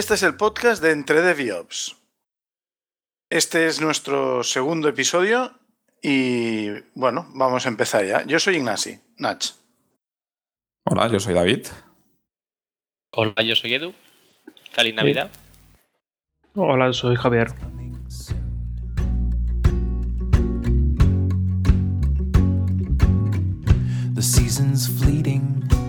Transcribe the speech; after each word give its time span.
Este 0.00 0.14
es 0.14 0.22
el 0.22 0.34
podcast 0.34 0.82
de 0.82 0.92
Entre 0.92 1.20
DevOps. 1.20 1.94
Este 3.28 3.66
es 3.66 3.82
nuestro 3.82 4.42
segundo 4.42 4.88
episodio 4.88 5.52
y 6.00 6.70
bueno, 6.94 7.28
vamos 7.34 7.66
a 7.66 7.68
empezar 7.68 8.06
ya. 8.06 8.24
Yo 8.24 8.38
soy 8.38 8.56
Ignasi, 8.56 8.98
Nach. 9.18 9.44
Hola, 10.84 11.06
yo 11.08 11.20
soy 11.20 11.34
David. 11.34 11.66
Hola, 13.10 13.42
yo 13.42 13.54
soy 13.54 13.74
Edu. 13.74 13.92
Feliz 14.72 14.94
Navidad. 14.94 15.30
Hola, 16.54 16.94
soy 16.94 17.16
Javier. 17.16 17.48
The 24.14 24.22
season's 24.22 24.88
fleeting. 24.88 25.79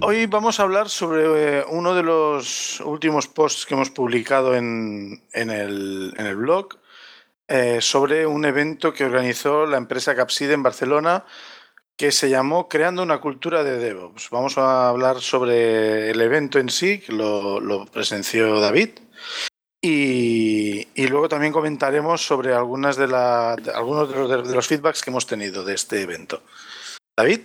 Hoy 0.00 0.24
vamos 0.24 0.58
a 0.58 0.62
hablar 0.62 0.88
sobre 0.88 1.58
eh, 1.58 1.64
uno 1.68 1.94
de 1.94 2.02
los 2.02 2.80
últimos 2.80 3.26
posts 3.28 3.66
que 3.66 3.74
hemos 3.74 3.90
publicado 3.90 4.54
en, 4.54 5.22
en, 5.34 5.50
el, 5.50 6.14
en 6.16 6.24
el, 6.24 6.36
blog 6.36 6.78
eh, 7.46 7.82
sobre 7.82 8.26
un 8.26 8.46
evento 8.46 8.94
que 8.94 9.04
organizó 9.04 9.66
la 9.66 9.76
empresa 9.76 10.16
Capside 10.16 10.54
en 10.54 10.62
Barcelona 10.62 11.26
que 11.94 12.10
se 12.10 12.30
llamó 12.30 12.70
Creando 12.70 13.02
una 13.02 13.20
cultura 13.20 13.62
de 13.64 13.76
DevOps. 13.76 14.30
Vamos 14.30 14.56
a 14.56 14.88
hablar 14.88 15.20
sobre 15.20 16.10
el 16.10 16.20
evento 16.22 16.58
en 16.58 16.70
sí, 16.70 17.00
que 17.00 17.12
lo, 17.12 17.60
lo 17.60 17.84
presenció 17.84 18.60
David. 18.60 18.90
Y, 19.80 20.88
y, 20.94 21.06
luego 21.06 21.28
también 21.28 21.52
comentaremos 21.52 22.24
sobre 22.24 22.52
algunas 22.52 22.96
de, 22.96 23.08
la, 23.08 23.56
de 23.56 23.72
algunos 23.72 24.08
de 24.08 24.16
los, 24.16 24.48
de 24.48 24.54
los, 24.54 24.66
feedbacks 24.66 25.02
que 25.02 25.10
hemos 25.10 25.26
tenido 25.26 25.64
de 25.64 25.74
este 25.74 26.00
evento. 26.02 26.42
David. 27.18 27.40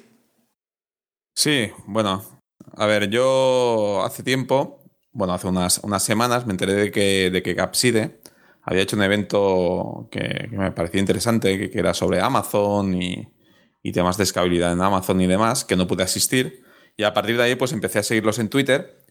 Sí, 1.33 1.71
bueno, 1.87 2.23
a 2.77 2.85
ver, 2.85 3.09
yo 3.09 4.03
hace 4.05 4.21
tiempo, 4.21 4.83
bueno, 5.11 5.33
hace 5.33 5.47
unas, 5.47 5.79
unas 5.79 6.03
semanas 6.03 6.45
me 6.45 6.51
enteré 6.51 6.73
de 6.73 6.91
que, 6.91 7.31
de 7.31 7.41
que 7.41 7.55
Capside 7.55 8.21
había 8.61 8.83
hecho 8.83 8.95
un 8.95 9.01
evento 9.01 10.09
que, 10.11 10.47
me 10.51 10.71
parecía 10.73 10.99
interesante, 10.99 11.57
que, 11.57 11.71
que, 11.71 11.79
era 11.79 11.95
sobre 11.95 12.21
Amazon 12.21 13.01
y, 13.01 13.27
y 13.81 13.91
temas 13.91 14.15
de 14.17 14.25
escalabilidad 14.25 14.73
en 14.73 14.81
Amazon 14.81 15.19
y 15.21 15.25
demás, 15.25 15.65
que 15.65 15.75
no 15.75 15.87
pude 15.87 16.03
asistir. 16.03 16.63
Y 16.95 17.01
a 17.01 17.15
partir 17.15 17.35
de 17.37 17.43
ahí, 17.43 17.55
pues 17.55 17.71
empecé 17.73 17.97
a 17.97 18.03
seguirlos 18.03 18.37
en 18.37 18.49
Twitter 18.49 19.03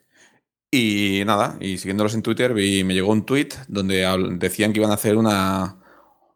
y 0.70 1.24
nada, 1.26 1.56
y 1.60 1.78
siguiéndolos 1.78 2.14
en 2.14 2.22
Twitter 2.22 2.54
vi, 2.54 2.84
me 2.84 2.94
llegó 2.94 3.10
un 3.10 3.26
tweet 3.26 3.48
donde 3.66 4.06
decían 4.38 4.72
que 4.72 4.78
iban 4.78 4.92
a 4.92 4.94
hacer 4.94 5.16
una, 5.16 5.82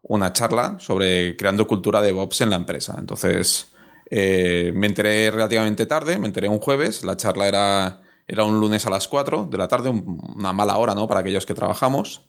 una 0.01 0.33
charla 0.33 0.77
sobre 0.81 1.37
creando 1.37 1.65
cultura 1.65 2.01
de 2.01 2.07
DevOps 2.07 2.41
en 2.41 2.49
la 2.49 2.57
empresa. 2.57 2.97
Entonces 2.99 3.71
eh, 4.09 4.71
me 4.73 4.87
enteré 4.87 5.29
relativamente 5.31 5.85
tarde, 5.85 6.17
me 6.17 6.27
enteré 6.27 6.47
un 6.47 6.59
jueves, 6.59 7.03
la 7.03 7.17
charla 7.17 7.47
era, 7.47 8.01
era 8.27 8.45
un 8.45 8.59
lunes 8.59 8.85
a 8.85 8.89
las 8.89 9.07
4 9.07 9.47
de 9.51 9.57
la 9.57 9.67
tarde, 9.67 9.89
una 9.89 10.53
mala 10.53 10.77
hora 10.77 10.95
¿no? 10.95 11.07
para 11.07 11.21
aquellos 11.21 11.45
que 11.45 11.53
trabajamos. 11.53 12.23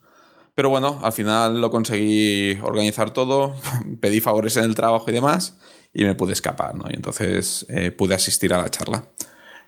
Pero 0.54 0.70
bueno, 0.70 0.98
al 1.04 1.12
final 1.12 1.60
lo 1.60 1.70
conseguí 1.70 2.58
organizar 2.62 3.12
todo, 3.12 3.54
pedí 4.00 4.20
favores 4.20 4.56
en 4.56 4.64
el 4.64 4.74
trabajo 4.74 5.04
y 5.08 5.12
demás, 5.12 5.56
y 5.94 6.04
me 6.04 6.16
pude 6.16 6.32
escapar, 6.32 6.74
¿no? 6.74 6.84
Y 6.90 6.94
entonces 6.94 7.64
eh, 7.68 7.92
pude 7.92 8.14
asistir 8.14 8.52
a 8.52 8.60
la 8.60 8.68
charla. 8.68 9.04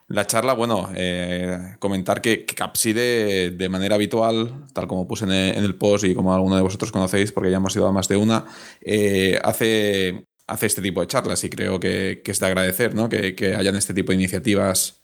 La 0.09 0.27
charla, 0.27 0.55
bueno, 0.55 0.91
eh, 0.97 1.77
comentar 1.79 2.21
que, 2.21 2.45
Capside 2.45 3.53
de 3.53 3.69
manera 3.69 3.95
habitual, 3.95 4.67
tal 4.73 4.89
como 4.89 5.07
puse 5.07 5.25
en 5.27 5.31
el, 5.31 5.77
post 5.77 6.03
y 6.05 6.15
como 6.17 6.35
alguno 6.35 6.57
de 6.57 6.63
vosotros 6.63 6.91
conocéis, 6.91 7.31
porque 7.31 7.53
ya 7.53 7.59
hemos 7.59 7.77
ido 7.77 7.87
a 7.87 7.93
más 7.93 8.09
de 8.09 8.17
una, 8.17 8.45
hace, 9.45 10.27
hace 10.51 10.67
este 10.67 10.83
tipo 10.83 11.01
de 11.01 11.07
charlas 11.07 11.43
y 11.45 11.51
creo 11.51 11.79
que, 11.79 12.23
que 12.25 12.33
es 12.33 12.41
de 12.41 12.47
agradecer 12.47 12.95
¿no? 12.95 13.09
que, 13.09 13.35
que, 13.35 13.55
hayan 13.55 13.77
este 13.77 13.95
tipo 13.95 14.11
de 14.13 14.17
iniciativas 14.17 15.01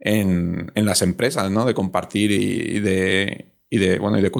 en, 0.00 0.72
en 0.74 0.84
las 0.84 1.02
empresas, 1.02 1.50
¿no? 1.50 1.64
de 1.64 1.74
compartir 1.74 2.32
y, 2.32 2.80
de, 2.80 3.52
y, 3.70 3.78
de, 3.78 3.98
bueno, 3.98 4.18
y 4.18 4.22
de. 4.22 4.30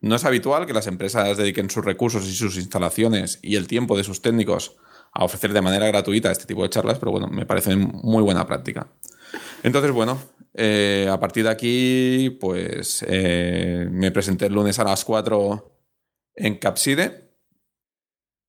No 0.00 0.14
es 0.14 0.24
habitual 0.24 0.66
que 0.66 0.72
las 0.72 0.86
empresas 0.86 1.36
dediquen 1.36 1.70
sus 1.70 1.84
recursos 1.84 2.28
y 2.28 2.34
sus 2.34 2.56
instalaciones 2.56 3.40
y 3.42 3.56
el 3.56 3.66
tiempo 3.66 3.96
de 3.96 4.04
sus 4.04 4.22
técnicos 4.22 4.76
a 5.12 5.24
ofrecer 5.24 5.52
de 5.52 5.62
manera 5.62 5.86
gratuita 5.88 6.30
este 6.30 6.44
tipo 6.44 6.62
de 6.62 6.68
charlas, 6.68 6.98
pero 6.98 7.10
bueno, 7.10 7.26
me 7.28 7.46
parece 7.46 7.74
muy 7.74 8.22
buena 8.22 8.46
práctica. 8.46 8.86
Entonces, 9.62 9.90
bueno, 9.90 10.20
eh, 10.54 11.08
a 11.10 11.18
partir 11.18 11.44
de 11.44 11.50
aquí, 11.50 12.36
pues 12.38 13.04
eh, 13.08 13.88
me 13.90 14.12
presenté 14.12 14.46
el 14.46 14.52
lunes 14.52 14.78
a 14.78 14.84
las 14.84 15.04
4 15.04 15.72
en 16.36 16.58
Capside. 16.58 17.27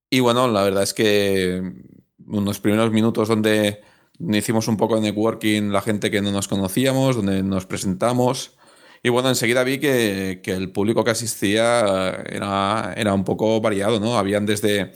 Y 0.09 0.19
bueno, 0.21 0.47
la 0.47 0.63
verdad 0.63 0.83
es 0.83 0.93
que 0.93 1.61
unos 2.27 2.59
primeros 2.59 2.91
minutos 2.91 3.27
donde 3.27 3.81
hicimos 4.19 4.67
un 4.67 4.77
poco 4.77 4.95
de 4.95 5.01
networking, 5.01 5.71
la 5.71 5.81
gente 5.81 6.11
que 6.11 6.21
no 6.21 6.31
nos 6.31 6.47
conocíamos, 6.47 7.15
donde 7.15 7.43
nos 7.43 7.65
presentamos. 7.65 8.57
Y 9.03 9.09
bueno, 9.09 9.29
enseguida 9.29 9.63
vi 9.63 9.79
que, 9.79 10.41
que 10.43 10.51
el 10.53 10.71
público 10.71 11.03
que 11.03 11.11
asistía 11.11 11.79
era, 12.29 12.93
era 12.97 13.13
un 13.13 13.23
poco 13.23 13.61
variado, 13.61 13.99
¿no? 13.99 14.17
Habían 14.17 14.45
desde 14.45 14.93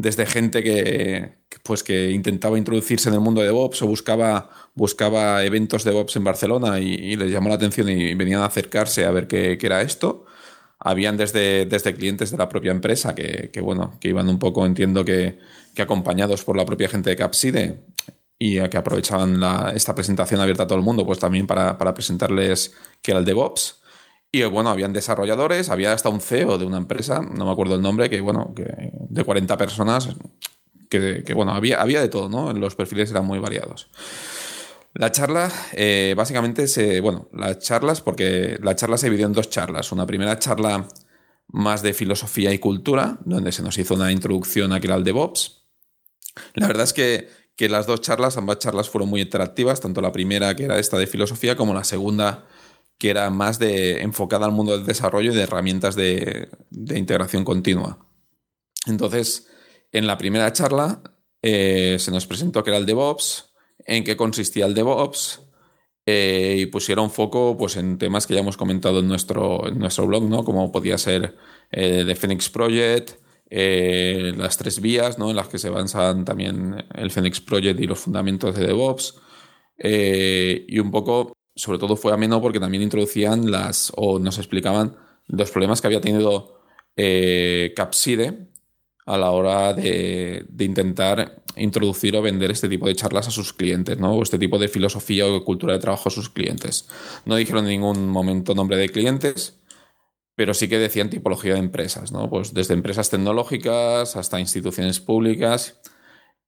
desde 0.00 0.26
gente 0.26 0.62
que, 0.62 1.32
pues 1.62 1.82
que 1.82 2.10
intentaba 2.10 2.58
introducirse 2.58 3.08
en 3.08 3.14
el 3.14 3.20
mundo 3.20 3.40
de 3.40 3.48
DevOps 3.48 3.82
o 3.82 3.86
buscaba, 3.86 4.50
buscaba 4.74 5.44
eventos 5.44 5.84
de 5.84 5.90
DevOps 5.90 6.16
en 6.16 6.24
Barcelona 6.24 6.80
y, 6.80 6.94
y, 6.94 7.16
les 7.16 7.30
llamó 7.30 7.48
la 7.48 7.56
atención 7.56 7.88
y 7.88 8.14
venían 8.14 8.40
a 8.40 8.46
acercarse 8.46 9.04
a 9.04 9.10
ver 9.10 9.26
qué, 9.26 9.58
qué 9.58 9.66
era 9.66 9.82
esto. 9.82 10.24
Habían 10.80 11.16
desde, 11.16 11.66
desde, 11.66 11.94
clientes 11.94 12.30
de 12.30 12.38
la 12.38 12.48
propia 12.48 12.72
empresa 12.72 13.14
que, 13.14 13.50
que, 13.52 13.60
bueno, 13.60 13.98
que 14.00 14.08
iban 14.08 14.28
un 14.28 14.38
poco, 14.38 14.64
entiendo 14.64 15.04
que, 15.04 15.38
que, 15.74 15.82
acompañados 15.82 16.42
por 16.42 16.56
la 16.56 16.64
propia 16.64 16.88
gente 16.88 17.10
de 17.10 17.16
Capside 17.16 17.80
y 18.38 18.58
que 18.68 18.76
aprovechaban 18.78 19.38
la, 19.38 19.72
esta 19.74 19.94
presentación 19.94 20.40
abierta 20.40 20.62
a 20.62 20.66
todo 20.66 20.78
el 20.78 20.84
mundo, 20.84 21.04
pues 21.04 21.18
también 21.18 21.46
para, 21.46 21.76
para 21.76 21.92
presentarles 21.92 22.74
qué 23.02 23.10
era 23.10 23.20
el 23.20 23.26
DevOps. 23.26 23.82
Y 24.32 24.42
bueno, 24.44 24.70
habían 24.70 24.94
desarrolladores, 24.94 25.68
había 25.68 25.92
hasta 25.92 26.08
un 26.08 26.20
CEO 26.20 26.56
de 26.56 26.64
una 26.64 26.78
empresa, 26.78 27.20
no 27.20 27.44
me 27.44 27.52
acuerdo 27.52 27.74
el 27.74 27.82
nombre, 27.82 28.08
que 28.08 28.20
bueno, 28.22 28.54
que 28.54 28.92
de 28.92 29.24
40 29.24 29.56
personas, 29.58 30.08
que, 30.88 31.22
que 31.24 31.34
bueno, 31.34 31.52
había, 31.52 31.82
había 31.82 32.00
de 32.00 32.08
todo, 32.08 32.28
¿no? 32.30 32.52
Los 32.54 32.74
perfiles 32.74 33.10
eran 33.10 33.26
muy 33.26 33.38
variados. 33.38 33.90
La 34.92 35.12
charla, 35.12 35.52
eh, 35.72 36.14
básicamente, 36.16 36.66
se, 36.66 37.00
bueno, 37.00 37.28
las 37.32 37.60
charlas, 37.60 38.00
porque 38.00 38.58
la 38.60 38.74
charla 38.74 38.98
se 38.98 39.06
dividió 39.06 39.26
en 39.26 39.32
dos 39.32 39.48
charlas. 39.48 39.92
Una 39.92 40.06
primera 40.06 40.38
charla 40.38 40.88
más 41.48 41.82
de 41.82 41.94
filosofía 41.94 42.52
y 42.52 42.58
cultura, 42.58 43.18
donde 43.24 43.52
se 43.52 43.62
nos 43.62 43.78
hizo 43.78 43.94
una 43.94 44.10
introducción 44.12 44.72
aquí 44.72 44.88
al 44.88 45.04
DevOps. 45.04 45.68
La 46.54 46.66
verdad 46.66 46.84
es 46.84 46.92
que, 46.92 47.28
que 47.56 47.68
las 47.68 47.86
dos 47.86 48.00
charlas, 48.00 48.36
ambas 48.36 48.58
charlas 48.58 48.88
fueron 48.88 49.08
muy 49.08 49.20
interactivas, 49.20 49.80
tanto 49.80 50.00
la 50.00 50.12
primera, 50.12 50.54
que 50.56 50.64
era 50.64 50.78
esta 50.78 50.98
de 50.98 51.06
filosofía, 51.06 51.56
como 51.56 51.74
la 51.74 51.84
segunda, 51.84 52.46
que 52.98 53.10
era 53.10 53.30
más 53.30 53.58
de, 53.58 54.02
enfocada 54.02 54.46
al 54.46 54.52
mundo 54.52 54.76
del 54.76 54.86
desarrollo 54.86 55.32
y 55.32 55.36
de 55.36 55.42
herramientas 55.42 55.94
de, 55.94 56.50
de 56.70 56.98
integración 56.98 57.44
continua. 57.44 58.06
Entonces, 58.86 59.48
en 59.92 60.06
la 60.06 60.18
primera 60.18 60.52
charla 60.52 61.02
eh, 61.42 61.96
se 61.98 62.10
nos 62.10 62.26
presentó 62.26 62.62
que 62.62 62.70
era 62.70 62.78
el 62.78 62.86
DevOps, 62.86 63.49
en 63.86 64.04
qué 64.04 64.16
consistía 64.16 64.66
el 64.66 64.74
DevOps, 64.74 65.42
eh, 66.06 66.56
y 66.60 66.66
pusieron 66.66 67.10
foco 67.10 67.56
pues, 67.56 67.76
en 67.76 67.98
temas 67.98 68.26
que 68.26 68.34
ya 68.34 68.40
hemos 68.40 68.56
comentado 68.56 69.00
en 69.00 69.08
nuestro, 69.08 69.68
en 69.68 69.78
nuestro 69.78 70.06
blog, 70.06 70.24
¿no? 70.24 70.44
como 70.44 70.72
podía 70.72 70.98
ser 70.98 71.36
eh, 71.70 72.04
The 72.06 72.16
Phoenix 72.16 72.48
Project, 72.48 73.12
eh, 73.50 74.32
las 74.36 74.56
tres 74.56 74.80
vías 74.80 75.18
¿no? 75.18 75.30
en 75.30 75.36
las 75.36 75.48
que 75.48 75.58
se 75.58 75.70
basan 75.70 76.24
también 76.24 76.84
el 76.94 77.10
Phoenix 77.10 77.40
Project 77.40 77.80
y 77.80 77.86
los 77.86 77.98
fundamentos 77.98 78.54
de 78.56 78.66
DevOps, 78.66 79.20
y 79.82 80.78
un 80.78 80.90
poco 80.90 81.32
sobre 81.60 81.78
todo 81.78 81.96
fue 81.96 82.12
ameno 82.12 82.40
porque 82.40 82.60
también 82.60 82.82
introducían 82.82 83.50
las 83.50 83.92
o 83.96 84.18
nos 84.18 84.38
explicaban 84.38 84.96
los 85.26 85.50
problemas 85.50 85.80
que 85.80 85.86
había 85.86 86.00
tenido 86.00 86.60
eh, 86.96 87.72
Capside 87.76 88.49
a 89.06 89.18
la 89.18 89.30
hora 89.30 89.72
de, 89.72 90.46
intentar 90.58 91.42
introducir 91.56 92.16
o 92.16 92.22
vender 92.22 92.50
este 92.50 92.68
tipo 92.68 92.86
de 92.86 92.94
charlas 92.94 93.28
a 93.28 93.30
sus 93.30 93.52
clientes, 93.52 93.98
¿no? 93.98 94.12
O 94.14 94.22
este 94.22 94.38
tipo 94.38 94.58
de 94.58 94.68
filosofía 94.68 95.26
o 95.26 95.44
cultura 95.44 95.74
de 95.74 95.80
trabajo 95.80 96.08
a 96.08 96.12
sus 96.12 96.30
clientes. 96.30 96.88
No 97.24 97.36
dijeron 97.36 97.64
en 97.64 97.70
ningún 97.70 98.08
momento 98.08 98.54
nombre 98.54 98.76
de 98.76 98.88
clientes, 98.88 99.58
pero 100.36 100.54
sí 100.54 100.68
que 100.68 100.78
decían 100.78 101.10
tipología 101.10 101.54
de 101.54 101.60
empresas, 101.60 102.12
¿no? 102.12 102.30
Pues 102.30 102.54
desde 102.54 102.74
empresas 102.74 103.10
tecnológicas 103.10 104.16
hasta 104.16 104.40
instituciones 104.40 105.00
públicas. 105.00 105.80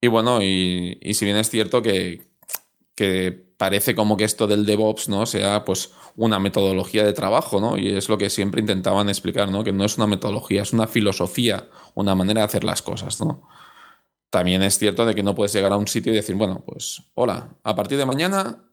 Y 0.00 0.08
bueno, 0.08 0.43
y, 0.43 0.98
y 1.00 1.14
si 1.14 1.25
bien 1.25 1.37
es 1.37 1.50
cierto 1.50 1.82
que, 1.82 2.32
que 2.94 3.52
parece 3.62 3.94
como 3.94 4.16
que 4.16 4.25
esto 4.25 4.46
del 4.46 4.66
DevOps 4.66 5.08
no 5.08 5.25
sea 5.25 5.64
pues 5.64 5.93
una 6.16 6.38
metodología 6.38 7.05
de 7.05 7.12
trabajo, 7.12 7.60
¿no? 7.60 7.78
Y 7.78 7.96
es 7.96 8.08
lo 8.08 8.19
que 8.19 8.28
siempre 8.28 8.60
intentaban 8.60 9.08
explicar, 9.08 9.50
¿no? 9.50 9.64
Que 9.64 9.72
no 9.72 9.84
es 9.84 9.96
una 9.96 10.06
metodología, 10.06 10.62
es 10.62 10.72
una 10.72 10.87
filosofía, 10.87 11.69
una 11.94 12.15
manera 12.15 12.41
de 12.41 12.47
hacer 12.47 12.65
las 12.65 12.83
cosas, 12.83 13.21
¿no? 13.21 13.49
También 14.31 14.62
es 14.62 14.79
cierto 14.79 15.05
de 15.05 15.15
que 15.15 15.23
no 15.23 15.35
puedes 15.35 15.53
llegar 15.53 15.73
a 15.73 15.77
un 15.77 15.87
sitio 15.87 16.12
y 16.12 16.17
decir, 16.17 16.35
bueno, 16.37 16.62
pues 16.67 17.03
hola, 17.15 17.50
a 17.62 17.75
partir 17.75 17.99
de 17.99 18.06
mañana 18.06 18.65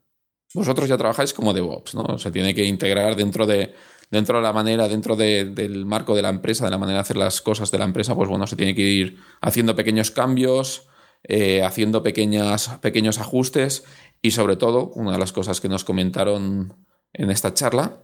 vosotros 0.54 0.90
ya 0.90 0.98
trabajáis 0.98 1.34
como 1.34 1.54
DevOps, 1.54 1.96
¿no? 1.96 2.18
Se 2.18 2.32
tiene 2.32 2.56
que 2.56 2.64
integrar 2.64 3.16
dentro 3.16 3.46
de 3.46 3.76
dentro 4.10 4.38
de 4.38 4.44
la 4.44 4.54
manera, 4.54 4.88
dentro 4.88 5.16
de, 5.16 5.46
del 5.46 5.86
marco 5.86 6.16
de 6.16 6.22
la 6.22 6.30
empresa, 6.30 6.66
de 6.66 6.72
la 6.72 6.78
manera 6.78 6.98
de 6.98 7.02
hacer 7.02 7.18
las 7.18 7.42
cosas 7.42 7.72
de 7.72 7.78
la 7.78 7.86
empresa, 7.86 8.16
pues 8.16 8.30
bueno, 8.30 8.48
se 8.48 8.56
tiene 8.56 8.74
que 8.74 8.82
ir 8.82 9.18
haciendo 9.42 9.76
pequeños 9.76 10.12
cambios, 10.12 10.88
eh, 11.24 11.64
haciendo 11.64 12.02
pequeñas, 12.02 12.70
pequeños 12.82 13.20
ajustes 13.20 13.84
y 14.22 14.32
sobre 14.32 14.56
todo, 14.56 14.88
una 14.96 15.12
de 15.12 15.20
las 15.20 15.32
cosas 15.32 15.62
que 15.62 15.70
nos 15.70 15.84
comentaron 15.84 16.74
en 17.14 17.30
esta 17.30 17.54
charla, 17.54 18.04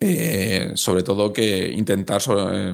eh, 0.00 0.72
sobre 0.74 1.02
todo 1.02 1.32
que 1.32 1.72
intentar, 1.72 2.22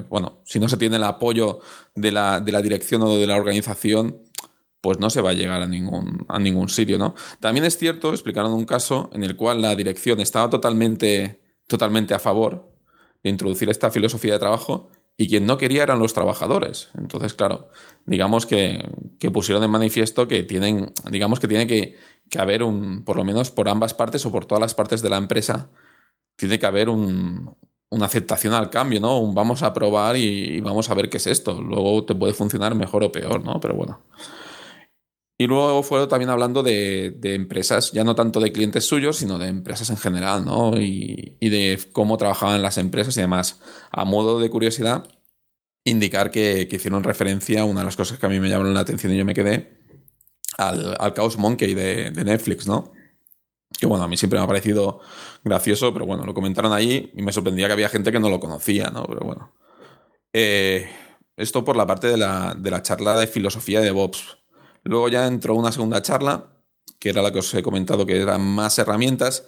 bueno, 0.09 0.41
si 0.45 0.59
no 0.59 0.67
se 0.67 0.77
tiene 0.77 0.97
el 0.97 1.03
apoyo 1.03 1.59
de 1.95 2.11
la, 2.11 2.39
de 2.39 2.51
la 2.51 2.61
dirección 2.61 3.01
o 3.03 3.15
de 3.15 3.27
la 3.27 3.37
organización, 3.37 4.23
pues 4.81 4.99
no 4.99 5.09
se 5.09 5.21
va 5.21 5.29
a 5.29 5.33
llegar 5.33 5.61
a 5.61 5.67
ningún, 5.67 6.25
a 6.27 6.39
ningún 6.39 6.67
sitio, 6.67 6.97
¿no? 6.97 7.13
También 7.39 7.65
es 7.65 7.77
cierto, 7.77 8.11
explicaron 8.11 8.51
un 8.51 8.65
caso 8.65 9.09
en 9.13 9.23
el 9.23 9.35
cual 9.35 9.61
la 9.61 9.75
dirección 9.75 10.19
estaba 10.19 10.49
totalmente, 10.49 11.39
totalmente 11.67 12.15
a 12.15 12.19
favor 12.19 12.71
de 13.23 13.29
introducir 13.29 13.69
esta 13.69 13.91
filosofía 13.91 14.33
de 14.33 14.39
trabajo 14.39 14.89
y 15.17 15.27
quien 15.27 15.45
no 15.45 15.57
quería 15.57 15.83
eran 15.83 15.99
los 15.99 16.13
trabajadores. 16.13 16.89
Entonces, 16.97 17.35
claro, 17.35 17.69
digamos 18.05 18.47
que, 18.47 18.83
pusieron 19.31 19.63
en 19.63 19.69
manifiesto 19.69 20.27
que 20.27 20.41
tienen, 20.43 20.91
digamos 21.11 21.39
que 21.39 21.47
tiene 21.47 21.67
que, 21.67 21.95
haber 22.39 22.63
un, 22.63 23.03
por 23.03 23.17
lo 23.17 23.23
menos 23.23 23.51
por 23.51 23.69
ambas 23.69 23.93
partes 23.93 24.25
o 24.25 24.31
por 24.31 24.45
todas 24.45 24.61
las 24.61 24.73
partes 24.73 25.01
de 25.01 25.09
la 25.09 25.17
empresa, 25.17 25.69
tiene 26.35 26.59
que 26.59 26.65
haber 26.65 26.89
un, 26.89 27.55
una 27.91 28.05
aceptación 28.05 28.53
al 28.53 28.69
cambio, 28.69 28.99
¿no? 28.99 29.19
Un 29.19 29.35
vamos 29.35 29.63
a 29.63 29.73
probar 29.73 30.15
y, 30.15 30.61
vamos 30.61 30.89
a 30.89 30.93
ver 30.93 31.09
qué 31.09 31.17
es 31.17 31.27
esto. 31.27 31.61
Luego 31.61 32.05
te 32.05 32.15
puede 32.15 32.33
funcionar 32.33 32.73
mejor 32.73 33.03
o 33.03 33.11
peor, 33.11 33.43
¿no? 33.43 33.59
Pero 33.59 33.75
bueno. 33.75 34.01
Y 35.37 35.47
luego 35.47 35.83
fue 35.83 36.07
también 36.07 36.29
hablando 36.29 36.63
de, 36.63 37.17
empresas, 37.23 37.91
ya 37.91 38.03
no 38.03 38.15
tanto 38.15 38.39
de 38.39 38.51
clientes 38.51 38.85
suyos, 38.85 39.17
sino 39.17 39.37
de 39.37 39.47
empresas 39.47 39.89
en 39.89 39.97
general, 39.97 40.45
¿no? 40.45 40.79
Y, 40.79 41.37
de 41.41 41.79
cómo 41.91 42.17
trabajaban 42.17 42.61
las 42.61 42.77
empresas 42.77 43.17
y 43.17 43.21
demás. 43.21 43.59
A 43.91 44.05
modo 44.05 44.39
de 44.39 44.49
curiosidad, 44.49 45.07
indicar 45.83 46.31
que, 46.31 46.67
hicieron 46.71 47.03
referencia 47.03 47.65
una 47.65 47.81
de 47.81 47.85
las 47.87 47.97
cosas 47.97 48.19
que 48.19 48.25
a 48.25 48.29
mí 48.29 48.39
me 48.39 48.49
llamaron 48.49 48.73
la 48.73 48.81
atención 48.81 49.13
y 49.13 49.17
yo 49.17 49.25
me 49.25 49.33
quedé, 49.33 49.81
al 50.57 51.13
Chaos 51.13 51.37
Monkey 51.37 51.73
de, 51.73 52.11
Netflix, 52.11 52.67
¿no? 52.67 52.93
Que 53.79 53.85
bueno, 53.85 54.03
a 54.03 54.07
mí 54.07 54.17
siempre 54.17 54.37
me 54.37 54.45
ha 54.45 54.47
parecido 54.47 54.99
gracioso, 55.43 55.93
pero 55.93 56.05
bueno, 56.05 56.25
lo 56.25 56.33
comentaron 56.33 56.73
ahí 56.73 57.11
y 57.15 57.21
me 57.21 57.33
sorprendía 57.33 57.67
que 57.67 57.73
había 57.73 57.89
gente 57.89 58.11
que 58.11 58.19
no 58.19 58.29
lo 58.29 58.39
conocía, 58.39 58.89
¿no? 58.91 59.05
Pero 59.05 59.21
bueno. 59.21 59.53
Eh, 60.33 60.89
esto 61.35 61.63
por 61.63 61.75
la 61.75 61.87
parte 61.87 62.07
de 62.07 62.17
la, 62.17 62.55
de 62.57 62.71
la 62.71 62.81
charla 62.81 63.17
de 63.19 63.27
filosofía 63.27 63.81
de 63.81 63.91
Bobs 63.91 64.37
Luego 64.83 65.09
ya 65.09 65.27
entró 65.27 65.55
una 65.55 65.71
segunda 65.71 66.01
charla, 66.01 66.47
que 66.99 67.09
era 67.09 67.21
la 67.21 67.31
que 67.31 67.39
os 67.39 67.53
he 67.53 67.63
comentado, 67.63 68.05
que 68.05 68.19
eran 68.19 68.41
más 68.41 68.79
herramientas. 68.79 69.45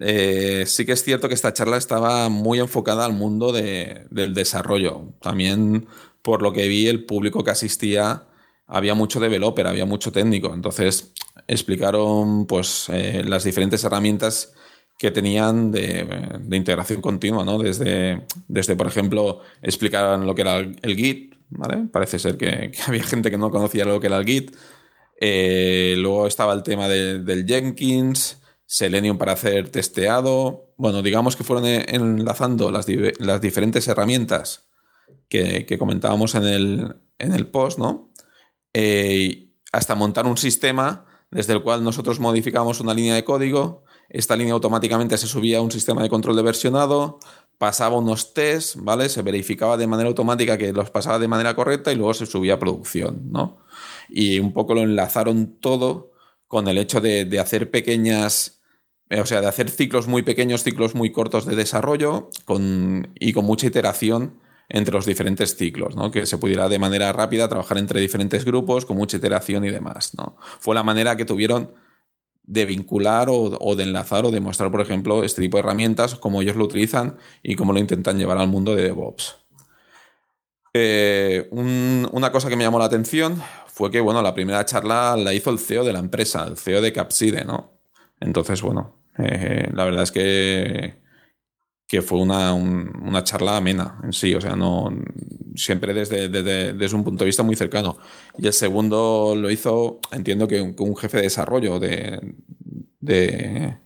Eh, 0.00 0.64
sí 0.66 0.84
que 0.86 0.92
es 0.92 1.02
cierto 1.02 1.28
que 1.28 1.34
esta 1.34 1.52
charla 1.52 1.76
estaba 1.76 2.28
muy 2.28 2.60
enfocada 2.60 3.04
al 3.04 3.12
mundo 3.12 3.52
del 3.52 4.34
desarrollo. 4.34 5.14
También, 5.20 5.88
por 6.22 6.42
lo 6.42 6.52
que 6.52 6.68
vi, 6.68 6.88
el 6.88 7.04
público 7.04 7.42
que 7.42 7.50
asistía 7.50 8.24
había 8.66 8.94
mucho 8.94 9.18
developer, 9.20 9.66
había 9.66 9.86
mucho 9.86 10.12
técnico. 10.12 10.54
Entonces, 10.54 11.12
explicaron 11.46 12.46
pues, 12.46 12.88
eh, 12.88 13.22
las 13.24 13.44
diferentes 13.44 13.82
herramientas 13.84 14.52
que 14.98 15.10
tenían 15.10 15.70
de, 15.70 16.06
integración 16.50 17.00
continua, 17.00 17.44
¿no? 17.44 17.58
Desde, 17.58 18.26
desde, 18.48 18.74
por 18.74 18.88
ejemplo, 18.88 19.40
explicaron 19.62 20.26
lo 20.26 20.34
que 20.34 20.42
era 20.42 20.56
el 20.58 20.96
Git, 20.96 21.38
Parece 21.92 22.18
ser 22.18 22.36
que, 22.36 22.72
había 22.86 23.02
gente 23.02 23.30
que 23.30 23.38
no 23.38 23.50
conocía 23.50 23.84
lo 23.84 24.00
que 24.00 24.08
era 24.08 24.18
el 24.18 24.26
Git. 24.26 24.54
Eh, 25.20 25.94
luego 25.98 26.26
estaba 26.26 26.52
el 26.52 26.62
tema 26.62 26.88
del 26.88 27.44
Jenkins, 27.46 28.40
Selenium 28.66 29.18
para 29.18 29.32
hacer 29.32 29.70
testeado. 29.70 30.72
Bueno, 30.76 31.02
digamos 31.02 31.36
que 31.36 31.44
fueron 31.44 31.66
e, 31.66 31.86
enlazando 31.88 32.70
las, 32.70 32.86
diferentes 33.40 33.88
herramientas 33.88 34.68
que, 35.28 35.76
comentábamos 35.78 36.34
en 36.34 36.44
el, 36.44 36.96
en 37.18 37.32
el 37.34 37.46
post, 37.46 37.78
¿no? 37.78 38.12
Eh, 38.74 39.50
hasta 39.72 39.94
montar 39.94 40.26
un 40.26 40.36
sistema 40.36 41.06
desde 41.30 41.52
el 41.52 41.62
cual 41.62 41.84
nosotros 41.84 42.20
modificamos 42.20 42.80
una 42.80 42.94
línea 42.94 43.14
de 43.14 43.24
código. 43.24 43.84
Esta 44.08 44.36
línea 44.36 44.54
automáticamente 44.54 45.18
se 45.18 45.26
subía 45.26 45.58
a 45.58 45.62
un 45.62 45.70
sistema 45.70 46.02
de 46.02 46.08
control 46.08 46.36
de 46.36 46.42
versionado, 46.42 47.18
pasaba 47.58 47.98
unos 47.98 48.32
tests, 48.32 48.76
¿vale? 48.82 49.08
Se 49.08 49.22
verificaba 49.22 49.76
de 49.76 49.86
manera 49.86 50.08
automática 50.08 50.56
que 50.56 50.72
los 50.72 50.90
pasaba 50.90 51.18
de 51.18 51.28
manera 51.28 51.54
correcta 51.54 51.92
y 51.92 51.96
luego 51.96 52.14
se 52.14 52.26
subía 52.26 52.54
a 52.54 52.58
producción, 52.58 53.30
¿no? 53.30 53.58
Y 54.08 54.38
un 54.38 54.52
poco 54.52 54.74
lo 54.74 54.80
enlazaron 54.80 55.58
todo 55.60 56.12
con 56.46 56.66
el 56.68 56.78
hecho 56.78 57.00
de, 57.00 57.38
hacer 57.38 57.70
pequeñas, 57.70 58.62
eh, 59.10 59.20
o 59.20 59.26
sea, 59.26 59.42
de 59.42 59.48
hacer 59.48 59.68
ciclos 59.68 60.08
muy 60.08 60.22
pequeños, 60.22 60.64
ciclos 60.64 60.94
muy 60.94 61.12
cortos 61.12 61.44
de 61.44 61.56
desarrollo 61.56 62.30
con, 62.46 63.12
y 63.20 63.34
con 63.34 63.44
mucha 63.44 63.66
iteración 63.66 64.40
entre 64.68 64.94
los 64.94 65.06
diferentes 65.06 65.56
ciclos, 65.56 65.96
¿no? 65.96 66.10
Que 66.10 66.26
se 66.26 66.38
pudiera 66.38 66.68
de 66.68 66.78
manera 66.78 67.12
rápida 67.12 67.48
trabajar 67.48 67.78
entre 67.78 68.00
diferentes 68.00 68.44
grupos 68.44 68.84
con 68.84 68.96
mucha 68.96 69.16
iteración 69.16 69.64
y 69.64 69.70
demás, 69.70 70.12
¿no? 70.16 70.36
Fue 70.60 70.74
la 70.74 70.82
manera 70.82 71.16
que 71.16 71.24
tuvieron 71.24 71.72
de 72.42 72.64
vincular 72.64 73.28
o, 73.30 73.76
de 73.76 73.82
enlazar 73.82 74.24
o 74.24 74.30
de 74.30 74.40
mostrar, 74.40 74.70
por 74.70 74.80
ejemplo, 74.80 75.22
este 75.22 75.42
tipo 75.42 75.58
de 75.58 75.60
herramientas, 75.60 76.14
cómo 76.14 76.40
ellos 76.40 76.56
lo 76.56 76.64
utilizan 76.64 77.18
y 77.42 77.56
cómo 77.56 77.72
lo 77.74 77.78
intentan 77.78 78.18
llevar 78.18 78.38
al 78.38 78.48
mundo 78.48 78.74
de 78.74 78.82
DevOps. 78.84 79.36
Eh, 80.72 81.48
una 81.50 82.32
cosa 82.32 82.48
que 82.48 82.56
me 82.56 82.64
llamó 82.64 82.78
la 82.78 82.86
atención 82.86 83.42
fue 83.66 83.90
que, 83.90 84.00
bueno, 84.00 84.22
la 84.22 84.34
primera 84.34 84.64
charla 84.64 85.16
la 85.16 85.34
hizo 85.34 85.50
el 85.50 85.58
CEO 85.58 85.84
de 85.84 85.92
la 85.92 85.98
empresa, 85.98 86.44
el 86.46 86.56
CEO 86.56 86.80
de 86.80 86.92
Capside, 86.92 87.44
¿no? 87.44 87.78
Entonces, 88.18 88.62
bueno, 88.62 88.96
eh, 89.18 89.68
la 89.74 89.84
verdad 89.84 90.04
es 90.04 90.12
que, 90.12 90.96
que 91.88 92.02
fue 92.02 92.18
una, 92.18 92.52
una, 92.52 93.24
charla 93.24 93.56
amena 93.56 93.98
en 94.04 94.12
sí, 94.12 94.34
o 94.34 94.40
sea, 94.42 94.54
no 94.54 94.90
siempre 95.56 95.94
desde, 95.94 96.28
desde, 96.28 96.94
un 96.94 97.02
punto 97.02 97.24
de 97.24 97.28
vista 97.28 97.42
muy 97.42 97.56
cercano. 97.56 97.96
Y 98.36 98.46
el 98.46 98.52
segundo 98.52 99.34
lo 99.34 99.50
hizo, 99.50 99.98
entiendo 100.12 100.46
que 100.46 100.60
un, 100.60 100.96
jefe 100.96 101.16
de 101.16 101.22
desarrollo 101.24 101.80
de, 101.80 102.34
de, 103.00 103.78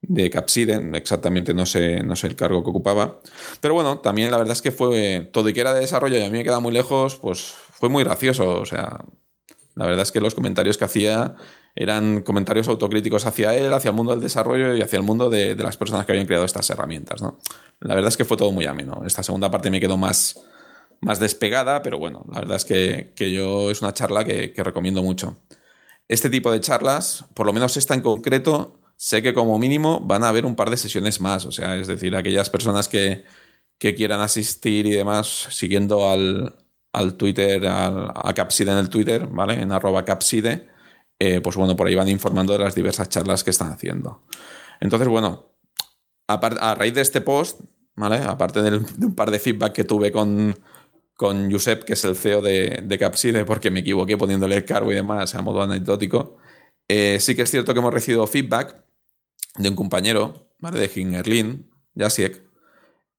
de 0.00 0.30
Capsiden, 0.30 0.94
exactamente 0.94 1.52
no 1.52 1.66
sé, 1.66 2.04
no 2.04 2.14
sé 2.14 2.28
el 2.28 2.36
cargo 2.36 2.62
que 2.62 2.70
ocupaba. 2.70 3.20
Pero 3.60 3.74
bueno, 3.74 3.98
también 3.98 4.30
la 4.30 4.38
verdad 4.38 4.52
es 4.52 4.62
que 4.62 4.70
fue 4.70 5.28
todo 5.32 5.48
y 5.48 5.52
que 5.52 5.60
era 5.60 5.74
de 5.74 5.80
desarrollo 5.80 6.18
y 6.18 6.22
a 6.22 6.30
mí 6.30 6.38
me 6.38 6.44
queda 6.44 6.60
muy 6.60 6.72
lejos, 6.72 7.16
pues 7.16 7.54
fue 7.72 7.88
muy 7.88 8.04
gracioso. 8.04 8.60
O 8.60 8.64
sea, 8.64 9.04
la 9.74 9.86
verdad 9.86 10.02
es 10.02 10.12
que 10.12 10.20
los 10.20 10.36
comentarios 10.36 10.78
que 10.78 10.84
hacía 10.84 11.34
eran 11.74 12.22
comentarios 12.22 12.68
autocríticos 12.68 13.26
hacia 13.26 13.54
él, 13.54 13.72
hacia 13.72 13.90
el 13.90 13.96
mundo 13.96 14.12
del 14.12 14.20
desarrollo 14.20 14.74
y 14.76 14.82
hacia 14.82 14.96
el 14.96 15.02
mundo 15.02 15.30
de, 15.30 15.54
las 15.54 15.76
personas 15.76 16.04
que 16.04 16.12
habían 16.12 16.26
creado 16.26 16.44
estas 16.44 16.68
herramientas. 16.70 17.22
¿no? 17.22 17.38
La 17.80 17.94
verdad 17.94 18.08
es 18.08 18.16
que 18.16 18.24
fue 18.24 18.36
todo 18.36 18.52
muy 18.52 18.66
ameno. 18.66 19.02
Esta 19.06 19.22
segunda 19.22 19.50
parte 19.50 19.70
me 19.70 19.80
quedó 19.80 19.96
más, 19.96 20.40
más 21.00 21.20
despegada, 21.20 21.82
pero 21.82 21.98
bueno, 21.98 22.24
la 22.32 22.40
verdad 22.40 22.56
es 22.56 22.64
que, 22.64 23.32
yo 23.32 23.70
es 23.70 23.82
una 23.82 23.94
charla 23.94 24.24
que, 24.24 24.52
recomiendo 24.56 25.02
mucho. 25.02 25.36
Este 26.08 26.28
tipo 26.28 26.50
de 26.50 26.60
charlas, 26.60 27.24
por 27.34 27.46
lo 27.46 27.52
menos 27.52 27.76
esta 27.76 27.94
en 27.94 28.00
concreto, 28.00 28.80
sé 28.96 29.22
que 29.22 29.32
como 29.32 29.58
mínimo 29.58 30.00
van 30.00 30.24
a 30.24 30.28
haber 30.28 30.44
un 30.44 30.56
par 30.56 30.70
de 30.70 30.76
sesiones 30.76 31.20
más, 31.20 31.46
o 31.46 31.52
sea, 31.52 31.76
es 31.76 31.86
decir, 31.86 32.14
aquellas 32.16 32.50
personas 32.50 32.88
que, 32.88 33.24
quieran 33.78 34.20
asistir 34.20 34.84
y 34.84 34.90
demás, 34.90 35.46
siguiendo 35.50 36.10
al, 36.10 36.54
al 36.92 37.14
Twitter, 37.16 37.62
a 37.66 38.32
Capside 38.34 38.72
en 38.72 38.76
el 38.76 38.90
Twitter, 38.90 39.26
¿vale? 39.26 39.54
En 39.54 39.72
arroba 39.72 40.04
Capside, 40.04 40.68
eh, 41.20 41.42
pues 41.42 41.54
bueno, 41.54 41.76
por 41.76 41.86
ahí 41.86 41.94
van 41.94 42.08
informando 42.08 42.54
de 42.54 42.60
las 42.60 42.74
diversas 42.74 43.10
charlas 43.10 43.44
que 43.44 43.50
están 43.50 43.70
haciendo. 43.70 44.22
Entonces, 44.80 45.06
bueno, 45.06 45.52
a, 46.26 46.34
a 46.34 46.74
raíz 46.74 46.94
de 46.94 47.02
este 47.02 47.20
post, 47.20 47.60
¿vale? 47.94 48.16
Aparte 48.16 48.62
de 48.62 48.78
un 48.78 49.14
par 49.14 49.30
de 49.30 49.38
feedback 49.38 49.74
que 49.74 49.84
tuve 49.84 50.10
con, 50.10 50.58
con 51.14 51.52
Josep, 51.52 51.84
que 51.84 51.92
es 51.92 52.04
el 52.06 52.16
CEO 52.16 52.40
de, 52.40 52.80
de 52.82 52.98
Capside, 52.98 53.44
porque 53.44 53.70
me 53.70 53.80
equivoqué 53.80 54.16
poniéndole 54.16 54.56
el 54.56 54.64
cargo 54.64 54.90
y 54.90 54.94
demás 54.94 55.34
a 55.34 55.42
modo 55.42 55.60
anecdótico. 55.60 56.38
Eh, 56.88 57.20
sí 57.20 57.36
que 57.36 57.42
es 57.42 57.50
cierto 57.50 57.74
que 57.74 57.80
hemos 57.80 57.92
recibido 57.92 58.26
feedback 58.26 58.82
de 59.58 59.68
un 59.68 59.76
compañero, 59.76 60.50
de 60.58 60.90
Hingerlin, 60.92 61.70
Jasiek, 61.94 62.42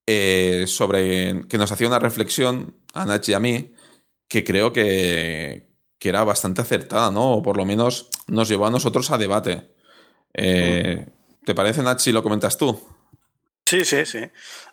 eh, 0.08 0.66
sobre 0.66 1.48
que 1.48 1.60
nos 1.60 1.72
hacía 1.72 1.88
una 1.88 2.00
reflexión 2.00 2.76
a 2.94 3.06
Nachi 3.06 3.32
y 3.32 3.36
a 3.36 3.40
mí 3.40 3.74
que 4.28 4.44
creo 4.44 4.74
que, 4.74 5.71
que, 6.02 6.10
era 6.10 6.24
bastante 6.24 6.62
acertada, 6.62 7.12
¿no? 7.12 7.34
O 7.34 7.44
por 7.44 7.58
lo 7.58 7.66
menos 7.66 8.10
nos 8.28 8.50
llevó 8.50 8.66
a 8.66 8.72
nosotros 8.72 9.12
a 9.12 9.20
debate. 9.20 9.70
Eh, 10.34 11.08
¿Te 11.46 11.54
parece, 11.54 11.84
Nachi, 11.84 12.12
lo 12.12 12.24
comentas 12.24 12.58
tú? 12.58 12.82
Sí, 13.66 13.86
sí, 13.86 14.06
sí. 14.06 14.20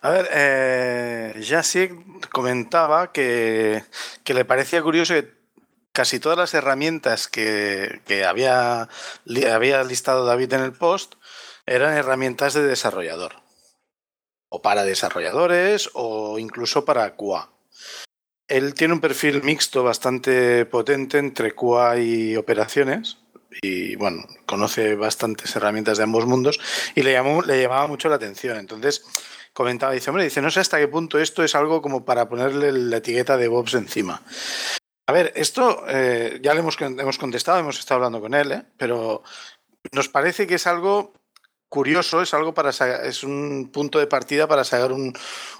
A 0.01 0.09
ver, 0.09 0.29
eh, 0.33 1.41
comentaba 2.31 3.11
que, 3.13 3.83
le 4.25 4.45
parecía 4.45 4.81
curioso 4.81 5.13
que 5.13 5.33
casi 5.93 6.19
todas 6.19 6.37
las 6.37 6.53
herramientas 6.53 7.27
que, 7.27 8.01
había, 8.27 8.89
había 9.51 9.83
listado 9.83 10.25
David 10.25 10.53
en 10.53 10.61
el 10.61 10.73
post 10.73 11.15
eran 11.65 11.95
herramientas 11.95 12.53
de 12.55 12.63
desarrollador. 12.63 13.35
O 14.49 14.61
para 14.61 14.83
desarrolladores 14.83 15.91
o 15.93 16.39
incluso 16.39 16.83
para 16.83 17.15
QA. 17.15 17.49
Él 18.49 18.73
tiene 18.73 18.95
un 18.95 18.99
perfil 18.99 19.43
mixto 19.43 19.83
bastante 19.83 20.65
potente 20.65 21.19
entre 21.19 21.53
QA 21.53 21.99
y 21.99 22.35
operaciones 22.35 23.19
y 23.61 23.95
bueno, 23.95 24.25
conoce 24.45 24.95
bastantes 24.95 25.55
herramientas 25.55 25.97
de 25.97 26.03
ambos 26.03 26.25
mundos 26.25 26.59
y 26.95 27.03
le, 27.03 27.13
llamó, 27.13 27.41
le 27.41 27.61
llamaba 27.61 27.87
mucho 27.87 28.09
la 28.09 28.15
atención. 28.15 28.57
Entonces 28.57 29.05
comentaba, 29.53 29.93
dice, 29.93 30.09
hombre, 30.09 30.23
dice, 30.23 30.41
no 30.41 30.51
sé 30.51 30.59
hasta 30.59 30.79
qué 30.79 30.87
punto 30.87 31.19
esto 31.19 31.43
es 31.43 31.55
algo 31.55 31.81
como 31.81 32.05
para 32.05 32.27
ponerle 32.27 32.71
la 32.71 32.97
etiqueta 32.97 33.37
de 33.37 33.47
Bobs 33.47 33.75
encima. 33.75 34.21
A 35.07 35.11
ver, 35.11 35.31
esto 35.35 35.85
eh, 35.87 36.39
ya 36.41 36.53
le 36.53 36.59
hemos, 36.59 36.79
hemos, 36.79 37.17
contestado, 37.17 37.59
hemos 37.59 37.79
estado 37.79 37.97
hablando 37.97 38.21
con 38.21 38.33
él, 38.33 38.51
¿eh? 38.51 38.63
pero 38.77 39.23
nos 39.91 40.07
parece 40.07 40.45
que 40.45 40.55
es 40.55 40.67
algo 40.67 41.18
curioso, 41.69 42.21
es 42.21 42.33
algo 42.33 42.53
para 42.53 42.71
es 42.71 43.23
un 43.23 43.69
punto 43.71 43.99
de 43.99 44.07
partida 44.07 44.47
para 44.47 44.63
sacar 44.63 44.91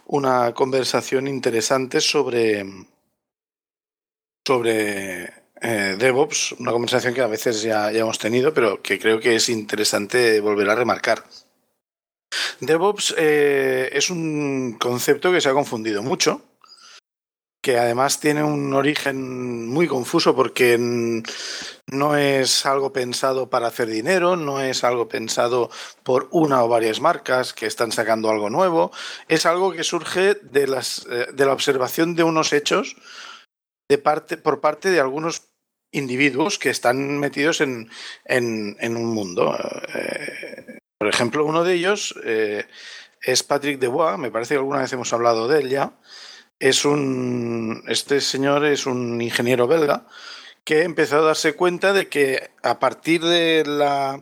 una 0.06 0.54
conversación 0.54 1.28
interesante 1.28 2.02
sobre 2.02 2.66
sobre 4.46 5.26
eh, 5.62 5.96
DevOps, 6.00 6.54
una 6.54 6.72
conversación 6.72 7.14
que 7.14 7.22
a 7.22 7.28
veces 7.28 7.62
ya, 7.62 7.92
ya 7.92 8.00
hemos 8.00 8.18
tenido, 8.18 8.54
pero 8.54 8.82
que 8.82 8.98
creo 8.98 9.20
que 9.20 9.36
es 9.36 9.50
interesante 9.50 10.40
volver 10.40 10.70
a 10.70 10.76
remarcar. 10.76 11.24
DevOps 12.60 13.16
eh, 13.18 13.90
es 13.94 14.10
un 14.10 14.78
concepto 14.80 15.32
que 15.32 15.42
se 15.42 15.50
ha 15.50 15.54
confundido 15.54 16.02
mucho, 16.02 16.49
que 17.62 17.78
además 17.78 18.20
tiene 18.20 18.44
un 18.44 18.74
origen 18.74 19.68
muy 19.68 19.88
confuso 19.88 20.36
porque 20.36 20.78
no 21.88 22.16
es 22.16 22.66
algo 22.66 22.94
pensado 22.94 23.50
para 23.50 23.68
hacer 23.68 23.88
dinero, 23.88 24.36
no 24.36 24.62
es 24.62 24.84
algo 24.84 25.10
pensado 25.10 25.70
por 26.04 26.30
una 26.32 26.64
o 26.64 26.70
varias 26.70 27.02
marcas 27.02 27.54
que 27.54 27.66
están 27.66 27.92
sacando 27.92 28.30
algo 28.30 28.50
nuevo, 28.50 28.92
es 29.28 29.46
algo 29.46 29.74
que 29.74 29.84
surge 29.84 30.36
de, 30.36 30.68
las, 30.68 31.06
eh, 31.12 31.28
de 31.34 31.46
la 31.46 31.54
observación 31.54 32.16
de 32.16 32.24
unos 32.24 32.54
hechos 32.54 32.96
de 33.90 33.98
parte, 33.98 34.38
por 34.38 34.62
parte 34.62 34.90
de 34.90 35.00
algunos 35.00 35.50
individuos 35.92 36.60
que 36.60 36.70
están 36.70 37.18
metidos 37.20 37.62
en, 37.62 37.90
en, 38.26 38.96
un 38.96 39.08
mundo. 39.08 39.58
Eh, 39.96 40.78
por 40.98 41.10
ejemplo, 41.10 41.46
uno 41.46 41.64
de 41.64 41.74
ellos 41.74 42.16
eh, 42.24 42.68
es 43.22 43.44
Patrick 43.44 43.80
Debois, 43.80 44.18
me 44.20 44.32
parece 44.32 44.54
que 44.54 44.60
alguna 44.60 44.82
vez 44.82 44.94
hemos 44.94 45.12
hablado 45.12 45.48
de 45.48 45.60
él 45.60 45.70
ya. 45.70 45.94
Es 46.60 46.86
un, 46.86 47.84
este 47.88 48.22
señor 48.22 48.66
es 48.66 48.86
un 48.86 49.22
ingeniero 49.22 49.68
belga 49.68 50.06
que 50.66 50.84
empezó 50.84 51.20
a 51.20 51.22
darse 51.22 51.56
cuenta 51.56 51.94
de 51.94 52.10
que 52.10 52.52
a 52.62 52.80
partir 52.80 53.24
de 53.24 53.64
la 53.66 54.22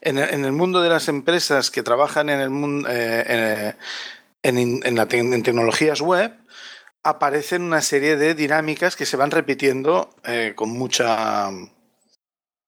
en, 0.00 0.18
el 0.18 0.52
mundo 0.52 0.82
de 0.82 0.90
las 0.90 1.08
empresas 1.08 1.70
que 1.70 1.82
trabajan 1.82 2.28
en 2.28 2.40
el 2.40 2.50
mundo 2.50 2.88
eh, 2.90 3.74
en, 4.42 4.58
en, 4.84 5.42
tecnologías 5.42 6.00
web 6.00 6.32
aparecen 7.02 7.62
una 7.62 7.80
serie 7.80 8.16
de 8.16 8.34
dinámicas 8.34 8.96
que 8.96 9.06
se 9.06 9.16
van 9.16 9.30
repitiendo 9.30 10.14
eh, 10.24 10.52
con 10.54 10.70
mucha 10.70 11.50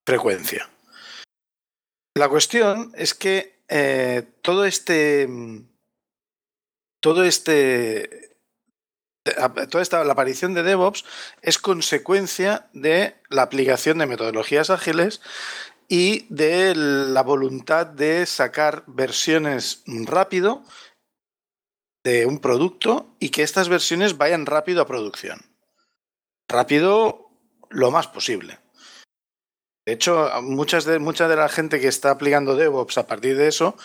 frecuencia. 0.07 0.69
La 2.15 2.29
cuestión 2.29 2.93
es 2.97 3.15
que 3.15 3.61
eh, 3.69 4.25
todo 4.43 4.65
este. 4.65 5.29
Todo 7.00 7.25
este. 7.25 8.30
Toda 9.23 9.83
esta, 9.83 10.03
la 10.05 10.15
aparición 10.15 10.55
de 10.55 10.62
DevOps 10.62 11.05
es 11.43 11.59
consecuencia 11.59 12.69
de 12.73 13.17
la 13.29 13.43
aplicación 13.43 13.99
de 13.99 14.07
metodologías 14.07 14.71
ágiles 14.71 15.21
y 15.89 16.27
de 16.31 16.75
la 16.75 17.23
voluntad 17.23 17.87
de 17.87 18.25
sacar 18.25 18.85
versiones 18.87 19.83
rápido 19.87 20.65
de 22.03 22.25
un 22.25 22.39
producto 22.39 23.15
y 23.19 23.29
que 23.29 23.43
estas 23.43 23.69
versiones 23.69 24.17
vayan 24.17 24.47
rápido 24.47 24.81
a 24.81 24.87
producción. 24.87 25.41
Rápido 26.49 27.29
lo 27.69 27.91
más 27.91 28.07
posible. 28.07 28.59
De 29.87 29.95
hecho, 29.95 30.31
muchas 30.43 30.85
de, 30.85 30.99
mucha 30.99 31.29
de 31.29 31.37
la 31.37 31.49
gente 31.49 31.81
que 31.81 31.89
está 31.89 32.11
aplicando 32.11 32.57
DevOps 32.57 32.99
a 32.99 33.07
partir 33.07 33.37
de 33.37 33.49
eso, 33.49 33.77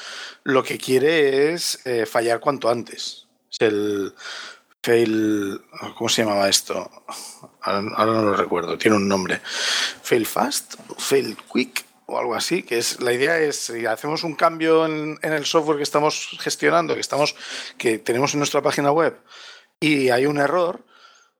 lo 0.43 0.63
que 0.63 0.77
quiere 0.77 1.53
es 1.53 1.85
eh, 1.85 2.05
fallar 2.05 2.39
cuanto 2.39 2.69
antes. 2.69 3.27
Es 3.51 3.61
el 3.61 4.13
fail. 4.85 5.61
¿Cómo 5.95 6.09
se 6.09 6.21
llamaba 6.21 6.47
esto? 6.47 6.89
Ahora, 7.61 7.81
no 7.81 8.21
lo 8.21 8.35
recuerdo, 8.35 8.77
tiene 8.77 8.97
un 8.97 9.07
nombre. 9.07 9.41
Fail 9.43 10.27
fast, 10.27 10.75
fail 10.97 11.35
quick 11.51 11.83
o 12.05 12.19
algo 12.19 12.35
así, 12.35 12.61
que 12.61 12.77
es 12.77 13.01
la 13.01 13.11
idea 13.11 13.39
es 13.39 13.55
si 13.55 13.87
hacemos 13.87 14.23
un 14.23 14.35
cambio 14.35 14.85
en, 14.85 15.17
el 15.23 15.45
software 15.45 15.77
que 15.77 15.83
estamos 15.83 16.37
gestionando, 16.39 16.93
que 16.93 16.99
estamos, 16.99 17.35
que 17.79 17.97
tenemos 17.97 18.33
en 18.33 18.41
nuestra 18.41 18.61
página 18.61 18.91
web 18.91 19.17
y 19.79 20.09
hay 20.09 20.27
un 20.27 20.37
error, 20.37 20.85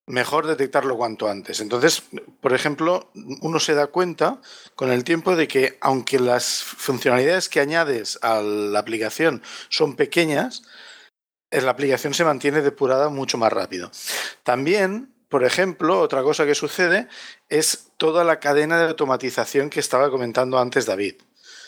mejor 0.08 0.48
detectarlo 0.48 0.98
cuanto 0.98 1.30
antes. 1.30 1.60
Entonces, 1.60 2.02
por 2.42 2.54
ejemplo, 2.54 3.12
uno 3.42 3.60
se 3.60 3.76
da 3.76 3.88
cuenta 3.88 4.42
con 4.74 4.92
el 4.92 5.04
tiempo 5.04 5.36
de 5.36 5.48
que 5.48 5.78
aunque 5.82 6.20
las 6.20 6.64
funcionalidades 6.64 7.48
que 7.48 7.60
añades 7.60 8.18
a 8.24 8.42
la 8.42 8.80
aplicación 8.80 9.44
son 9.70 9.96
pequeñas, 9.96 10.64
la 11.64 11.72
aplicación 11.72 12.14
se 12.14 12.26
mantiene 12.26 12.62
depurada 12.62 13.10
mucho 13.10 13.38
más 13.38 13.52
rápido. 13.52 13.92
También 14.44 15.16
por 15.30 15.44
ejemplo, 15.44 16.00
otra 16.00 16.24
cosa 16.24 16.46
que 16.46 16.56
sucede 16.56 17.08
es 17.50 17.92
toda 17.98 18.24
la 18.24 18.40
cadena 18.40 18.78
de 18.78 18.86
automatización 18.86 19.70
que 19.70 19.80
estaba 19.80 20.10
comentando 20.10 20.60
antes 20.60 20.86
David. 20.86 21.16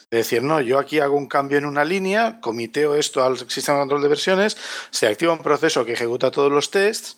Es 0.09 0.19
decir, 0.19 0.41
no, 0.41 0.61
yo 0.61 0.79
aquí 0.79 0.99
hago 0.99 1.17
un 1.17 1.27
cambio 1.27 1.57
en 1.57 1.65
una 1.65 1.83
línea, 1.83 2.39
comiteo 2.39 2.95
esto 2.95 3.25
al 3.25 3.37
sistema 3.49 3.79
de 3.79 3.81
control 3.81 4.03
de 4.03 4.07
versiones, 4.07 4.57
se 4.89 5.07
activa 5.07 5.33
un 5.33 5.43
proceso 5.43 5.83
que 5.83 5.93
ejecuta 5.93 6.31
todos 6.31 6.51
los 6.51 6.71
tests. 6.71 7.17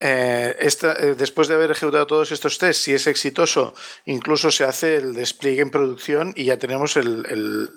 Eh, 0.00 0.56
eh, 0.58 1.14
después 1.16 1.46
de 1.46 1.54
haber 1.54 1.70
ejecutado 1.72 2.06
todos 2.06 2.32
estos 2.32 2.58
tests, 2.58 2.82
si 2.82 2.94
es 2.94 3.06
exitoso, 3.06 3.74
incluso 4.06 4.50
se 4.50 4.64
hace 4.64 4.96
el 4.96 5.12
despliegue 5.12 5.60
en 5.60 5.70
producción 5.70 6.32
y 6.34 6.44
ya 6.44 6.58
tenemos 6.58 6.98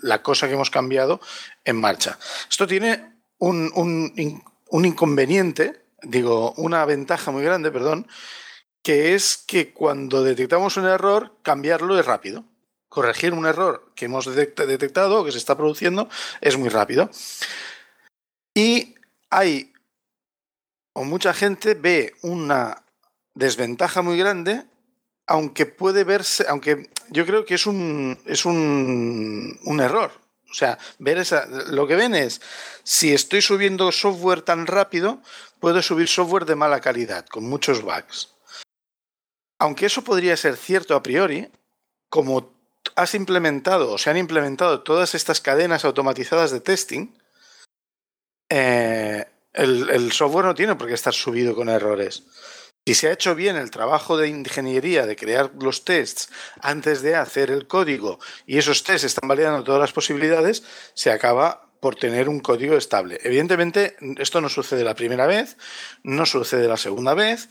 la 0.01 0.23
cosa 0.23 0.47
que 0.47 0.53
hemos 0.53 0.69
cambiado 0.69 1.19
en 1.65 1.75
marcha. 1.75 2.17
Esto 2.49 2.65
tiene 2.65 3.14
un 3.39 4.11
inconveniente 4.71 5.85
digo, 6.05 6.53
una 6.57 6.85
ventaja 6.85 7.31
muy 7.31 7.43
grande, 7.43 7.71
perdón, 7.71 8.07
que 8.81 9.15
es 9.15 9.37
que 9.37 9.73
cuando 9.73 10.23
detectamos 10.23 10.77
un 10.77 10.85
error, 10.85 11.37
cambiarlo 11.41 11.99
es 11.99 12.05
rápido. 12.05 12.45
Corregir 12.87 13.33
un 13.33 13.45
error 13.45 13.91
que 13.95 14.05
hemos 14.05 14.25
detectado, 14.33 15.25
que 15.25 15.31
se 15.31 15.37
está 15.37 15.57
produciendo, 15.57 16.07
es 16.39 16.57
muy 16.57 16.69
rápido. 16.69 17.09
Y 18.53 18.95
hay, 19.29 19.73
o 20.93 21.03
mucha 21.03 21.33
gente 21.33 21.73
ve 21.73 22.13
una 22.21 22.85
desventaja 23.33 24.01
muy 24.01 24.17
grande, 24.17 24.63
aunque 25.27 25.65
puede 25.65 26.03
verse, 26.03 26.45
aunque 26.47 26.89
yo 27.09 27.25
creo 27.25 27.43
que 27.43 27.55
es 27.55 27.65
un, 27.65 28.17
es 28.25 28.45
un, 28.45 29.59
un 29.65 29.79
error. 29.81 30.11
O 30.55 30.57
sea, 30.57 30.79
ver 30.99 31.17
esa, 31.17 31.47
lo 31.47 31.85
que 31.85 31.97
ven 31.97 32.15
es, 32.15 32.39
si 32.83 33.13
estoy 33.13 33.41
subiendo 33.41 33.91
software 33.91 34.41
tan 34.41 34.67
rápido, 34.67 35.21
puedo 35.59 35.81
subir 35.81 36.07
software 36.07 36.45
de 36.45 36.55
mala 36.55 36.79
calidad, 36.79 37.25
con 37.25 37.43
muchos 37.43 37.81
bugs. 37.81 38.33
Aunque 39.59 39.87
eso 39.87 40.01
podría 40.05 40.37
ser 40.37 40.55
cierto 40.55 40.95
a 40.95 41.03
priori, 41.03 41.51
como 42.07 42.53
has 42.95 43.15
implementado 43.15 43.91
o 43.91 43.97
se 43.97 44.09
han 44.09 44.15
implementado 44.15 44.81
todas 44.81 45.13
estas 45.13 45.41
cadenas 45.41 45.83
automatizadas 45.83 46.51
de 46.51 46.61
testing, 46.61 47.13
eh, 48.47 49.25
el, 49.51 50.09
software 50.13 50.45
no 50.45 50.55
tiene 50.55 50.75
por 50.75 50.87
qué 50.87 50.93
estar 50.93 51.13
subido 51.13 51.53
con 51.53 51.67
errores. 51.67 52.23
Si 52.87 52.93
se 52.93 53.07
ha 53.07 53.13
hecho 53.13 53.33
bien 53.33 53.55
el 53.55 53.71
trabajo 53.71 54.15
de 54.15 54.27
ingeniería 54.27 55.07
de 55.07 55.15
crear 55.15 55.51
los 55.59 55.85
tests 55.85 56.29
antes 56.61 57.01
de 57.01 57.15
hacer 57.15 57.49
el 57.49 57.65
código 57.65 58.19
y 58.45 58.59
esos 58.59 58.83
tests 58.83 59.05
están 59.05 59.27
validando 59.27 59.63
todas 59.63 59.81
las 59.81 59.91
posibilidades, 59.91 60.63
se 60.93 61.09
acaba 61.09 61.67
por 61.79 61.95
tener 61.95 62.29
un 62.29 62.41
código 62.41 62.77
estable. 62.77 63.19
Evidentemente, 63.23 63.95
esto 64.19 64.39
no 64.39 64.49
sucede 64.49 64.83
la 64.83 64.93
primera 64.93 65.25
vez, 65.25 65.57
no 66.03 66.27
sucede 66.27 66.67
la 66.67 66.77
segunda 66.77 67.15
vez, 67.15 67.49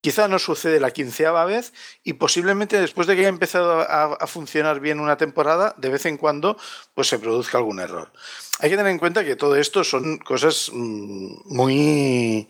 quizá 0.00 0.26
no 0.26 0.40
sucede 0.40 0.80
la 0.80 0.90
quinceava 0.90 1.44
vez 1.44 1.72
y 2.02 2.14
posiblemente 2.14 2.80
después 2.80 3.06
de 3.06 3.14
que 3.14 3.20
haya 3.20 3.28
empezado 3.28 3.82
a, 3.88 4.26
funcionar 4.26 4.80
bien 4.80 4.98
una 4.98 5.16
temporada, 5.16 5.76
de 5.78 5.90
vez 5.90 6.06
en 6.06 6.16
cuando 6.16 6.58
pues 6.94 7.06
se 7.06 7.20
produzca 7.20 7.58
algún 7.58 7.78
error. 7.78 8.12
Hay 8.58 8.68
que 8.68 8.76
tener 8.76 8.90
en 8.90 8.98
cuenta 8.98 9.24
que 9.24 9.36
todo 9.36 9.54
esto 9.54 9.84
son 9.84 10.18
cosas 10.18 10.70
mm, 10.72 11.54
muy... 11.54 12.48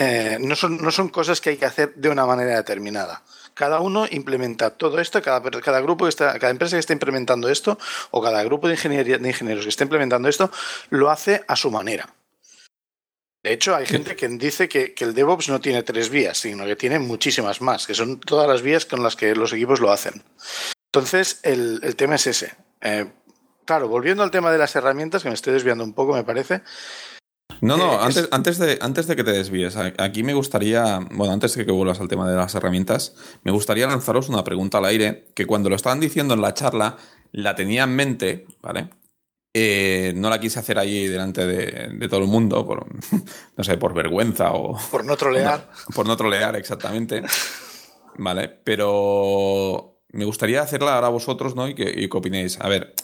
Eh, 0.00 0.38
no, 0.40 0.54
son, 0.54 0.80
no 0.80 0.92
son 0.92 1.08
cosas 1.08 1.40
que 1.40 1.50
hay 1.50 1.56
que 1.56 1.64
hacer 1.64 1.92
de 1.96 2.08
una 2.08 2.24
manera 2.24 2.54
determinada. 2.54 3.24
Cada 3.52 3.80
uno 3.80 4.06
implementa 4.08 4.70
todo 4.70 5.00
esto, 5.00 5.20
cada, 5.20 5.42
cada 5.60 5.80
grupo 5.80 6.06
está, 6.06 6.38
cada 6.38 6.52
empresa 6.52 6.76
que 6.76 6.80
está 6.80 6.92
implementando 6.92 7.48
esto, 7.48 7.76
o 8.12 8.22
cada 8.22 8.44
grupo 8.44 8.68
de, 8.68 8.74
ingeniería, 8.74 9.18
de 9.18 9.28
ingenieros 9.28 9.64
que 9.64 9.70
está 9.70 9.82
implementando 9.82 10.28
esto, 10.28 10.52
lo 10.90 11.10
hace 11.10 11.42
a 11.48 11.56
su 11.56 11.72
manera. 11.72 12.14
De 13.42 13.52
hecho, 13.52 13.74
hay 13.74 13.86
gente 13.86 14.14
que 14.14 14.28
dice 14.28 14.68
que, 14.68 14.94
el 14.98 15.14
DevOps 15.14 15.48
no 15.48 15.60
tiene 15.60 15.82
tres 15.82 16.10
vías, 16.10 16.38
sino 16.38 16.64
que 16.64 16.76
tiene 16.76 17.00
muchísimas 17.00 17.60
más, 17.60 17.84
que 17.84 17.94
son 17.94 18.20
todas 18.20 18.46
las 18.46 18.62
vías 18.62 18.86
con 18.86 19.02
las 19.02 19.16
que 19.16 19.34
los 19.34 19.52
equipos 19.52 19.80
lo 19.80 19.90
hacen. 19.90 20.22
Entonces, 20.92 21.40
el, 21.42 21.96
tema 21.96 22.14
es 22.14 22.28
ese. 22.28 22.54
Eh, 22.82 23.06
claro, 23.64 23.88
volviendo 23.88 24.22
al 24.22 24.30
tema 24.30 24.52
de 24.52 24.58
las 24.58 24.76
herramientas, 24.76 25.24
que 25.24 25.28
me 25.28 25.34
estoy 25.34 25.54
desviando 25.54 25.82
un 25.82 25.92
poco, 25.92 26.14
me 26.14 26.22
parece, 26.22 26.62
no, 27.60 27.76
no, 27.76 27.94
eh, 27.94 27.98
antes, 28.00 28.28
antes, 28.30 28.58
de, 28.58 28.78
antes 28.80 29.06
de 29.06 29.16
que 29.16 29.24
te 29.24 29.32
desvíes, 29.32 29.76
aquí 29.76 30.22
me 30.22 30.34
gustaría, 30.34 31.00
bueno, 31.10 31.32
antes 31.32 31.54
de 31.54 31.66
que 31.66 31.72
vuelvas 31.72 32.00
al 32.00 32.08
tema 32.08 32.28
de 32.28 32.36
las 32.36 32.54
herramientas, 32.54 33.14
me 33.42 33.52
gustaría 33.52 33.86
lanzaros 33.86 34.28
una 34.28 34.44
pregunta 34.44 34.78
al 34.78 34.86
aire, 34.86 35.28
que 35.34 35.46
cuando 35.46 35.68
lo 35.68 35.76
estaban 35.76 36.00
diciendo 36.00 36.34
en 36.34 36.40
la 36.40 36.54
charla, 36.54 36.96
la 37.32 37.54
tenía 37.54 37.84
en 37.84 37.96
mente, 37.96 38.46
¿vale? 38.62 38.90
Eh, 39.54 40.12
no 40.14 40.30
la 40.30 40.38
quise 40.38 40.58
hacer 40.58 40.78
ahí 40.78 41.08
delante 41.08 41.46
de, 41.46 42.08
todo 42.08 42.20
el 42.20 42.26
mundo, 42.26 42.64
por, 42.66 42.86
no 43.56 43.64
sé, 43.64 43.76
por 43.76 43.94
vergüenza 43.94 44.52
o... 44.52 44.78
Por 44.90 45.04
no 45.04 45.16
trolear. 45.16 45.70
por 45.94 46.06
no 46.06 46.16
trolear, 46.16 46.56
exactamente. 46.56 47.22
Vale, 48.18 48.48
pero 48.48 50.02
me 50.10 50.24
gustaría 50.24 50.60
hacerla 50.60 50.96
ahora 50.96 51.06
a 51.06 51.10
vosotros, 51.10 51.54
¿no? 51.54 51.68
Y 51.68 51.74
que, 51.74 52.08
opinéis. 52.12 52.60
A 52.60 52.68
ver, 52.68 52.94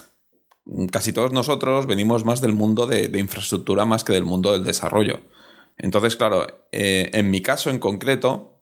casi 0.91 1.13
todos 1.13 1.33
nosotros 1.33 1.87
venimos 1.87 2.25
más 2.25 2.41
del 2.41 2.55
mundo 2.55 2.87
de, 2.87 3.11
infraestructura 3.19 3.85
más 3.85 4.05
que 4.05 4.13
del 4.13 4.25
mundo 4.25 4.53
del 4.53 4.65
desarrollo. 4.65 5.21
Entonces, 5.77 6.17
claro, 6.17 6.47
eh, 6.73 7.11
en 7.13 7.31
mi 7.31 7.43
caso 7.43 7.71
en 7.71 7.79
concreto, 7.79 8.61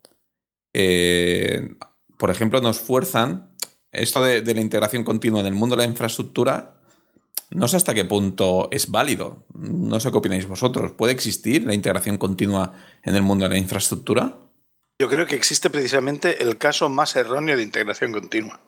eh, 0.72 1.74
por 2.16 2.30
ejemplo, 2.30 2.60
nos 2.60 2.80
fuerzan 2.80 3.54
esto 3.92 4.22
de, 4.22 4.42
la 4.42 4.60
integración 4.60 5.04
continua 5.04 5.40
en 5.40 5.46
el 5.46 5.54
mundo 5.54 5.76
de 5.76 5.82
la 5.82 5.88
infraestructura. 5.88 6.74
No 7.50 7.68
sé 7.68 7.76
hasta 7.76 7.92
qué 7.92 8.06
punto 8.06 8.68
es 8.70 8.90
válido. 8.90 9.44
No 9.54 10.00
sé 10.00 10.10
qué 10.10 10.16
opináis 10.16 10.48
vosotros. 10.48 10.92
¿Puede 10.92 11.12
existir 11.12 11.64
la 11.64 11.74
integración 11.74 12.16
continua 12.16 12.72
en 13.02 13.14
el 13.14 13.22
mundo 13.22 13.44
de 13.44 13.50
la 13.50 13.58
infraestructura? 13.58 14.38
Yo 14.98 15.08
creo 15.08 15.26
que 15.26 15.34
existe 15.34 15.68
precisamente 15.68 16.42
el 16.42 16.56
caso 16.56 16.88
más 16.88 17.16
erróneo 17.16 17.56
de 17.56 17.62
integración 17.62 18.12
continua. 18.12 18.60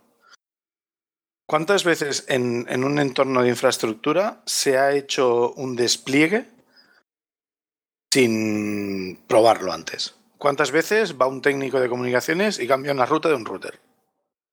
¿Cuántas 1.47 1.85
veces 1.85 2.25
en, 2.29 2.85
un 2.85 2.99
entorno 2.99 3.43
de 3.43 3.51
infraestructura 3.51 4.43
se 4.47 4.79
ha 4.79 4.93
hecho 4.93 5.53
un 5.53 5.77
despliegue 5.77 6.47
sin 8.11 9.19
probarlo 9.27 9.73
antes? 9.73 10.15
¿Cuántas 10.39 10.71
veces 10.71 11.17
va 11.21 11.27
un 11.27 11.43
técnico 11.43 11.81
de 11.81 11.89
comunicaciones 11.91 12.59
y 12.59 12.67
cambia 12.67 12.93
una 12.93 13.07
ruta 13.07 13.29
de 13.29 13.35
un 13.35 13.45
router? 13.45 13.79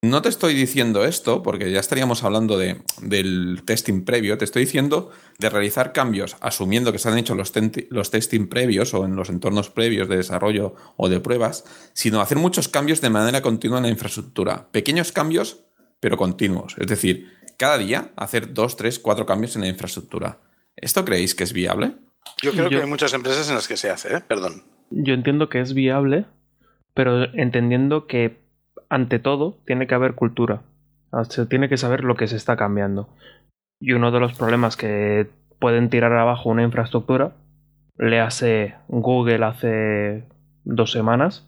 No 0.04 0.24
te 0.24 0.30
estoy 0.30 0.56
diciendo 0.56 1.06
esto, 1.06 1.44
porque 1.44 1.72
ya 1.72 1.80
estaríamos 1.80 2.24
hablando 2.24 2.58
de, 2.58 2.82
del 3.02 3.62
testing 3.66 4.04
previo, 4.04 4.38
te 4.38 4.46
estoy 4.46 4.66
diciendo 4.66 5.12
de 5.38 5.50
realizar 5.50 5.94
cambios 5.94 6.38
asumiendo 6.42 6.92
que 6.92 6.98
se 6.98 7.08
han 7.08 7.20
hecho 7.20 7.36
los 7.36 8.12
testing 8.12 8.48
previos 8.48 8.96
o 8.96 9.06
en 9.06 9.16
los 9.16 9.30
entornos 9.30 9.70
previos 9.70 10.10
de 10.10 10.18
desarrollo 10.18 10.76
o 10.98 11.08
de 11.08 11.20
pruebas, 11.20 11.66
sino 11.94 12.20
hacer 12.20 12.40
muchos 12.40 12.68
cambios 12.68 13.00
de 13.00 13.12
manera 13.12 13.44
continua 13.44 13.78
en 13.78 13.84
la 13.84 13.90
infraestructura. 13.90 14.70
Pequeños 14.72 15.12
cambios, 15.12 15.60
pero 16.02 16.18
continuos. 16.18 16.76
Es 16.78 16.88
decir, 16.88 17.32
cada 17.58 17.78
día 17.78 18.12
hacer 18.18 18.54
dos, 18.54 18.76
tres, 18.76 19.00
cuatro 19.00 19.26
cambios 19.26 19.56
en 19.56 19.62
la 19.62 19.70
infraestructura. 19.70 20.40
¿Esto 20.76 21.06
creéis 21.06 21.34
que 21.34 21.46
es 21.46 21.54
viable? 21.54 21.94
Yo 22.42 22.52
creo 22.52 22.70
que 22.70 22.78
hay 22.78 22.88
muchas 22.88 23.14
empresas 23.14 23.48
en 23.48 23.56
las 23.56 23.68
que 23.68 23.78
se 23.78 23.90
hace, 23.90 24.18
¿eh? 24.18 24.22
perdón. 24.28 24.64
Yo 24.90 25.14
entiendo 25.14 25.48
que 25.48 25.62
es 25.62 25.74
viable, 25.74 26.26
pero 26.94 27.24
entendiendo 27.34 28.08
que 28.08 28.42
ante 28.90 29.20
todo, 29.20 29.58
tiene 29.66 29.88
que 29.88 29.96
haber 29.96 30.16
cultura. 30.16 30.64
Se 31.30 31.46
tiene 31.46 31.70
que 31.70 31.78
saber 31.78 32.04
lo 32.04 32.16
que 32.16 32.28
se 32.28 32.36
está 32.36 32.58
cambiando. 32.58 33.08
Y 33.80 33.94
uno 33.94 34.12
de 34.12 34.20
los 34.20 34.34
problemas 34.34 34.76
que 34.76 35.30
pueden 35.60 35.90
tirar 35.90 36.14
abajo 36.14 36.50
una 36.50 36.64
infraestructura, 36.64 37.34
le 37.98 38.20
hace 38.20 38.76
Google 38.88 39.46
hace 39.46 40.26
dos 40.64 40.92
semanas, 40.92 41.48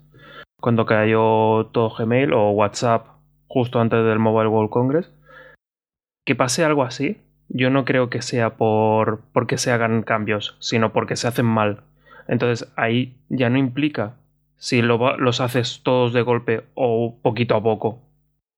cuando 0.62 0.86
cayó 0.86 1.66
todo 1.74 1.94
Gmail 1.98 2.32
o 2.34 2.52
WhatsApp 2.52 3.08
justo 3.54 3.80
antes 3.80 4.04
del 4.04 4.18
Mobile 4.18 4.50
World 4.50 4.72
Congress, 4.72 5.12
que 6.26 6.34
pase 6.34 6.66
algo 6.66 6.82
así, 6.82 7.22
yo 7.50 7.70
no 7.70 7.86
creo 7.86 8.10
que 8.10 8.24
sea 8.24 8.56
por 8.56 9.22
porque 9.32 9.60
se 9.60 9.72
hagan 9.72 10.02
cambios, 10.02 10.58
sino 10.60 10.92
porque 10.92 11.16
se 11.16 11.28
hacen 11.28 11.46
mal. 11.46 11.84
Entonces 12.28 12.74
ahí 12.76 13.16
ya 13.30 13.52
no 13.52 13.60
implica 13.60 14.16
si 14.58 14.82
los 14.82 15.40
haces 15.40 15.82
todos 15.84 16.14
de 16.14 16.24
golpe 16.24 16.64
o 16.74 17.20
poquito 17.22 17.56
a 17.56 17.62
poco. 17.62 18.02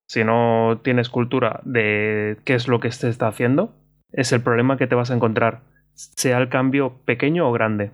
Si 0.08 0.24
no 0.24 0.80
tienes 0.82 1.10
cultura 1.10 1.60
de 1.66 2.38
qué 2.46 2.54
es 2.54 2.70
lo 2.70 2.80
que 2.80 2.92
se 2.92 3.10
está 3.10 3.28
haciendo, 3.28 3.74
es 4.14 4.32
el 4.32 4.42
problema 4.42 4.78
que 4.78 4.88
te 4.88 4.96
vas 4.96 5.12
a 5.12 5.16
encontrar, 5.16 5.60
sea 5.94 6.38
el 6.38 6.48
cambio 6.48 6.94
pequeño 7.04 7.50
o 7.50 7.52
grande. 7.52 7.92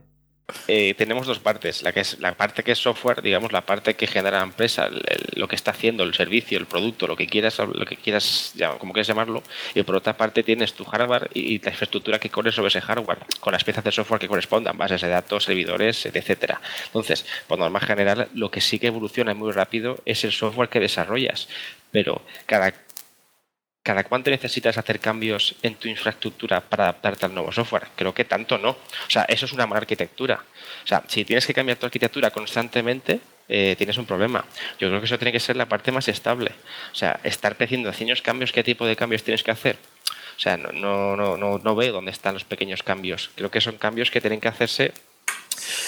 Eh, 0.67 0.93
tenemos 0.95 1.27
dos 1.27 1.39
partes. 1.39 1.83
La, 1.83 1.91
que 1.91 2.01
es, 2.01 2.19
la 2.19 2.33
parte 2.33 2.63
que 2.63 2.71
es 2.71 2.79
software, 2.79 3.21
digamos, 3.21 3.51
la 3.51 3.61
parte 3.61 3.95
que 3.95 4.07
genera 4.07 4.37
la 4.37 4.43
empresa, 4.43 4.89
lo 5.35 5.47
que 5.47 5.55
está 5.55 5.71
haciendo, 5.71 6.03
el 6.03 6.13
servicio, 6.13 6.57
el 6.57 6.65
producto, 6.65 7.07
lo 7.07 7.15
que 7.15 7.27
quieras, 7.27 7.57
lo 7.59 7.85
que 7.85 7.97
quieras, 7.97 8.53
como 8.79 8.93
quieras 8.93 9.07
llamarlo. 9.07 9.43
Y 9.75 9.83
por 9.83 9.95
otra 9.95 10.15
parte 10.15 10.43
tienes 10.43 10.73
tu 10.73 10.85
hardware 10.85 11.29
y, 11.33 11.59
la 11.59 11.71
infraestructura 11.71 12.19
que 12.19 12.29
corre 12.29 12.51
sobre 12.51 12.69
ese 12.69 12.81
hardware, 12.81 13.19
con 13.39 13.53
las 13.53 13.63
piezas 13.63 13.83
de 13.83 13.91
software 13.91 14.19
que 14.19 14.27
correspondan, 14.27 14.77
bases 14.77 15.01
de 15.01 15.09
datos, 15.09 15.43
servidores, 15.43 16.05
etcétera. 16.05 16.61
Entonces, 16.85 17.25
por 17.47 17.59
norma 17.59 17.79
general, 17.79 18.29
lo 18.33 18.49
que 18.49 18.61
sí 18.61 18.79
que 18.79 18.87
evoluciona 18.87 19.33
muy 19.33 19.51
rápido 19.51 19.99
es 20.05 20.23
el 20.23 20.31
software 20.31 20.69
que 20.69 20.79
desarrollas. 20.79 21.47
Pero 21.91 22.21
cada 22.45 22.73
¿Cada 23.83 24.03
cuánto 24.03 24.29
necesitas 24.29 24.77
hacer 24.77 24.99
cambios 24.99 25.55
en 25.63 25.73
tu 25.73 25.87
infraestructura 25.87 26.61
para 26.61 26.83
adaptarte 26.83 27.25
al 27.25 27.33
nuevo 27.33 27.51
software? 27.51 27.87
Creo 27.95 28.13
que 28.13 28.25
tanto 28.25 28.59
no. 28.59 28.69
O 28.69 29.09
sea, 29.09 29.23
eso 29.23 29.45
es 29.45 29.53
una 29.53 29.65
mala 29.65 29.79
arquitectura. 29.79 30.43
O 30.83 30.87
sea, 30.87 31.03
si 31.07 31.25
tienes 31.25 31.47
que 31.47 31.53
cambiar 31.53 31.79
tu 31.79 31.87
arquitectura 31.87 32.29
constantemente, 32.29 33.19
eh, 33.49 33.75
tienes 33.75 33.97
un 33.97 34.05
problema. 34.05 34.45
Yo 34.79 34.87
creo 34.87 34.99
que 34.99 35.05
eso 35.05 35.17
tiene 35.17 35.31
que 35.31 35.39
ser 35.39 35.55
la 35.55 35.65
parte 35.65 35.91
más 35.91 36.07
estable. 36.07 36.51
O 36.91 36.95
sea, 36.95 37.19
estar 37.23 37.57
creciendo 37.57 37.89
pequeños 37.91 38.21
cambios, 38.21 38.51
¿qué 38.51 38.63
tipo 38.63 38.85
de 38.85 38.95
cambios 38.95 39.23
tienes 39.23 39.41
que 39.41 39.49
hacer? 39.49 39.77
O 40.37 40.39
sea, 40.39 40.57
no, 40.57 40.71
no, 40.71 41.35
no, 41.35 41.57
no 41.57 41.75
veo 41.75 41.91
dónde 41.91 42.11
están 42.11 42.35
los 42.35 42.45
pequeños 42.45 42.83
cambios. 42.83 43.31
Creo 43.35 43.49
que 43.49 43.61
son 43.61 43.77
cambios 43.77 44.11
que 44.11 44.21
tienen 44.21 44.39
que 44.39 44.47
hacerse 44.47 44.93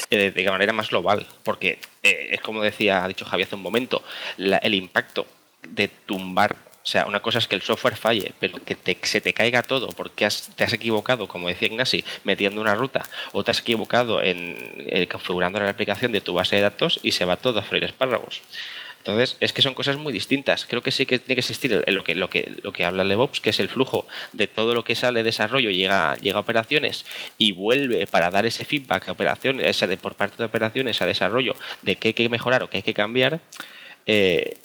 eh, 0.10 0.32
de 0.32 0.52
manera 0.52 0.74
más 0.74 0.90
global. 0.90 1.28
Porque 1.44 1.78
eh, 2.02 2.30
es 2.32 2.42
como 2.42 2.64
decía, 2.64 3.04
ha 3.04 3.08
dicho 3.08 3.24
Javier 3.24 3.48
hace 3.48 3.56
un 3.56 3.62
momento, 3.62 4.04
el 4.38 4.74
impacto 4.74 5.28
de 5.62 5.88
tumbar 5.88 6.73
o 6.84 6.86
sea, 6.86 7.06
una 7.06 7.22
cosa 7.22 7.40
es 7.40 7.48
que 7.48 7.56
el 7.56 7.62
software 7.62 7.96
falle, 7.96 8.34
pero 8.40 8.60
que 8.64 8.76
se 9.04 9.22
te 9.22 9.34
caiga 9.34 9.64
todo 9.64 9.88
porque 9.90 10.28
te 10.56 10.64
has 10.66 10.74
equivocado, 10.74 11.30
como 11.30 11.48
decía 11.48 11.70
Ignasi, 11.70 12.04
metiendo 12.26 12.60
una 12.60 12.76
ruta, 12.76 13.04
o 13.32 13.42
te 13.42 13.52
has 13.52 13.62
equivocado 13.62 14.22
en, 14.22 14.58
eh, 14.88 15.08
configurando 15.08 15.60
la 15.60 15.70
aplicación 15.70 16.12
de 16.12 16.20
tu 16.20 16.34
base 16.34 16.58
de 16.58 16.62
datos 16.62 17.00
y 17.02 17.14
se 17.14 17.24
va 17.24 17.38
todo 17.38 17.60
a 17.60 17.64
freír 17.64 17.86
espárragos. 17.86 18.42
Entonces, 18.98 19.38
es 19.40 19.54
que 19.54 19.62
son 19.62 19.74
cosas 19.74 19.98
muy 19.98 20.12
distintas. 20.12 20.66
Creo 20.66 20.82
que 20.82 20.92
sí 20.92 21.06
que 21.06 21.20
tiene 21.20 21.36
que 21.36 21.42
existir 21.42 21.84
lo 21.88 22.04
que, 22.04 22.16
lo 22.16 22.30
que, 22.30 22.54
lo 22.64 22.72
que 22.72 22.86
habla 22.86 23.04
DevOps, 23.04 23.42
que 23.42 23.50
es 23.50 23.60
el 23.60 23.68
flujo 23.68 24.06
de 24.32 24.48
todo 24.48 24.74
lo 24.74 24.84
que 24.84 24.96
sale 24.96 25.20
de 25.20 25.24
desarrollo, 25.24 25.72
llega, 25.72 26.16
llega 26.18 26.38
a 26.38 26.42
operaciones 26.42 27.06
y 27.38 27.52
vuelve 27.52 28.08
para 28.08 28.30
dar 28.30 28.46
ese 28.46 28.64
feedback 28.64 29.10
a 29.10 29.12
operaciones, 29.14 29.68
ese 29.68 29.98
por 29.98 30.16
parte 30.16 30.38
de 30.38 30.46
operaciones 30.46 31.02
a 31.02 31.06
desarrollo 31.06 31.56
de 31.82 31.98
qué 31.98 32.10
hay 32.10 32.14
que 32.14 32.30
mejorar 32.30 32.64
o 32.64 32.70
qué 32.70 32.78
hay 32.78 32.84
que 32.84 32.94
cambiar. 32.94 33.42
Eh, 34.06 34.58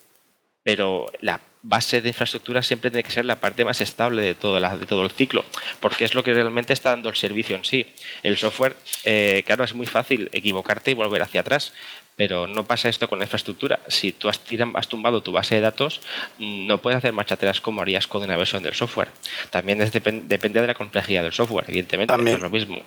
pero 0.63 1.11
la 1.21 1.41
base 1.69 2.01
de 2.01 2.09
infraestructura 2.09 2.63
siempre 2.63 2.91
tiene 2.91 3.03
que 3.03 3.11
ser 3.11 3.27
la 3.27 3.37
parte 3.37 3.65
más 3.65 3.81
estable 3.81 4.23
de 4.23 4.35
todo, 4.35 4.59
de 4.59 4.87
todo 4.87 5.05
el 5.05 5.11
ciclo, 5.11 5.45
porque 5.81 6.05
es 6.05 6.15
lo 6.15 6.25
que 6.25 6.33
realmente 6.33 6.73
está 6.73 6.91
dando 6.91 7.11
el 7.11 7.17
servicio 7.17 7.57
en 7.57 7.65
sí. 7.65 7.87
El 8.23 8.39
software, 8.39 8.75
eh, 9.05 9.43
claro, 9.47 9.65
es 9.65 9.75
muy 9.75 9.87
fácil 9.87 10.31
equivocarte 10.33 10.91
y 10.91 10.95
volver 10.95 11.23
hacia 11.23 11.43
atrás, 11.43 11.75
pero 12.17 12.47
no 12.47 12.65
pasa 12.65 12.89
esto 12.89 13.07
con 13.09 13.19
la 13.19 13.27
infraestructura. 13.27 13.81
Si 13.87 14.13
tú 14.13 14.29
has, 14.29 14.41
has 14.75 14.89
tumbado 14.89 15.23
tu 15.23 15.31
base 15.31 15.57
de 15.57 15.61
datos, 15.61 16.01
no 16.39 16.79
puedes 16.79 16.97
hacer 16.97 17.13
marcha 17.13 17.35
atrás 17.35 17.61
como 17.61 17.83
harías 17.83 18.07
con 18.07 18.23
una 18.23 18.37
versión 18.37 18.63
del 18.63 18.75
software. 18.75 19.09
También 19.51 19.79
depende 19.79 20.61
de 20.61 20.67
la 20.67 20.75
complejidad 20.75 21.23
del 21.23 21.33
software, 21.33 21.67
evidentemente, 21.69 22.13
También. 22.13 22.39
es 22.39 22.43
lo 22.43 22.51
mismo. 22.51 22.83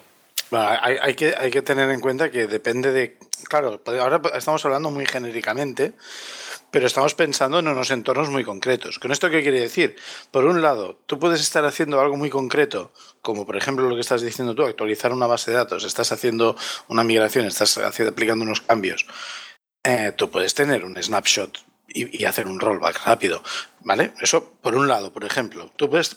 hay, 0.51 1.13
que, 1.13 1.35
hay 1.37 1.51
que 1.51 1.61
tener 1.61 1.89
en 1.91 2.01
cuenta 2.01 2.31
que 2.31 2.47
depende 2.47 2.91
de... 2.91 3.17
Claro, 3.47 3.81
ahora 3.85 4.21
estamos 4.35 4.65
hablando 4.65 4.91
muy 4.91 5.05
genéricamente, 5.05 5.93
pero 6.71 6.87
estamos 6.87 7.13
pensando 7.13 7.59
en 7.59 7.67
unos 7.67 7.91
entornos 7.91 8.29
muy 8.29 8.43
concretos. 8.43 8.97
¿Con 8.97 9.11
esto 9.11 9.29
qué 9.29 9.41
quiere 9.41 9.59
decir? 9.59 9.97
Por 10.31 10.45
un 10.45 10.61
lado, 10.61 10.99
tú 11.05 11.19
puedes 11.19 11.41
estar 11.41 11.65
haciendo 11.65 11.99
algo 11.99 12.15
muy 12.17 12.29
concreto, 12.29 12.93
como 13.21 13.45
por 13.45 13.57
ejemplo 13.57 13.87
lo 13.87 13.95
que 13.95 14.01
estás 14.01 14.21
diciendo 14.21 14.55
tú, 14.55 14.63
actualizar 14.63 15.11
una 15.11 15.27
base 15.27 15.51
de 15.51 15.57
datos, 15.57 15.83
estás 15.83 16.11
haciendo 16.11 16.55
una 16.87 17.03
migración, 17.03 17.45
estás 17.45 17.77
aplicando 17.77 18.43
unos 18.43 18.61
cambios. 18.61 19.05
Eh, 19.83 20.13
tú 20.15 20.31
puedes 20.31 20.53
tener 20.53 20.85
un 20.85 21.01
snapshot 21.01 21.59
y, 21.93 22.23
hacer 22.23 22.47
un 22.47 22.59
rollback 22.59 23.05
rápido, 23.05 23.43
¿vale? 23.81 24.13
Eso 24.21 24.53
por 24.61 24.75
un 24.75 24.87
lado, 24.87 25.11
por 25.11 25.25
ejemplo. 25.25 25.71
Tú 25.75 25.89
puedes 25.89 26.15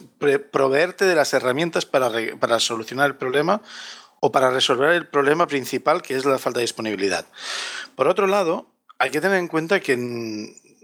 proveerte 0.52 1.04
de 1.04 1.16
las 1.16 1.34
herramientas 1.34 1.84
para, 1.84 2.10
para 2.38 2.60
solucionar 2.60 3.06
el 3.06 3.16
problema 3.16 3.60
o 4.20 4.30
para 4.30 4.50
resolver 4.50 4.90
el 4.90 5.08
problema 5.08 5.48
principal 5.48 6.00
que 6.00 6.14
es 6.14 6.24
la 6.24 6.38
falta 6.38 6.60
de 6.60 6.64
disponibilidad. 6.64 7.26
Por 7.96 8.06
otro 8.06 8.26
lado, 8.26 8.73
hay 8.98 9.10
que 9.10 9.20
tener 9.20 9.38
en 9.38 9.48
cuenta 9.48 9.80
que 9.80 9.96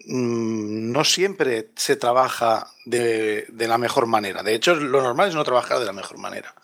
no 0.06 1.04
siempre 1.04 1.70
se 1.76 1.96
trabaja 1.96 2.66
de, 2.84 3.46
la 3.56 3.78
mejor 3.78 4.06
manera. 4.06 4.42
De 4.42 4.54
hecho, 4.54 4.74
lo 4.74 5.02
normal 5.02 5.28
es 5.28 5.34
no 5.34 5.44
trabajar 5.44 5.78
de 5.78 5.86
la 5.86 5.92
mejor 5.92 6.18
manera. 6.18 6.54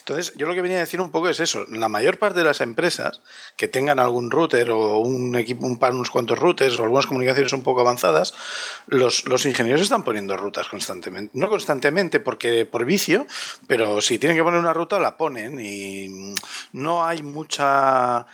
Entonces, 0.00 0.34
yo 0.34 0.48
lo 0.48 0.54
que 0.54 0.62
venía 0.62 0.78
a 0.78 0.80
decir 0.80 1.00
un 1.00 1.12
poco 1.12 1.28
es 1.28 1.38
eso. 1.38 1.64
La 1.68 1.88
mayor 1.88 2.18
parte 2.18 2.40
de 2.40 2.44
las 2.44 2.60
empresas 2.60 3.20
que 3.56 3.68
tengan 3.68 4.00
algún 4.00 4.32
router 4.32 4.72
o 4.72 4.98
un 4.98 5.36
equipo, 5.36 5.64
un 5.64 5.78
par, 5.78 5.94
unos 5.94 6.10
cuantos 6.10 6.40
routers 6.40 6.76
o 6.80 6.82
algunas 6.82 7.06
comunicaciones 7.06 7.52
un 7.52 7.62
poco 7.62 7.82
avanzadas, 7.82 8.34
los, 8.88 9.24
los 9.26 9.46
ingenieros 9.46 9.82
están 9.82 10.02
poniendo 10.02 10.36
rutas 10.36 10.66
constantemente. 10.66 11.38
No 11.38 11.48
constantemente 11.48 12.18
porque 12.18 12.66
por 12.66 12.84
vicio, 12.84 13.28
pero 13.68 14.00
si 14.00 14.18
tienen 14.18 14.36
que 14.36 14.42
poner 14.42 14.58
una 14.58 14.74
ruta, 14.74 14.98
la 14.98 15.16
ponen 15.16 15.60
y 15.64 16.34
no 16.72 17.04
hay 17.04 17.22
mucha 17.22 18.26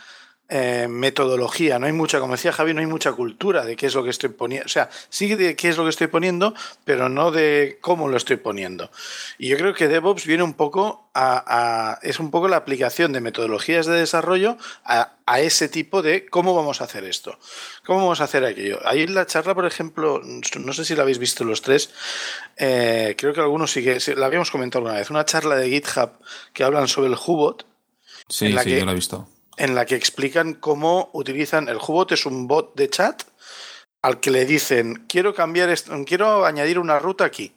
eh, 0.51 0.87
metodología, 0.89 1.77
no 1.77 1.85
hay 1.85 1.91
mucha, 1.91 2.19
como 2.19 2.33
decía 2.33 2.51
Javi, 2.51 2.73
no 2.73 2.79
hay 2.79 2.87
mucha 2.87 3.11
cultura 3.13 3.65
de 3.65 3.75
qué 3.75 3.85
es 3.85 3.93
lo 3.93 4.03
que 4.03 4.09
estoy 4.09 4.29
poniendo. 4.29 4.65
O 4.65 4.69
sea, 4.69 4.89
sí 5.09 5.35
de 5.35 5.55
qué 5.55 5.69
es 5.69 5.77
lo 5.77 5.83
que 5.83 5.91
estoy 5.91 6.07
poniendo, 6.07 6.55
pero 6.85 7.07
no 7.07 7.29
de 7.29 7.77
cómo 7.81 8.07
lo 8.07 8.17
estoy 8.17 8.37
poniendo. 8.37 8.89
Y 9.37 9.49
yo 9.49 9.57
creo 9.57 9.75
que 9.75 9.87
DevOps 9.87 10.25
viene 10.25 10.41
un 10.41 10.53
poco 10.53 11.07
a. 11.13 11.99
es 12.01 12.19
un 12.19 12.31
poco 12.31 12.47
la 12.47 12.57
aplicación 12.57 13.13
de 13.13 13.21
metodologías 13.21 13.85
de 13.85 13.99
desarrollo 13.99 14.57
a, 14.85 15.15
ese 15.37 15.69
tipo 15.69 16.01
de 16.01 16.25
cómo 16.25 16.55
vamos 16.55 16.81
a 16.81 16.85
hacer 16.85 17.03
esto, 17.03 17.37
cómo 17.85 17.99
vamos 17.99 18.19
a 18.19 18.23
hacer 18.23 18.43
aquello. 18.43 18.79
Ahí 18.85 19.03
en 19.03 19.13
la 19.13 19.27
charla, 19.27 19.53
por 19.53 19.67
ejemplo, 19.67 20.19
no 20.23 20.73
sé 20.73 20.83
si 20.83 20.95
la 20.95 21.03
habéis 21.03 21.19
visto 21.19 21.43
los 21.43 21.61
tres, 21.61 21.91
eh, 22.57 23.13
creo 23.15 23.35
que 23.35 23.41
algunos 23.41 23.71
sí 23.71 23.83
que 23.83 23.99
la 24.15 24.25
habíamos 24.25 24.49
comentado 24.49 24.83
una 24.83 24.95
vez, 24.95 25.11
una 25.11 25.25
charla 25.25 25.55
de 25.55 25.69
GitHub 25.69 26.13
que 26.53 26.63
hablan 26.63 26.87
sobre 26.87 27.09
el 27.09 27.13
Hubot. 27.13 27.67
Sí, 28.27 28.47
sí, 28.47 28.79
yo 28.79 28.85
la 28.85 28.91
he 28.91 28.95
visto 28.95 29.27
en 29.59 29.75
la 29.75 29.85
que 29.85 29.95
explican 29.95 30.53
cómo 30.53 31.09
utilizan 31.13 31.67
el 31.67 31.77
Hubot 31.77 32.13
es 32.13 32.25
un 32.25 32.47
bot 32.47 32.75
de 32.75 32.89
chat 32.89 33.23
al 34.01 34.19
que 34.21 34.31
le 34.31 34.45
dicen 34.45 35.05
quiero 35.07 35.35
cambiar 35.35 35.69
esto, 35.69 35.93
quiero 36.05 36.45
añadir 36.45 36.79
una 36.79 36.97
ruta 36.97 37.25
aquí. 37.25 37.53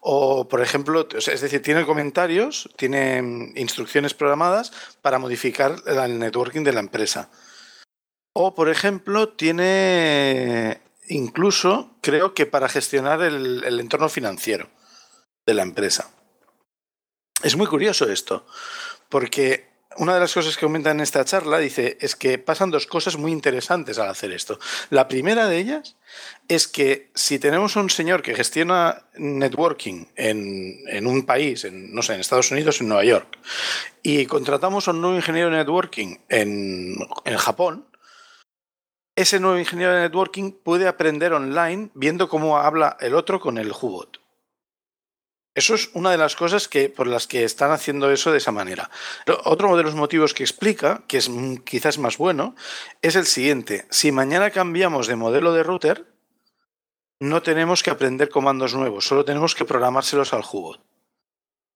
O, 0.00 0.48
por 0.48 0.62
ejemplo, 0.62 1.08
es 1.10 1.40
decir, 1.40 1.60
tiene 1.60 1.84
comentarios, 1.84 2.70
tiene 2.76 3.52
instrucciones 3.56 4.14
programadas 4.14 4.72
para 5.02 5.18
modificar 5.18 5.74
el 5.86 6.20
networking 6.20 6.62
de 6.62 6.72
la 6.72 6.80
empresa. 6.80 7.30
O, 8.32 8.54
por 8.54 8.68
ejemplo, 8.68 9.30
tiene 9.30 10.80
incluso, 11.08 11.96
creo 12.00 12.32
que 12.32 12.46
para 12.46 12.68
gestionar 12.68 13.20
el 13.22 13.80
entorno 13.80 14.08
financiero 14.08 14.70
de 15.44 15.54
la 15.54 15.62
empresa. 15.62 16.10
Es 17.42 17.56
muy 17.56 17.66
curioso 17.66 18.10
esto, 18.10 18.46
porque 19.08 19.67
una 19.98 20.14
de 20.14 20.20
las 20.20 20.32
cosas 20.32 20.56
que 20.56 20.64
aumenta 20.64 20.90
en 20.90 21.00
esta 21.00 21.24
charla 21.24 21.58
dice 21.58 21.98
es 22.00 22.16
que 22.16 22.38
pasan 22.38 22.70
dos 22.70 22.86
cosas 22.86 23.16
muy 23.16 23.32
interesantes 23.32 23.98
al 23.98 24.08
hacer 24.08 24.32
esto. 24.32 24.58
La 24.90 25.08
primera 25.08 25.48
de 25.48 25.58
ellas 25.58 25.96
es 26.46 26.68
que 26.68 27.10
si 27.14 27.38
tenemos 27.38 27.76
un 27.76 27.90
señor 27.90 28.22
que 28.22 28.34
gestiona 28.34 29.02
networking 29.16 30.06
en, 30.16 31.06
un 31.06 31.26
país, 31.26 31.64
en, 31.64 31.92
no 31.94 32.02
sé, 32.02 32.14
en 32.14 32.20
Estados 32.20 32.50
Unidos, 32.50 32.80
en 32.80 32.88
Nueva 32.88 33.04
York, 33.04 33.38
y 34.02 34.26
contratamos 34.26 34.88
a 34.88 34.92
un 34.92 35.00
nuevo 35.00 35.16
ingeniero 35.16 35.50
de 35.50 35.56
networking 35.56 36.16
en, 36.28 36.96
en 37.24 37.36
Japón, 37.36 37.86
ese 39.16 39.40
nuevo 39.40 39.58
ingeniero 39.58 39.94
de 39.94 40.02
networking 40.02 40.52
puede 40.52 40.86
aprender 40.86 41.32
online 41.32 41.90
viendo 41.94 42.28
cómo 42.28 42.58
habla 42.58 42.96
el 43.00 43.14
otro 43.14 43.40
con 43.40 43.58
el 43.58 43.72
Hubot. 43.72 44.20
Eso 45.58 45.74
es 45.74 45.90
una 45.92 46.12
de 46.12 46.18
las 46.18 46.36
cosas 46.36 46.68
que, 46.68 46.88
por 46.88 47.08
las 47.08 47.26
que 47.26 47.42
están 47.42 47.72
haciendo 47.72 48.12
eso 48.12 48.30
de 48.30 48.38
esa 48.38 48.52
manera. 48.52 48.92
Otro 49.42 49.76
de 49.76 49.82
los 49.82 49.96
motivos 49.96 50.32
que 50.32 50.44
explica, 50.44 51.02
que 51.08 51.18
es 51.18 51.28
quizás 51.64 51.98
más 51.98 52.16
bueno, 52.16 52.54
es 53.02 53.16
el 53.16 53.26
siguiente. 53.26 53.84
Si 53.90 54.12
mañana 54.12 54.52
cambiamos 54.52 55.08
de 55.08 55.16
modelo 55.16 55.52
de 55.52 55.64
router, 55.64 56.06
no 57.18 57.42
tenemos 57.42 57.82
que 57.82 57.90
aprender 57.90 58.28
comandos 58.28 58.74
nuevos, 58.74 59.08
solo 59.08 59.24
tenemos 59.24 59.56
que 59.56 59.64
programárselos 59.64 60.32
al 60.32 60.44
Hubot. 60.48 60.80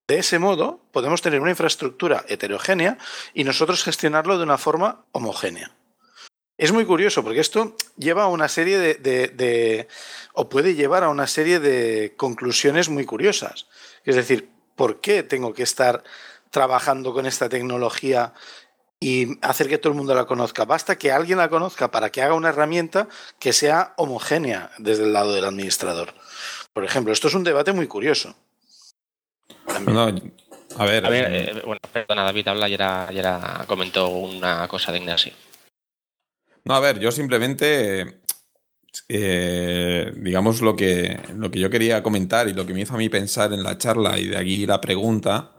De 0.06 0.20
ese 0.20 0.38
modo, 0.38 0.78
podemos 0.92 1.20
tener 1.20 1.40
una 1.40 1.50
infraestructura 1.50 2.24
heterogénea 2.28 2.98
y 3.34 3.42
nosotros 3.42 3.82
gestionarlo 3.82 4.38
de 4.38 4.44
una 4.44 4.58
forma 4.58 5.06
homogénea. 5.10 5.74
Es 6.62 6.70
muy 6.70 6.84
curioso 6.84 7.24
porque 7.24 7.40
esto 7.40 7.74
lleva 7.96 8.22
a 8.22 8.28
una 8.28 8.48
serie 8.48 8.78
de, 8.78 9.88
o 10.32 10.48
puede 10.48 10.76
llevar 10.76 11.02
a 11.02 11.08
una 11.08 11.26
serie 11.26 11.58
de 11.58 12.14
conclusiones 12.16 12.88
muy 12.88 13.04
curiosas. 13.04 13.66
Es 14.04 14.14
decir, 14.14 14.48
¿por 14.76 15.00
qué 15.00 15.24
tengo 15.24 15.54
que 15.54 15.64
estar 15.64 16.04
trabajando 16.50 17.12
con 17.12 17.26
esta 17.26 17.48
tecnología 17.48 18.32
y 19.00 19.40
hacer 19.44 19.68
que 19.68 19.78
todo 19.78 19.92
el 19.92 19.96
mundo 19.96 20.14
la 20.14 20.26
conozca? 20.26 20.64
Basta 20.64 20.96
que 20.96 21.10
alguien 21.10 21.38
la 21.38 21.48
conozca 21.48 21.90
para 21.90 22.10
que 22.10 22.22
haga 22.22 22.34
una 22.34 22.50
herramienta 22.50 23.08
que 23.40 23.52
sea 23.52 23.94
homogénea 23.96 24.70
desde 24.78 25.02
el 25.02 25.12
lado 25.12 25.32
del 25.32 25.46
administrador. 25.46 26.14
Por 26.72 26.84
ejemplo, 26.84 27.12
esto 27.12 27.26
es 27.26 27.34
un 27.34 27.42
debate 27.42 27.72
muy 27.72 27.88
curioso. 27.88 28.36
a 30.78 30.84
ver, 30.84 31.04
eh, 31.06 31.50
eh, 31.50 31.62
bueno, 31.66 31.80
perdona, 31.92 32.22
David 32.22 32.46
habla 32.46 32.68
y 32.68 32.76
ya, 32.76 33.64
comentó 33.66 34.10
una 34.10 34.68
cosa 34.68 34.92
de 34.92 34.98
Ignacio. 34.98 35.32
No, 36.64 36.74
a 36.74 36.80
ver, 36.80 37.00
yo 37.00 37.10
simplemente, 37.10 38.20
eh, 39.08 40.12
digamos, 40.16 40.60
lo 40.60 40.76
que, 40.76 41.18
lo 41.36 41.50
que 41.50 41.58
yo 41.58 41.70
quería 41.70 42.02
comentar 42.02 42.48
y 42.48 42.52
lo 42.52 42.66
que 42.66 42.74
me 42.74 42.82
hizo 42.82 42.94
a 42.94 42.98
mí 42.98 43.08
pensar 43.08 43.52
en 43.52 43.62
la 43.62 43.78
charla 43.78 44.18
y 44.18 44.28
de 44.28 44.36
aquí 44.36 44.66
la 44.66 44.80
pregunta 44.80 45.52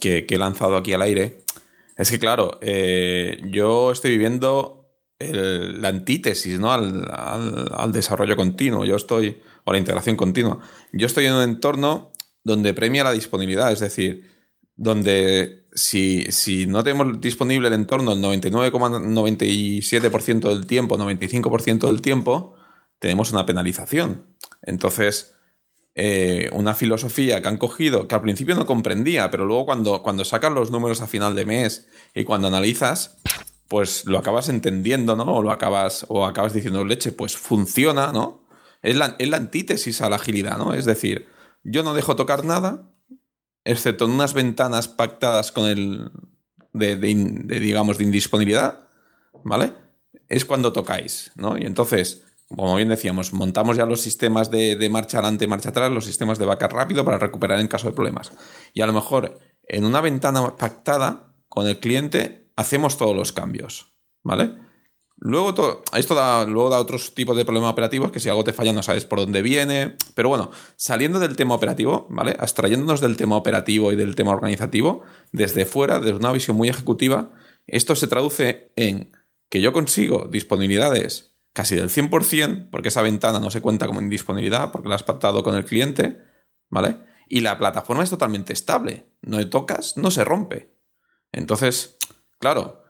que, 0.00 0.26
he 0.28 0.38
lanzado 0.38 0.76
aquí 0.76 0.92
al 0.92 1.02
aire, 1.02 1.42
es 1.96 2.10
que, 2.10 2.18
claro, 2.18 2.58
eh, 2.62 3.40
yo 3.50 3.92
estoy 3.92 4.12
viviendo 4.12 4.86
la 5.18 5.88
antítesis 5.88 6.58
¿no? 6.58 6.72
Al, 6.72 7.08
al, 7.10 7.92
desarrollo 7.92 8.36
continuo, 8.36 8.84
yo 8.84 8.96
estoy, 8.96 9.40
o 9.64 9.72
la 9.72 9.78
integración 9.78 10.16
continua. 10.16 10.60
Yo 10.92 11.06
estoy 11.06 11.26
en 11.26 11.34
un 11.34 11.42
entorno 11.42 12.12
donde 12.44 12.74
premia 12.74 13.04
la 13.04 13.12
disponibilidad, 13.12 13.72
es 13.72 13.80
decir, 13.80 14.30
donde 14.76 15.65
si, 15.76 16.66
no 16.66 16.82
tenemos 16.82 17.20
disponible 17.20 17.68
el 17.68 17.74
entorno 17.74 18.12
el 18.12 18.22
99,97% 18.22 20.48
del 20.48 20.66
tiempo, 20.66 20.96
95% 20.96 21.86
del 21.86 22.00
tiempo, 22.00 22.54
tenemos 22.98 23.30
una 23.32 23.44
penalización. 23.44 24.24
Entonces, 24.62 25.34
eh, 25.94 26.48
una 26.52 26.74
filosofía 26.74 27.42
que 27.42 27.48
han 27.48 27.58
cogido, 27.58 28.08
que 28.08 28.14
al 28.14 28.22
principio 28.22 28.54
no 28.54 28.64
comprendía, 28.64 29.30
pero 29.30 29.44
luego 29.44 29.66
cuando, 29.66 30.02
cuando 30.02 30.22
los 30.54 30.70
números 30.70 31.02
a 31.02 31.06
final 31.06 31.34
de 31.34 31.44
mes 31.44 31.88
y 32.14 32.24
cuando 32.24 32.48
analizas, 32.48 33.18
pues 33.68 34.06
lo 34.06 34.16
acabas 34.18 34.48
entendiendo, 34.48 35.14
¿no? 35.14 35.24
O 35.24 35.42
lo 35.42 35.50
acabas, 35.50 36.06
o 36.08 36.24
acabas 36.24 36.54
diciendo, 36.54 36.86
leche, 36.86 37.12
pues 37.12 37.36
funciona, 37.36 38.12
¿no? 38.12 38.46
Es 38.82 38.96
la, 38.96 39.14
es 39.18 39.28
la 39.28 39.36
antítesis 39.36 40.00
a 40.00 40.08
la 40.08 40.16
agilidad, 40.16 40.56
¿no? 40.56 40.72
Es 40.72 40.86
decir, 40.86 41.28
yo 41.64 41.82
no 41.82 41.92
dejo 41.92 42.16
tocar 42.16 42.46
nada, 42.46 42.88
excepto 43.66 44.04
en 44.04 44.12
unas 44.12 44.32
ventanas 44.32 44.88
pactadas 44.88 45.52
con 45.52 45.66
el 45.66 46.10
de, 46.72 46.96
digamos, 46.96 47.98
de 47.98 48.04
indisponibilidad, 48.04 48.88
¿vale? 49.44 49.72
Es 50.28 50.44
cuando 50.44 50.72
tocáis, 50.72 51.32
¿no? 51.34 51.58
Y 51.58 51.64
entonces, 51.64 52.24
como 52.48 52.76
bien 52.76 52.88
decíamos, 52.88 53.32
montamos 53.32 53.76
ya 53.76 53.86
los 53.86 54.00
sistemas 54.00 54.50
de, 54.50 54.88
marcha 54.90 55.18
adelante, 55.18 55.46
marcha 55.46 55.70
atrás, 55.70 55.90
los 55.90 56.04
sistemas 56.04 56.38
de 56.38 56.46
backup 56.46 56.72
rápido 56.72 57.04
para 57.04 57.18
recuperar 57.18 57.58
en 57.60 57.68
caso 57.68 57.88
de 57.88 57.94
problemas. 57.94 58.32
Y 58.72 58.82
a 58.82 58.86
lo 58.86 58.92
mejor 58.92 59.38
en 59.64 59.84
una 59.84 60.00
ventana 60.00 60.56
pactada 60.56 61.34
con 61.48 61.66
el 61.66 61.80
cliente 61.80 62.50
hacemos 62.56 62.98
todos 62.98 63.16
los 63.16 63.32
cambios, 63.32 63.94
¿vale? 64.22 64.52
Luego, 65.18 65.82
esto 65.94 66.14
da, 66.14 66.44
luego 66.44 66.68
da 66.68 66.78
otros 66.78 67.14
tipos 67.14 67.36
de 67.36 67.44
problemas 67.44 67.72
operativos 67.72 68.12
que 68.12 68.20
si 68.20 68.28
algo 68.28 68.44
te 68.44 68.52
falla 68.52 68.72
no 68.72 68.82
sabes 68.82 69.06
por 69.06 69.18
dónde 69.18 69.40
viene. 69.40 69.96
Pero 70.14 70.28
bueno, 70.28 70.50
saliendo 70.76 71.18
del 71.18 71.36
tema 71.36 71.54
operativo, 71.54 72.06
¿vale? 72.10 72.36
Abstrayéndonos 72.38 73.00
del 73.00 73.16
tema 73.16 73.36
operativo 73.36 73.92
y 73.92 73.96
del 73.96 74.14
tema 74.14 74.32
organizativo, 74.32 75.02
desde 75.32 75.64
fuera, 75.64 76.00
desde 76.00 76.16
una 76.16 76.32
visión 76.32 76.56
muy 76.56 76.68
ejecutiva, 76.68 77.30
esto 77.66 77.96
se 77.96 78.08
traduce 78.08 78.72
en 78.76 79.10
que 79.48 79.60
yo 79.60 79.72
consigo 79.72 80.28
disponibilidades 80.30 81.34
casi 81.52 81.74
del 81.74 81.88
100%, 81.88 82.68
porque 82.70 82.88
esa 82.88 83.00
ventana 83.00 83.40
no 83.40 83.50
se 83.50 83.62
cuenta 83.62 83.86
como 83.86 84.02
indisponibilidad, 84.02 84.70
porque 84.70 84.90
la 84.90 84.96
has 84.96 85.02
pactado 85.02 85.42
con 85.42 85.54
el 85.54 85.64
cliente, 85.64 86.20
¿vale? 86.68 86.98
Y 87.28 87.40
la 87.40 87.56
plataforma 87.56 88.04
es 88.04 88.10
totalmente 88.10 88.52
estable. 88.52 89.06
No 89.22 89.48
tocas, 89.48 89.96
no 89.96 90.10
se 90.10 90.24
rompe. 90.24 90.76
Entonces, 91.32 91.96
claro, 92.38 92.82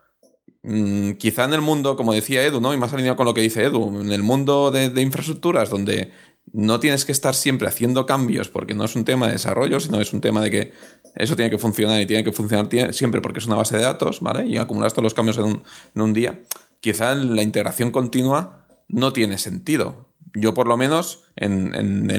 Mm, 0.69 1.13
quizá 1.13 1.45
en 1.45 1.55
el 1.55 1.61
mundo, 1.61 1.95
como 1.95 2.13
decía 2.13 2.43
Edu, 2.43 2.61
¿no? 2.61 2.75
Y 2.75 2.77
más 2.77 2.93
alineado 2.93 3.17
con 3.17 3.25
lo 3.25 3.35
que 3.35 3.41
dice 3.41 3.63
Edu, 3.63 4.01
en 4.01 4.11
el 4.11 4.25
mundo 4.25 4.73
de, 4.73 5.01
infraestructuras 5.01 5.71
donde 5.71 6.11
no 6.53 6.81
tienes 6.81 7.05
que 7.05 7.13
estar 7.13 7.37
siempre 7.37 7.69
haciendo 7.69 8.05
cambios 8.05 8.49
porque 8.49 8.75
no 8.75 8.85
es 8.85 8.97
un 8.97 9.05
tema 9.05 9.27
de 9.27 9.35
desarrollo, 9.35 9.79
sino 9.79 10.01
es 10.01 10.13
un 10.13 10.21
tema 10.21 10.41
de 10.41 10.51
que 10.51 10.73
eso 11.15 11.37
tiene 11.37 11.53
que 11.53 11.59
funcionar 11.59 12.01
y 12.01 12.07
tiene 12.07 12.25
que 12.25 12.33
funcionar 12.33 12.69
siempre 12.93 13.21
porque 13.21 13.39
es 13.39 13.47
una 13.47 13.55
base 13.55 13.77
de 13.77 13.85
datos, 13.85 14.21
¿vale? 14.21 14.45
Y 14.49 14.57
acumular 14.57 14.91
todos 14.91 15.05
los 15.05 15.15
cambios 15.15 15.39
en 15.39 15.63
un, 16.03 16.13
día. 16.13 16.41
Quizá 16.81 17.15
la 17.15 17.43
integración 17.43 17.93
continua 17.93 18.67
no 18.89 19.13
tiene 19.13 19.39
sentido. 19.39 20.09
Yo, 20.35 20.53
por 20.53 20.67
lo 20.67 20.77
menos, 20.77 21.23
en, 21.37 21.77
en 21.77 22.11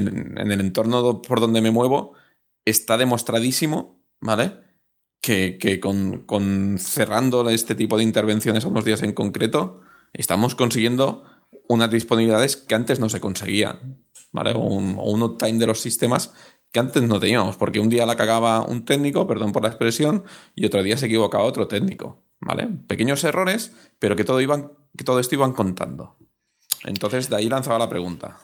el 0.52 0.60
entorno 0.60 1.20
por 1.20 1.40
donde 1.40 1.60
me 1.60 1.70
muevo, 1.70 2.14
está 2.64 2.96
demostradísimo, 2.96 4.00
¿vale? 4.20 4.67
Que, 5.20 5.80
con, 5.80 6.78
cerrando 6.78 7.48
este 7.50 7.74
tipo 7.74 7.96
de 7.96 8.04
intervenciones 8.04 8.64
a 8.64 8.68
unos 8.68 8.84
días 8.84 9.02
en 9.02 9.12
concreto, 9.12 9.80
estamos 10.12 10.54
consiguiendo 10.54 11.24
unas 11.68 11.90
disponibilidades 11.90 12.56
que 12.56 12.74
antes 12.74 12.98
no 13.00 13.08
se 13.08 13.20
conseguían, 13.20 14.04
¿vale? 14.32 14.52
O 14.52 14.60
un, 14.60 15.22
uptime 15.22 15.58
de 15.58 15.66
los 15.66 15.80
sistemas 15.80 16.32
que 16.72 16.80
antes 16.80 17.02
no 17.02 17.18
teníamos, 17.18 17.56
porque 17.56 17.80
un 17.80 17.88
día 17.88 18.06
la 18.06 18.16
cagaba 18.16 18.62
un 18.62 18.84
técnico, 18.84 19.26
perdón 19.26 19.52
por 19.52 19.62
la 19.62 19.68
expresión, 19.68 20.24
y 20.54 20.66
otro 20.66 20.82
día 20.82 20.96
se 20.96 21.06
equivocaba 21.06 21.44
otro 21.44 21.66
técnico, 21.66 22.22
¿vale? 22.40 22.68
Pequeños 22.86 23.24
errores, 23.24 23.72
pero 23.98 24.16
que 24.16 24.24
todo, 24.24 24.40
iban, 24.40 24.72
que 24.96 25.04
todo 25.04 25.18
esto 25.18 25.34
iban 25.34 25.52
contando. 25.52 26.16
Entonces, 26.84 27.28
de 27.28 27.36
ahí 27.36 27.48
lanzaba 27.48 27.78
la 27.78 27.88
pregunta. 27.88 28.38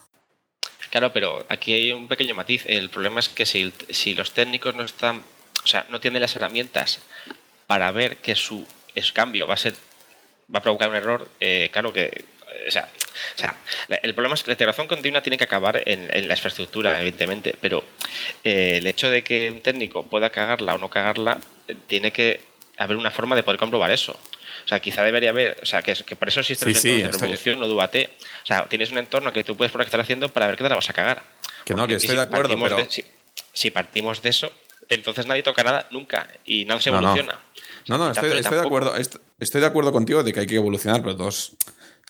Claro, 0.91 1.13
pero 1.13 1.45
aquí 1.49 1.73
hay 1.73 1.93
un 1.93 2.09
pequeño 2.09 2.35
matiz. 2.35 2.65
El 2.67 2.89
problema 2.89 3.21
es 3.21 3.29
que 3.29 3.47
si, 3.47 3.73
si 3.91 4.15
los 4.15 4.33
técnicos 4.33 4.75
no 4.75 4.85
están 4.85 5.23
o 5.65 5.67
sea, 5.67 5.87
no 5.89 6.01
tiene 6.01 6.21
las 6.21 6.37
herramientas 6.37 7.01
para 7.67 7.91
ver 7.91 8.19
que 8.19 8.35
su 8.35 8.67
cambio 9.13 9.47
va 9.47 9.55
a 9.55 9.59
ser 9.59 9.75
va 10.55 10.59
a 10.59 10.63
provocar 10.63 10.91
un 10.91 10.97
error, 10.97 11.29
eh, 11.41 11.71
claro 11.73 11.93
que 11.93 12.27
o 12.67 12.71
sea, 12.71 12.89
o 13.37 13.39
sea, 13.39 13.57
el 14.03 14.15
problema 14.15 14.35
es 14.35 14.43
que 14.43 14.51
la 14.51 14.55
integración 14.55 14.87
continua 14.87 15.23
tiene 15.23 15.37
que 15.37 15.45
acabar 15.45 15.83
en, 15.87 16.29
la 16.29 16.35
infraestructura, 16.35 17.01
evidentemente, 17.01 17.55
pero 17.61 17.85
eh, 18.43 18.77
el 18.79 18.87
hecho 18.87 19.11
de 19.11 19.23
que 19.23 19.51
un 19.51 19.61
técnico 19.61 20.05
pueda 20.05 20.31
cagarla 20.31 20.75
o 20.75 20.79
no 20.79 20.89
cagarla, 20.89 21.39
eh, 21.69 21.77
tiene 21.87 22.13
que 22.13 22.41
haber 22.77 22.97
una 22.97 23.11
forma 23.11 23.37
de 23.37 23.43
poder 23.43 23.59
comprobar 23.59 23.91
eso. 23.91 24.13
O 24.65 24.69
sea, 24.69 24.81
quizá 24.81 25.03
debería 25.03 25.31
haber, 25.31 25.59
o 25.63 25.67
sea, 25.67 25.83
que, 25.83 25.95
que 25.95 26.17
para 26.17 26.31
eso 26.31 26.41
existe 26.41 26.69
el 26.69 26.75
sí, 26.75 27.03
de 27.03 27.09
reproducción, 27.09 27.61
no 27.61 27.69
DUAT. 27.69 27.97
O 27.97 28.47
sea, 28.47 28.67
tienes 28.67 28.91
un 28.91 28.99
entorno 28.99 29.33
que 29.33 29.45
tú 29.45 29.57
puedes 29.57 29.73
que 29.73 29.83
estás 29.83 30.01
haciendo 30.01 30.31
para 30.31 30.47
ver 30.47 30.57
qué 30.57 30.63
te 30.63 30.71
la 30.71 30.77
vas 30.77 30.89
a 30.89 30.93
cagar. 30.95 31.23
Que 31.65 31.75
no, 31.75 31.87
que 31.87 31.95
estoy 31.95 32.17
de 32.17 32.23
acuerdo, 32.23 32.59
pero... 32.59 32.87
si, 33.53 33.71
partimos 33.71 34.23
de 34.23 34.31
eso, 34.31 34.53
entonces 34.89 35.27
nadie 35.27 35.43
toca 35.43 35.63
nada 35.63 35.89
nunca 35.91 36.29
y 36.45 36.65
nada 36.65 36.81
se 36.81 36.91
evoluciona. 36.91 37.41
No, 37.89 37.99
no, 37.99 38.11
estoy, 38.11 38.31
de 38.31 38.61
acuerdo. 38.61 38.95
Estoy, 38.97 39.61
de 39.61 39.67
acuerdo 39.67 39.93
contigo 39.93 40.23
de 40.23 40.33
que 40.33 40.41
hay 40.41 40.47
que 40.47 40.57
evolucionar, 40.57 41.03
pero 41.03 41.17
todos, 41.17 41.57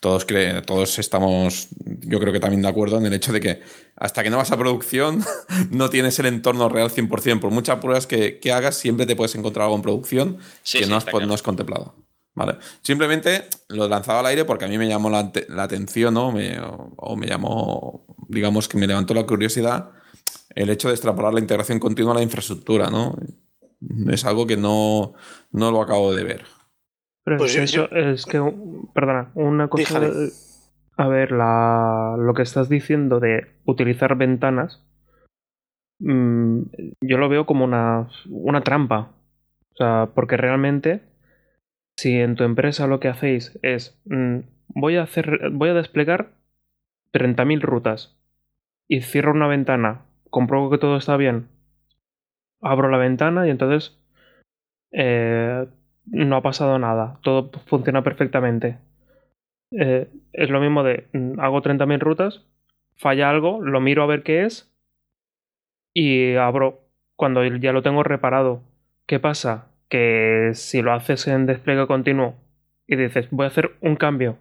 todos, 0.00 0.26
todos 0.66 0.98
estamos, 0.98 1.68
yo 2.00 2.20
creo 2.20 2.32
que 2.32 2.40
también 2.40 2.62
de 2.62 2.68
acuerdo 2.68 2.98
en 2.98 3.06
el 3.06 3.12
hecho 3.12 3.32
de 3.32 3.40
que 3.40 3.62
hasta 3.96 4.22
que 4.22 4.30
no 4.30 4.36
vas 4.36 4.52
a 4.52 4.56
producción 4.56 5.24
no 5.70 5.90
tienes 5.90 6.18
el 6.18 6.26
entorno 6.26 6.68
real 6.68 6.90
100%. 6.90 7.40
Por 7.40 7.50
muchas 7.50 7.78
pruebas 7.80 8.06
que, 8.06 8.40
hagas, 8.52 8.76
siempre 8.76 9.06
te 9.06 9.16
puedes 9.16 9.34
encontrar 9.34 9.64
algo 9.64 9.76
en 9.76 9.82
producción 9.82 10.38
que 10.70 10.86
no, 10.86 10.96
has, 10.96 11.06
no 11.06 11.34
has 11.34 11.42
contemplado. 11.42 11.96
¿Vale? 12.36 12.56
Simplemente 12.82 13.44
lo 13.68 13.88
lanzaba 13.88 14.18
al 14.18 14.26
aire 14.26 14.44
porque 14.44 14.64
a 14.64 14.68
mí 14.68 14.76
me 14.76 14.88
llamó 14.88 15.08
la, 15.08 15.30
atención, 15.62 16.14
¿no? 16.14 16.34
o, 16.96 17.16
me 17.16 17.26
llamó, 17.28 18.04
digamos 18.28 18.66
que 18.66 18.76
me 18.76 18.88
levantó 18.88 19.14
la 19.14 19.24
curiosidad 19.24 19.90
el 20.54 20.70
hecho 20.70 20.88
de 20.88 20.94
extrapolar 20.94 21.34
la 21.34 21.40
integración 21.40 21.78
continua 21.78 22.12
a 22.12 22.16
la 22.16 22.22
infraestructura, 22.22 22.90
¿no? 22.90 23.16
Es 24.10 24.24
algo 24.24 24.46
que 24.46 24.56
no, 24.56 25.14
no 25.52 25.70
lo 25.70 25.82
acabo 25.82 26.14
de 26.14 26.24
ver. 26.24 26.44
Pero 27.24 27.38
pues 27.38 27.56
eso 27.56 27.90
es 27.90 28.26
que, 28.26 28.40
perdona, 28.94 29.30
una 29.34 29.68
cosa. 29.68 30.00
A 30.96 31.08
ver, 31.08 31.32
la, 31.32 32.14
lo 32.18 32.34
que 32.34 32.42
estás 32.42 32.68
diciendo 32.68 33.18
de 33.18 33.46
utilizar 33.64 34.16
ventanas, 34.16 34.84
mm, 35.98 36.60
yo 37.00 37.18
lo 37.18 37.28
veo 37.28 37.46
como 37.46 37.64
una, 37.64 38.08
una 38.28 38.60
trampa. 38.60 39.12
O 39.72 39.76
sea, 39.76 40.10
porque 40.14 40.36
realmente, 40.36 41.02
si 41.96 42.12
en 42.20 42.36
tu 42.36 42.44
empresa 42.44 42.86
lo 42.86 43.00
que 43.00 43.08
hacéis 43.08 43.58
es, 43.62 44.00
mm, 44.04 44.40
voy 44.68 44.96
a 44.96 45.02
hacer, 45.02 45.50
voy 45.50 45.70
a 45.70 45.74
desplegar 45.74 46.34
30.000 47.12 47.60
rutas 47.60 48.16
y 48.86 49.00
cierro 49.00 49.32
una 49.32 49.48
ventana, 49.48 50.02
compruebo 50.34 50.68
que 50.68 50.78
todo 50.78 50.96
está 50.96 51.16
bien, 51.16 51.46
abro 52.60 52.88
la 52.88 52.98
ventana 52.98 53.46
y 53.46 53.50
entonces 53.50 53.96
eh, 54.90 55.64
no 56.06 56.36
ha 56.36 56.42
pasado 56.42 56.76
nada, 56.80 57.20
todo 57.22 57.52
funciona 57.66 58.02
perfectamente. 58.02 58.78
Eh, 59.70 60.08
es 60.32 60.50
lo 60.50 60.60
mismo 60.60 60.82
de 60.82 61.06
mm, 61.12 61.38
hago 61.38 61.62
30.000 61.62 62.00
rutas, 62.00 62.44
falla 62.96 63.30
algo, 63.30 63.62
lo 63.62 63.80
miro 63.80 64.02
a 64.02 64.06
ver 64.06 64.24
qué 64.24 64.42
es 64.42 64.74
y 65.94 66.34
abro 66.34 66.80
cuando 67.14 67.44
ya 67.44 67.72
lo 67.72 67.82
tengo 67.82 68.02
reparado. 68.02 68.60
¿Qué 69.06 69.20
pasa? 69.20 69.68
Que 69.88 70.50
si 70.54 70.82
lo 70.82 70.92
haces 70.94 71.28
en 71.28 71.46
despliegue 71.46 71.86
continuo 71.86 72.34
y 72.88 72.96
dices 72.96 73.28
voy 73.30 73.44
a 73.44 73.50
hacer 73.50 73.76
un 73.80 73.94
cambio, 73.94 74.38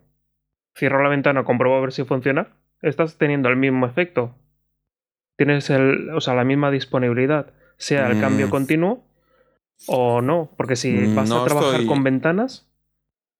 cierro 0.75 1.03
la 1.03 1.09
ventana, 1.09 1.43
compruebo 1.43 1.77
a 1.77 1.81
ver 1.81 1.91
si 1.91 2.03
funciona, 2.03 2.47
estás 2.81 3.19
teniendo 3.19 3.49
el 3.49 3.57
mismo 3.57 3.85
efecto. 3.85 4.33
Tienes 5.35 5.69
el, 5.69 6.09
o 6.11 6.21
sea, 6.21 6.35
la 6.35 6.43
misma 6.43 6.71
disponibilidad 6.71 7.47
sea 7.77 8.09
el 8.09 8.19
cambio 8.19 8.47
mm. 8.47 8.49
continuo 8.49 9.03
o 9.87 10.21
no, 10.21 10.51
porque 10.57 10.75
si 10.75 10.91
mm, 10.91 11.15
vas 11.15 11.31
a 11.31 11.43
trabajar 11.43 11.85
con 11.85 12.03
ventanas, 12.03 12.67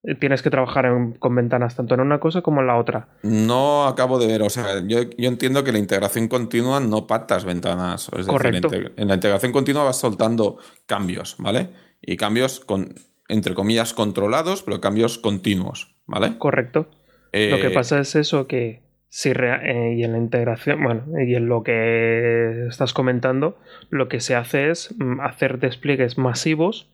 eh, 0.03 0.15
tienes 0.15 0.41
que 0.41 0.49
trabajar 0.49 0.85
con 1.19 1.35
ventanas 1.35 1.75
tanto 1.75 1.93
en 1.93 2.01
una 2.01 2.19
cosa 2.19 2.41
como 2.41 2.61
en 2.61 2.67
la 2.67 2.77
otra. 2.77 3.07
No 3.23 3.87
acabo 3.87 4.19
de 4.19 4.27
ver, 4.27 4.41
o 4.41 4.49
sea, 4.49 4.81
yo, 4.85 4.99
entiendo 5.17 5.63
que 5.63 5.71
la 5.71 5.79
integración 5.79 6.27
continua 6.27 6.79
no 6.79 7.07
pactas 7.07 7.45
ventanas. 7.45 8.09
Es 8.17 8.27
Correcto. 8.27 8.69
en 8.73 9.07
la 9.07 9.15
integración 9.15 9.51
continua 9.51 9.83
vas 9.83 9.99
soltando 9.99 10.57
cambios, 10.85 11.35
¿vale? 11.37 11.69
Y 12.01 12.17
cambios 12.17 12.59
con, 12.59 12.95
entre 13.29 13.53
comillas, 13.53 13.93
controlados, 13.93 14.63
pero 14.63 14.81
cambios 14.81 15.17
continuos, 15.17 15.95
¿vale? 16.05 16.37
Correcto. 16.37 16.89
Lo 17.31 17.57
que 17.57 17.67
eh, 17.67 17.73
pasa 17.73 17.99
es 17.99 18.15
eso 18.15 18.45
que 18.45 18.83
Sí, 19.15 19.31
eh, 19.31 19.93
y 19.95 20.03
en 20.03 20.13
la 20.13 20.17
integración, 20.17 20.81
bueno, 20.81 21.03
y 21.23 21.35
en 21.35 21.47
lo 21.47 21.61
que 21.61 22.65
estás 22.67 22.93
comentando, 22.93 23.59
lo 23.91 24.09
que 24.09 24.19
se 24.19 24.33
hace 24.33 24.71
es 24.71 24.95
mm, 24.97 25.19
hacer 25.21 25.59
despliegues 25.59 26.17
masivos 26.17 26.89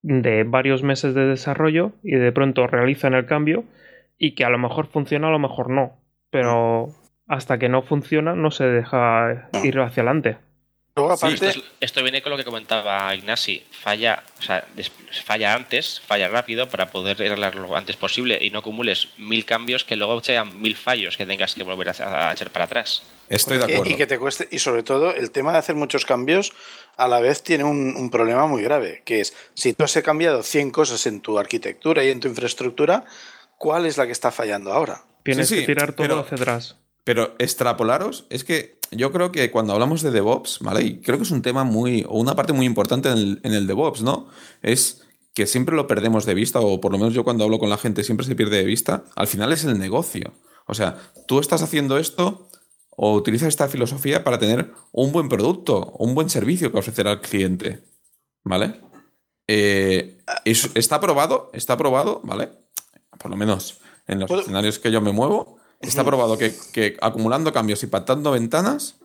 de 0.00 0.44
varios 0.44 0.82
meses 0.82 1.14
de 1.14 1.26
desarrollo 1.26 1.92
y 2.02 2.12
de 2.12 2.32
pronto 2.32 2.66
realizan 2.66 3.12
el 3.12 3.26
cambio 3.26 3.64
y 4.16 4.34
que 4.34 4.46
a 4.46 4.48
lo 4.48 4.56
mejor 4.56 4.86
funciona, 4.86 5.28
a 5.28 5.30
lo 5.30 5.38
mejor 5.38 5.68
no, 5.68 5.98
pero 6.30 6.88
hasta 7.26 7.58
que 7.58 7.68
no 7.68 7.82
funciona 7.82 8.34
no 8.34 8.50
se 8.50 8.64
deja 8.64 9.50
ir 9.62 9.78
hacia 9.78 10.04
adelante 10.04 10.38
esto, 11.80 12.02
viene 12.02 12.22
con 12.22 12.30
lo 12.30 12.38
que 12.38 12.44
comentaba 12.44 13.14
Ignasi. 13.14 13.62
Falla, 13.70 14.24
o 14.38 14.42
sea, 14.42 14.66
falla 15.26 15.54
antes, 15.54 16.00
falla 16.00 16.28
rápido 16.28 16.70
para 16.70 16.90
poder 16.90 17.16
arreglarlo 17.20 17.66
lo 17.66 17.76
antes 17.76 17.96
posible 17.96 18.38
y 18.40 18.48
no 18.48 18.60
acumules 18.60 19.08
mil 19.18 19.44
cambios 19.44 19.84
que 19.84 19.94
luego 19.94 20.22
sean 20.24 20.58
mil 20.58 20.74
fallos 20.74 21.18
que 21.18 21.26
tengas 21.26 21.54
que 21.54 21.64
volver 21.64 21.90
a, 21.90 22.32
echar 22.32 22.50
para 22.50 22.64
atrás. 22.64 23.02
Estoy 23.28 23.58
de 23.58 23.64
acuerdo. 23.64 23.90
Y, 23.90 23.96
que 23.96 24.06
te 24.06 24.18
cueste, 24.18 24.48
y 24.50 24.58
sobre 24.58 24.82
todo 24.82 25.14
el 25.14 25.30
tema 25.32 25.52
de 25.52 25.58
hacer 25.58 25.74
muchos 25.74 26.06
cambios 26.06 26.54
a 26.96 27.08
la 27.08 27.20
vez 27.20 27.42
tiene 27.42 27.64
un, 27.64 28.08
problema 28.10 28.46
muy 28.46 28.62
grave, 28.62 29.02
que 29.04 29.20
es 29.20 29.34
si 29.52 29.74
tú 29.74 29.84
has 29.84 29.92
cambiado 30.02 30.42
100 30.42 30.70
cosas 30.70 31.06
en 31.06 31.20
tu 31.20 31.38
arquitectura 31.38 32.04
y 32.04 32.10
en 32.10 32.20
tu 32.20 32.28
infraestructura, 32.28 33.04
¿cuál 33.58 33.84
es 33.84 33.98
la 33.98 34.06
que 34.06 34.12
está 34.12 34.30
fallando 34.30 34.72
ahora? 34.72 35.04
Tienes 35.24 35.50
que 35.50 35.62
tirar 35.62 35.92
todo 35.92 36.20
hacia 36.20 36.36
atrás. 36.36 36.76
Pero 37.04 37.36
extrapolaros, 37.38 38.26
es 38.30 38.42
que 38.42 38.75
yo 38.90 39.12
creo 39.12 39.32
que 39.32 39.50
cuando 39.50 39.72
hablamos 39.72 40.02
de 40.02 40.10
DevOps, 40.10 40.60
¿vale? 40.60 40.82
Y 40.82 41.00
creo 41.00 41.18
que 41.18 41.24
es 41.24 41.30
un 41.30 41.42
tema 41.42 41.64
muy, 41.64 42.04
o 42.08 42.18
una 42.18 42.34
parte 42.36 42.52
muy 42.52 42.66
importante 42.66 43.10
en 43.10 43.38
el, 43.42 43.66
DevOps, 43.66 44.02
¿no? 44.02 44.28
Es 44.62 45.02
que 45.34 45.46
siempre 45.46 45.76
lo 45.76 45.86
perdemos 45.86 46.24
de 46.24 46.34
vista, 46.34 46.60
o 46.60 46.80
por 46.80 46.92
lo 46.92 46.98
menos 46.98 47.14
yo 47.14 47.24
cuando 47.24 47.44
hablo 47.44 47.58
con 47.58 47.70
la 47.70 47.78
gente 47.78 48.04
siempre 48.04 48.26
se 48.26 48.34
pierde 48.34 48.58
de 48.58 48.64
vista, 48.64 49.04
al 49.14 49.26
final 49.26 49.52
es 49.52 49.64
el 49.64 49.78
negocio. 49.78 50.32
O 50.66 50.74
sea, 50.74 50.98
tú 51.26 51.38
estás 51.38 51.62
haciendo 51.62 51.98
esto 51.98 52.48
o 52.90 53.14
utilizas 53.14 53.48
esta 53.48 53.68
filosofía 53.68 54.24
para 54.24 54.38
tener 54.38 54.72
un 54.92 55.12
buen 55.12 55.28
producto, 55.28 55.92
un 55.98 56.14
buen 56.14 56.30
servicio 56.30 56.72
que 56.72 56.78
ofrecer 56.78 57.06
al 57.06 57.20
cliente, 57.20 57.84
¿vale? 58.42 58.80
Eh, 59.46 60.18
está 60.44 61.00
probado, 61.00 61.50
está 61.52 61.76
probado, 61.76 62.20
¿vale? 62.24 62.50
Por 63.18 63.30
lo 63.30 63.36
menos 63.36 63.80
en 64.06 64.20
los 64.20 64.30
escenarios 64.30 64.78
que 64.78 64.90
yo 64.90 65.00
me 65.00 65.12
muevo, 65.12 65.58
Está 65.80 66.04
probado 66.04 66.38
que, 66.38 66.96
acumulando 67.00 67.52
cambios 67.52 67.82
y 67.82 67.86
pactando 67.86 68.32
ventanas, 68.32 68.96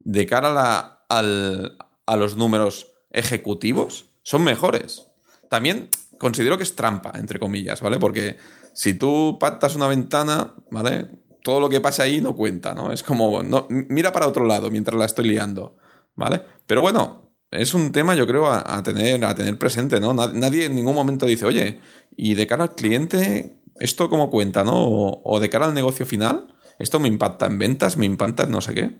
de 0.00 0.26
cara 0.26 1.04
a, 1.08 2.16
los 2.16 2.36
números 2.36 2.92
ejecutivos, 3.10 4.06
son 4.22 4.44
mejores. 4.44 5.06
También 5.48 5.88
considero 6.18 6.56
que 6.56 6.62
es 6.64 6.74
trampa, 6.74 7.12
entre 7.16 7.38
comillas, 7.38 7.80
¿vale? 7.80 7.98
Porque 7.98 8.36
si 8.72 8.94
tú 8.94 9.36
pactas 9.38 9.76
una 9.76 9.88
ventana, 9.88 10.54
¿vale? 10.70 11.08
Todo 11.42 11.60
lo 11.60 11.68
que 11.68 11.80
pasa 11.80 12.04
ahí 12.04 12.20
no 12.20 12.36
cuenta, 12.36 12.74
¿no? 12.74 12.92
Es 12.92 13.02
como, 13.02 13.42
no, 13.42 13.66
mira 13.68 14.12
para 14.12 14.28
otro 14.28 14.44
lado 14.46 14.70
mientras 14.70 14.98
la 14.98 15.06
estoy 15.06 15.28
liando, 15.28 15.76
¿vale? 16.14 16.42
Pero 16.66 16.82
bueno, 16.82 17.30
es 17.50 17.74
un 17.74 17.90
tema, 17.90 18.14
yo 18.14 18.26
creo, 18.26 18.50
a, 18.50 18.82
tener, 18.82 19.24
a 19.24 19.34
tener 19.34 19.58
presente, 19.58 19.98
¿no? 20.00 20.14
Nadie 20.14 20.66
en 20.66 20.76
ningún 20.76 20.94
momento 20.94 21.26
dice, 21.26 21.46
oye, 21.46 21.80
y 22.16 22.34
de 22.34 22.46
cara 22.46 22.64
al 22.64 22.74
cliente, 22.74 23.59
¿Esto 23.80 24.10
cómo 24.10 24.30
cuenta, 24.30 24.62
no? 24.62 24.74
O, 24.76 25.40
de 25.40 25.50
cara 25.50 25.66
al 25.66 25.74
negocio 25.74 26.06
final, 26.06 26.54
¿esto 26.78 27.00
me 27.00 27.08
impacta 27.08 27.46
en 27.46 27.58
ventas? 27.58 27.96
¿Me 27.96 28.06
impacta 28.06 28.44
en 28.44 28.50
no 28.50 28.60
sé 28.60 28.74
qué? 28.74 28.90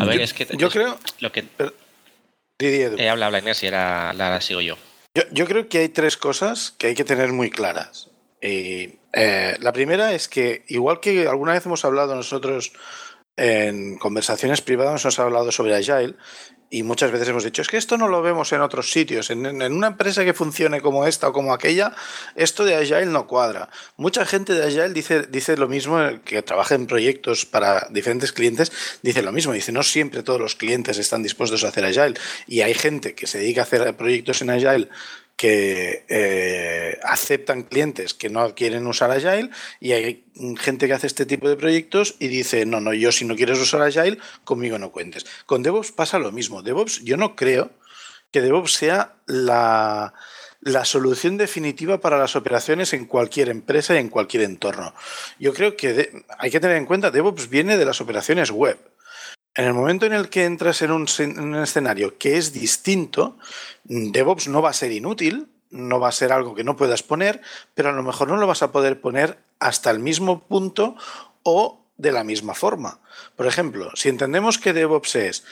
A 0.00 0.04
ver, 0.04 0.20
es 0.20 0.34
que. 0.34 0.46
Yo 0.56 0.68
creo. 0.68 0.98
Lo 1.20 1.32
que. 1.32 1.44
Eh, 2.58 3.08
habla, 3.08 3.26
habla 3.26 3.38
Inés 3.38 3.62
y 3.62 3.66
ahora 3.66 4.12
la, 4.12 4.40
sigo 4.40 4.60
yo. 4.60 4.76
yo. 5.32 5.46
creo 5.46 5.68
que 5.68 5.78
hay 5.78 5.88
tres 5.88 6.16
cosas 6.16 6.74
que 6.76 6.88
hay 6.88 6.94
que 6.94 7.04
tener 7.04 7.32
muy 7.32 7.50
claras. 7.50 8.10
Eh, 8.40 8.98
la 9.12 9.72
primera 9.72 10.12
es 10.12 10.28
que, 10.28 10.64
igual 10.68 11.00
que 11.00 11.26
alguna 11.28 11.52
vez 11.52 11.64
hemos 11.64 11.84
hablado 11.84 12.14
nosotros 12.14 12.72
en 13.36 13.98
conversaciones 13.98 14.60
privadas, 14.60 14.92
nos 14.92 15.04
hemos 15.04 15.18
hablado 15.20 15.52
sobre 15.52 15.74
Agile, 15.74 16.14
y 16.70 16.82
muchas 16.82 17.12
veces 17.12 17.28
hemos 17.28 17.44
dicho, 17.44 17.62
es 17.62 17.68
que 17.68 17.76
esto 17.76 17.96
no 17.96 18.08
lo 18.08 18.22
vemos 18.22 18.52
en 18.52 18.60
otros 18.60 18.90
sitios, 18.90 19.30
en, 19.30 19.46
una 19.46 19.86
empresa 19.86 20.24
que 20.24 20.34
funcione 20.34 20.80
como 20.80 21.06
esta 21.06 21.28
o 21.28 21.32
como 21.32 21.52
aquella, 21.52 21.94
esto 22.34 22.64
de 22.64 22.74
Agile 22.74 23.06
no 23.06 23.26
cuadra. 23.26 23.68
Mucha 23.96 24.24
gente 24.24 24.54
de 24.54 24.64
Agile 24.64 24.90
dice, 24.90 25.22
dice 25.22 25.56
lo 25.56 25.68
mismo, 25.68 25.98
que 26.24 26.42
trabaja 26.42 26.74
en 26.74 26.86
proyectos 26.86 27.46
para 27.46 27.88
diferentes 27.90 28.32
clientes, 28.32 28.72
dice 29.02 29.22
lo 29.22 29.32
mismo, 29.32 29.52
dice, 29.52 29.72
no 29.72 29.82
siempre 29.82 30.22
todos 30.22 30.40
los 30.40 30.56
clientes 30.56 30.98
están 30.98 31.22
dispuestos 31.22 31.64
a 31.64 31.68
hacer 31.68 31.84
Agile, 31.84 32.14
y 32.46 32.62
hay 32.62 32.74
gente 32.74 33.14
que 33.14 33.26
se 33.26 33.38
dedica 33.38 33.60
a 33.60 33.64
hacer 33.64 33.94
proyectos 33.96 34.42
en 34.42 34.50
Agile 34.50 34.88
que 35.36 36.04
eh, 36.08 36.98
aceptan 37.02 37.64
clientes 37.64 38.14
que 38.14 38.30
no 38.30 38.54
quieren 38.54 38.86
usar 38.86 39.10
Agile 39.10 39.50
y 39.80 39.92
hay 39.92 40.24
gente 40.58 40.86
que 40.86 40.92
hace 40.92 41.06
este 41.06 41.26
tipo 41.26 41.48
de 41.48 41.56
proyectos 41.56 42.14
y 42.18 42.28
dice, 42.28 42.66
no, 42.66 42.80
no, 42.80 42.92
yo 42.94 43.10
si 43.10 43.24
no 43.24 43.34
quieres 43.36 43.58
usar 43.58 43.82
Agile, 43.82 44.18
conmigo 44.44 44.78
no 44.78 44.92
cuentes. 44.92 45.26
Con 45.46 45.62
DevOps 45.62 45.92
pasa 45.92 46.18
lo 46.18 46.30
mismo. 46.32 46.62
DevOps, 46.62 47.02
yo 47.04 47.16
no 47.16 47.34
creo 47.34 47.70
que 48.30 48.40
DevOps 48.40 48.72
sea 48.74 49.14
la, 49.26 50.14
la 50.60 50.84
solución 50.84 51.36
definitiva 51.36 52.00
para 52.00 52.18
las 52.18 52.36
operaciones 52.36 52.92
en 52.92 53.04
cualquier 53.04 53.48
empresa 53.48 53.94
y 53.94 53.98
en 53.98 54.08
cualquier 54.08 54.44
entorno. 54.44 54.94
Yo 55.38 55.52
creo 55.52 55.76
que 55.76 56.24
hay 56.38 56.50
que 56.50 56.60
tener 56.60 56.76
en 56.76 56.86
cuenta, 56.86 57.10
DevOps 57.10 57.48
viene 57.48 57.76
de 57.76 57.84
las 57.84 58.00
operaciones 58.00 58.50
web. 58.50 58.78
En 59.56 59.66
el 59.66 59.72
momento 59.72 60.06
en 60.06 60.12
el 60.12 60.28
que 60.28 60.44
entras 60.44 60.82
en 60.82 60.90
un, 60.90 61.06
en 61.18 61.40
un 61.40 61.56
escenario 61.56 62.18
que 62.18 62.36
es 62.36 62.52
distinto, 62.52 63.38
DevOps 63.84 64.48
no 64.48 64.62
va 64.62 64.70
a 64.70 64.74
ser 64.74 64.90
inútil, 64.90 65.48
no 65.70 66.00
va 66.00 66.08
a 66.08 66.12
ser 66.12 66.32
algo 66.32 66.54
que 66.54 66.64
no 66.64 66.76
puedas 66.76 67.02
poner, 67.02 67.40
pero 67.74 67.90
a 67.90 67.92
lo 67.92 68.02
mejor 68.02 68.28
no 68.28 68.36
lo 68.36 68.46
vas 68.46 68.62
a 68.62 68.72
poder 68.72 69.00
poner 69.00 69.38
hasta 69.60 69.90
el 69.90 70.00
mismo 70.00 70.40
punto 70.40 70.96
o 71.42 71.84
de 71.96 72.12
la 72.12 72.24
misma 72.24 72.54
forma. 72.54 72.98
Por 73.36 73.46
ejemplo, 73.46 73.90
si 73.94 74.08
entendemos 74.08 74.58
que 74.58 74.72
DevOps 74.72 75.14
es 75.16 75.44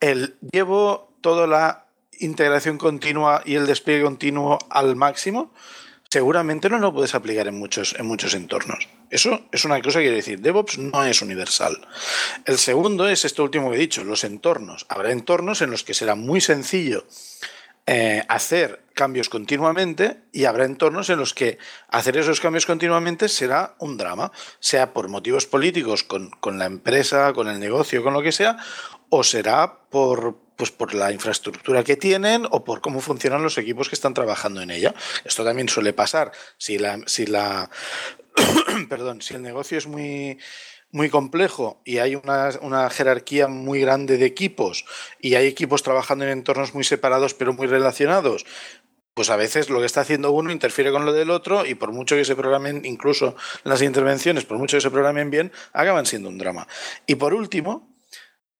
el 0.00 0.36
llevo 0.52 1.12
toda 1.20 1.46
la 1.46 1.84
integración 2.18 2.78
continua 2.78 3.42
y 3.44 3.54
el 3.54 3.66
despliegue 3.66 4.04
continuo 4.04 4.58
al 4.70 4.96
máximo, 4.96 5.52
seguramente 6.10 6.68
no 6.68 6.78
lo 6.78 6.92
puedes 6.92 7.14
aplicar 7.14 7.46
en 7.46 7.58
muchos, 7.58 7.94
en 7.98 8.06
muchos 8.06 8.34
entornos. 8.34 8.88
Eso 9.10 9.46
es 9.52 9.64
una 9.64 9.80
cosa 9.80 10.00
que 10.00 10.06
quiero 10.06 10.16
decir. 10.16 10.40
DevOps 10.40 10.78
no 10.78 11.04
es 11.04 11.22
universal. 11.22 11.86
El 12.44 12.58
segundo 12.58 13.08
es 13.08 13.24
esto 13.24 13.44
último 13.44 13.70
que 13.70 13.76
he 13.76 13.80
dicho, 13.80 14.02
los 14.02 14.24
entornos. 14.24 14.86
Habrá 14.88 15.12
entornos 15.12 15.62
en 15.62 15.70
los 15.70 15.84
que 15.84 15.94
será 15.94 16.16
muy 16.16 16.40
sencillo 16.40 17.06
eh, 17.86 18.22
hacer 18.28 18.84
cambios 18.94 19.28
continuamente 19.28 20.18
y 20.32 20.44
habrá 20.44 20.64
entornos 20.64 21.08
en 21.10 21.18
los 21.18 21.32
que 21.32 21.58
hacer 21.88 22.16
esos 22.16 22.40
cambios 22.40 22.66
continuamente 22.66 23.28
será 23.28 23.74
un 23.78 23.96
drama, 23.96 24.32
sea 24.58 24.92
por 24.92 25.08
motivos 25.08 25.46
políticos 25.46 26.04
con, 26.04 26.30
con 26.30 26.58
la 26.58 26.66
empresa, 26.66 27.32
con 27.32 27.48
el 27.48 27.58
negocio, 27.58 28.02
con 28.02 28.14
lo 28.14 28.22
que 28.22 28.32
sea, 28.32 28.58
o 29.08 29.24
será 29.24 29.80
por, 29.90 30.36
pues 30.60 30.70
por 30.70 30.92
la 30.92 31.10
infraestructura 31.10 31.82
que 31.82 31.96
tienen 31.96 32.46
o 32.50 32.64
por 32.64 32.82
cómo 32.82 33.00
funcionan 33.00 33.42
los 33.42 33.56
equipos 33.56 33.88
que 33.88 33.94
están 33.94 34.12
trabajando 34.12 34.60
en 34.60 34.70
ella. 34.70 34.94
Esto 35.24 35.42
también 35.42 35.70
suele 35.70 35.94
pasar. 35.94 36.32
Si 36.58 36.76
la, 36.76 37.00
si 37.06 37.24
la 37.24 37.70
perdón, 38.90 39.22
si 39.22 39.32
el 39.32 39.40
negocio 39.40 39.78
es 39.78 39.86
muy 39.86 40.36
muy 40.90 41.08
complejo 41.08 41.80
y 41.86 41.96
hay 41.96 42.14
una, 42.14 42.90
jerarquía 42.90 43.48
muy 43.48 43.80
grande 43.80 44.18
de 44.18 44.26
equipos 44.26 44.84
y 45.18 45.36
hay 45.36 45.46
equipos 45.46 45.82
trabajando 45.82 46.26
en 46.26 46.30
entornos 46.32 46.74
muy 46.74 46.84
separados 46.84 47.32
pero 47.32 47.54
muy 47.54 47.66
relacionados, 47.66 48.44
pues 49.14 49.30
a 49.30 49.36
veces 49.36 49.70
lo 49.70 49.80
que 49.80 49.86
está 49.86 50.02
haciendo 50.02 50.30
uno 50.30 50.52
interfiere 50.52 50.92
con 50.92 51.06
lo 51.06 51.14
del 51.14 51.30
otro 51.30 51.64
y 51.64 51.74
por 51.74 51.90
mucho 51.92 52.16
que 52.16 52.26
se 52.26 52.36
programen, 52.36 52.84
incluso 52.84 53.34
las 53.64 53.80
intervenciones, 53.80 54.44
por 54.44 54.58
mucho 54.58 54.76
que 54.76 54.82
se 54.82 54.90
programen 54.90 55.30
bien, 55.30 55.52
acaban 55.72 56.04
siendo 56.04 56.28
un 56.28 56.36
drama. 56.36 56.68
Y 57.06 57.14
por 57.14 57.32
último, 57.32 57.88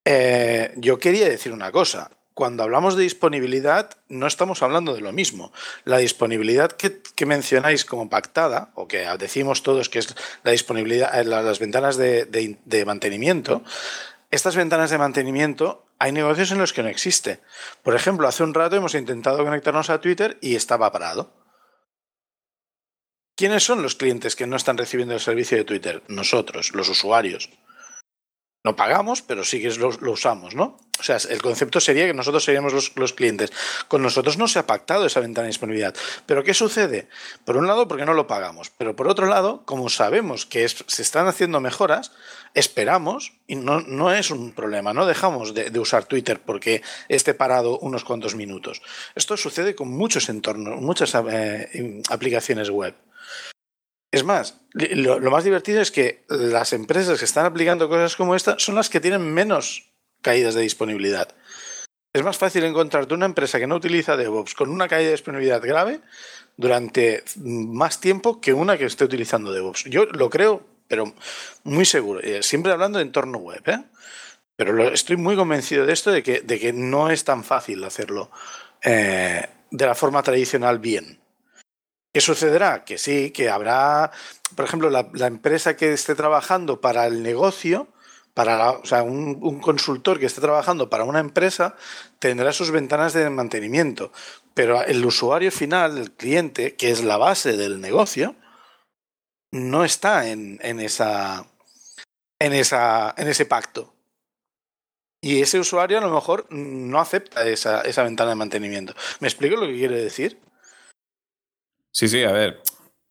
eh, 0.05 0.73
yo 0.77 0.99
quería 0.99 1.29
decir 1.29 1.53
una 1.53 1.73
cosa 1.73 2.11
cuando 2.41 2.63
hablamos 2.63 2.97
de 2.97 3.03
disponibilidad, 3.03 3.99
no 4.09 4.27
estamos 4.27 4.63
hablando 4.63 4.95
de 4.95 5.03
lo 5.03 5.13
mismo. 5.13 5.53
La 5.85 5.99
disponibilidad 5.99 6.73
que, 6.73 7.27
mencionáis 7.27 7.85
como 7.85 8.09
pactada, 8.09 8.71
o 8.77 8.89
que 8.89 9.07
decimos 9.19 9.63
todos 9.63 9.91
que 9.91 9.99
es 9.99 10.15
la 10.43 10.53
disponibilidad, 10.53 11.21
eh, 11.21 11.25
las 11.25 11.59
ventanas 11.59 11.99
de, 11.99 12.25
de 12.25 12.85
mantenimiento, 12.87 13.63
estas 14.31 14.57
ventanas 14.57 14.89
de 14.89 14.97
mantenimiento 14.97 15.85
hay 15.99 16.13
negocios 16.13 16.51
en 16.53 16.57
los 16.57 16.73
que 16.73 16.83
no 16.83 16.89
existe. 16.89 17.41
Por 17.83 17.95
ejemplo, 17.95 18.27
hace 18.27 18.43
un 18.43 18.55
rato 18.55 18.75
hemos 18.77 18.95
intentado 18.95 19.45
conectarnos 19.45 19.91
a 19.91 20.01
Twitter 20.01 20.39
y 20.41 20.55
estaba 20.55 20.91
parado. 20.91 21.35
¿Quiénes 23.37 23.65
son 23.65 23.83
los 23.83 23.97
clientes 23.97 24.35
que 24.35 24.47
no 24.47 24.57
están 24.57 24.79
recibiendo 24.79 25.13
el 25.13 25.21
servicio 25.21 25.59
de 25.59 25.65
Twitter? 25.65 26.03
Nosotros, 26.09 26.75
los 26.75 26.89
usuarios 26.89 27.51
no 28.63 28.77
pagamos, 28.77 29.23
pero 29.23 29.43
sí 29.43 29.61
que 29.61 29.71
lo, 29.71 29.89
usamos, 30.13 30.55
¿no? 30.55 30.79
O 30.99 31.03
sea, 31.03 31.17
el 31.31 31.41
concepto 31.41 31.81
sería 31.81 32.07
que 32.07 32.13
nosotros 32.13 32.45
seríamos 32.45 32.95
los, 32.95 33.13
clientes. 33.15 33.51
Con 33.89 34.03
nosotros 34.03 34.37
no 34.37 34.47
se 34.49 34.59
ha 34.59 34.67
pactado 34.67 35.07
esa 35.07 35.21
ventana 35.21 35.45
de 35.45 35.49
disponibilidad. 35.49 35.95
¿Pero 36.27 36.45
qué 36.45 36.53
sucede? 36.53 37.09
Por 37.47 37.57
un 37.57 37.67
lado, 37.67 37.89
porque 37.89 38.05
no 38.05 38.13
lo 38.13 38.27
pagamos. 38.27 38.71
Pero 38.77 38.95
por 38.95 39.09
otro 39.09 39.27
lado, 39.27 39.63
como 39.65 39.89
sabemos 39.89 40.45
que 40.45 40.69
se 40.69 41.01
están 41.01 41.27
haciendo 41.27 41.59
mejoras, 41.61 42.13
esperamos, 42.53 43.33
y 43.47 43.57
no, 43.57 43.81
no 43.81 44.13
es 44.13 44.31
un 44.31 44.53
problema, 44.53 44.93
no 44.93 45.07
dejamos 45.07 45.55
de, 45.55 45.79
usar 45.79 46.05
Twitter 46.05 46.39
porque 46.39 46.83
esté 47.09 47.33
parado 47.33 47.79
unos 47.79 48.05
cuantos 48.05 48.35
minutos. 48.35 48.83
Esto 49.15 49.39
sucede 49.39 49.75
con 49.75 49.89
muchos 49.89 50.29
entornos, 50.29 50.83
muchas 50.83 51.15
eh, 51.15 52.03
aplicaciones 52.11 52.69
web. 52.69 52.95
Es 54.13 54.25
más, 54.25 54.61
lo, 54.73 55.21
más 55.31 55.45
divertido 55.45 55.81
es 55.81 55.91
que 55.91 56.25
las 56.29 56.73
empresas 56.73 57.19
que 57.19 57.25
están 57.25 57.47
aplicando 57.47 57.89
cosas 57.89 58.17
como 58.17 58.35
esta 58.35 58.59
son 58.59 58.75
las 58.75 58.91
que 58.91 59.01
tienen 59.01 59.23
menos 59.33 59.93
caídas 60.21 60.55
de 60.55 60.63
disponibilidad. 60.63 61.29
Es 62.13 62.25
más 62.25 62.37
fácil 62.37 62.65
encontrarte 62.65 63.15
una 63.15 63.27
empresa 63.27 63.61
que 63.61 63.69
no 63.69 63.77
utiliza 63.77 64.17
DevOps 64.17 64.55
con 64.55 64.71
una 64.71 64.89
caída 64.89 65.07
de 65.07 65.15
disponibilidad 65.15 65.63
grave 65.63 66.01
durante 66.57 67.23
más 67.37 68.01
tiempo 68.01 68.41
que 68.41 68.53
una 68.53 68.77
que 68.77 68.85
esté 68.85 69.05
utilizando 69.05 69.53
DevOps. 69.53 69.85
Yo 69.85 70.07
lo 70.07 70.29
creo, 70.29 70.67
pero 70.89 71.15
muy 71.63 71.85
seguro. 71.85 72.21
Eh, 72.21 72.43
siempre 72.43 72.73
hablando 72.73 72.99
de 72.99 73.05
entorno 73.05 73.39
web, 73.39 73.63
¿eh? 73.67 73.85
Pero 74.57 74.93
estoy 74.93 75.17
muy 75.17 75.37
convencido 75.37 75.87
de 75.87 75.93
esto, 75.93 76.11
de 76.11 76.23
que, 76.23 76.41
de 76.41 76.59
que 76.59 76.73
no 76.73 77.11
es 77.11 77.25
tan 77.25 77.45
fácil 77.45 77.83
hacerlo 77.85 78.31
eh, 78.83 79.47
de 79.71 79.87
la 79.87 79.95
forma 79.95 80.23
tradicional 80.23 80.81
bien. 80.81 81.20
¿Qué 82.13 82.21
sucederá? 82.21 82.85
Que 82.85 82.99
sí, 82.99 83.31
que 83.31 83.51
habrá, 83.51 84.11
por 84.57 84.65
ejemplo, 84.65 84.91
la, 84.91 85.27
empresa 85.27 85.77
que 85.77 85.93
esté 85.93 86.17
trabajando 86.17 86.81
para 86.81 87.07
el 87.07 87.23
negocio, 87.23 87.89
para 88.35 88.73
o 88.73 88.85
sea, 88.85 89.05
un, 89.05 89.61
consultor 89.61 90.19
que 90.19 90.27
esté 90.27 90.41
trabajando 90.41 90.91
para 90.91 91.05
una 91.05 91.21
empresa 91.21 91.77
tendrá 92.19 92.53
sus 92.53 92.73
ventanas 92.73 93.13
de 93.13 93.31
mantenimiento, 93.31 94.13
pero 94.55 94.83
el 94.83 95.05
usuario 95.05 95.53
final, 95.53 95.99
el 95.99 96.11
cliente, 96.13 96.75
que 96.75 96.91
es 96.91 97.05
la 97.05 97.17
base 97.17 97.57
del 97.57 97.81
negocio, 97.81 98.35
no 99.53 99.85
está 99.85 100.29
en, 100.29 100.59
esa, 100.81 101.47
en, 102.41 102.53
esa, 102.53 103.15
en 103.17 103.29
ese 103.29 103.47
pacto. 103.47 103.95
Y 105.23 105.43
ese 105.43 105.61
usuario 105.61 105.99
a 105.99 106.01
lo 106.01 106.11
mejor 106.11 106.47
no 106.51 106.99
acepta 106.99 107.47
esa, 107.47 107.83
esa 107.83 108.03
ventana 108.03 108.31
de 108.31 108.37
mantenimiento. 108.37 108.95
¿Me 109.21 109.29
explico 109.29 109.57
lo 109.57 109.67
que 109.67 109.75
quiere 109.75 110.03
decir? 110.03 110.41
Sí, 111.93 112.09
sí, 112.09 112.23
a 112.23 112.33
ver, 112.33 112.63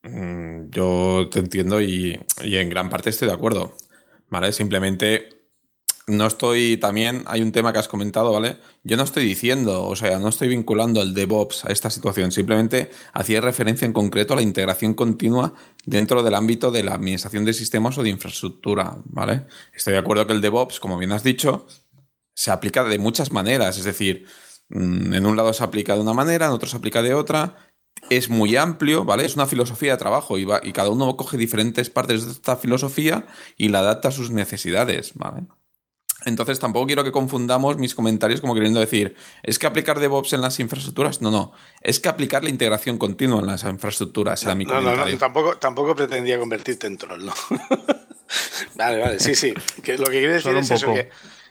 mm, 0.04 0.70
yo 0.70 1.30
te 1.32 1.40
entiendo 1.40 1.82
y, 1.82 2.20
en 2.42 2.70
gran 2.70 2.90
parte 2.90 3.10
estoy 3.10 3.28
de 3.28 3.34
acuerdo, 3.34 3.76
¿vale? 4.30 4.54
Simplemente 4.54 5.30
no 6.08 6.26
estoy 6.26 6.78
también, 6.78 7.24
hay 7.28 7.42
un 7.42 7.52
tema 7.52 7.72
que 7.74 7.80
has 7.80 7.88
comentado, 7.88 8.32
¿vale? 8.32 8.58
Yo 8.84 8.98
no 8.98 9.04
estoy 9.04 9.26
diciendo, 9.26 9.86
o 9.86 9.96
sea, 9.96 10.18
no 10.20 10.30
estoy 10.30 10.48
vinculando 10.48 11.02
el 11.02 11.14
DevOps 11.14 11.66
a 11.66 11.72
esta 11.72 11.90
situación, 11.90 12.32
simplemente 12.32 12.90
hacía 13.14 13.42
referencia 13.42 13.86
en 13.86 13.94
concreto 13.94 14.34
a 14.34 14.38
la 14.38 14.42
integración 14.42 14.94
continua 14.96 15.54
dentro 15.86 16.24
del 16.24 16.36
ámbito 16.36 16.72
de 16.72 16.84
la 16.84 16.96
administración 16.96 17.46
de 17.46 17.54
sistemas 17.54 17.98
o 17.98 18.04
de 18.04 18.10
infraestructura, 18.10 18.98
¿vale? 19.06 19.46
Estoy 19.74 19.94
de 19.94 20.00
acuerdo 20.00 20.26
que 20.26 20.34
el 20.34 20.42
DevOps, 20.42 20.80
como 20.80 20.98
bien 20.98 21.12
has 21.12 21.24
dicho, 21.24 21.68
se 22.34 22.52
aplica 22.52 22.84
de 22.86 22.98
muchas 23.00 23.32
maneras, 23.32 23.78
es 23.78 23.84
decir, 23.84 24.26
mm, 24.70 25.14
en 25.14 25.26
un 25.26 25.36
lado 25.36 25.54
se 25.54 25.64
aplica 25.64 25.96
de 25.96 26.02
una 26.02 26.14
manera, 26.14 26.48
en 26.48 26.54
otro 26.54 26.70
se 26.70 26.78
aplica 26.78 27.02
de 27.04 27.14
otra, 27.14 27.69
es 28.10 28.30
muy 28.30 28.56
amplio, 28.56 29.06
¿vale? 29.06 29.26
Es 29.26 29.36
una 29.36 29.48
filosofía 29.48 29.92
de 29.92 29.98
trabajo 29.98 30.38
y, 30.38 30.48
y 30.64 30.74
cada 30.74 30.90
uno 30.90 31.16
coge 31.18 31.38
diferentes 31.38 31.90
partes 31.90 32.26
de 32.26 32.32
esta 32.32 32.58
filosofía 32.58 33.26
y 33.58 33.70
la 33.70 33.80
adapta 33.80 34.10
a 34.10 34.12
sus 34.12 34.32
necesidades, 34.32 35.14
¿vale? 35.16 35.44
Entonces 36.26 36.60
tampoco 36.60 36.86
quiero 36.86 37.04
que 37.04 37.12
confundamos 37.12 37.78
mis 37.78 37.96
comentarios 37.96 38.42
como 38.42 38.54
queriendo 38.54 38.80
decir, 38.80 39.16
es 39.42 39.58
que 39.58 39.68
aplicar 39.68 40.00
DevOps 40.00 40.34
en 40.34 40.42
las 40.42 40.60
infraestructuras, 40.60 41.22
no, 41.22 41.32
no, 41.32 41.54
es 41.82 42.00
que 42.00 42.10
aplicar 42.10 42.44
la 42.44 42.50
integración 42.50 42.98
continua 42.98 43.40
en 43.40 43.48
las 43.48 43.64
infraestructuras, 43.64 44.44
no, 44.44 44.56
No, 44.56 44.96
no, 44.96 45.18
tampoco, 45.18 45.58
tampoco 45.58 45.96
pretendía 45.96 46.38
convertirte 46.38 46.88
en 46.88 46.98
troll, 46.98 47.26
¿no? 47.26 47.34
vale, 48.76 49.00
vale, 49.00 49.20
sí, 49.20 49.34
sí. 49.34 49.54
Que 49.82 49.98
lo 49.98 50.08
que 50.08 50.20
quiere 50.20 50.34
decir 50.34 50.56
es 50.56 50.72
eso, 50.72 50.94
que 50.94 51.10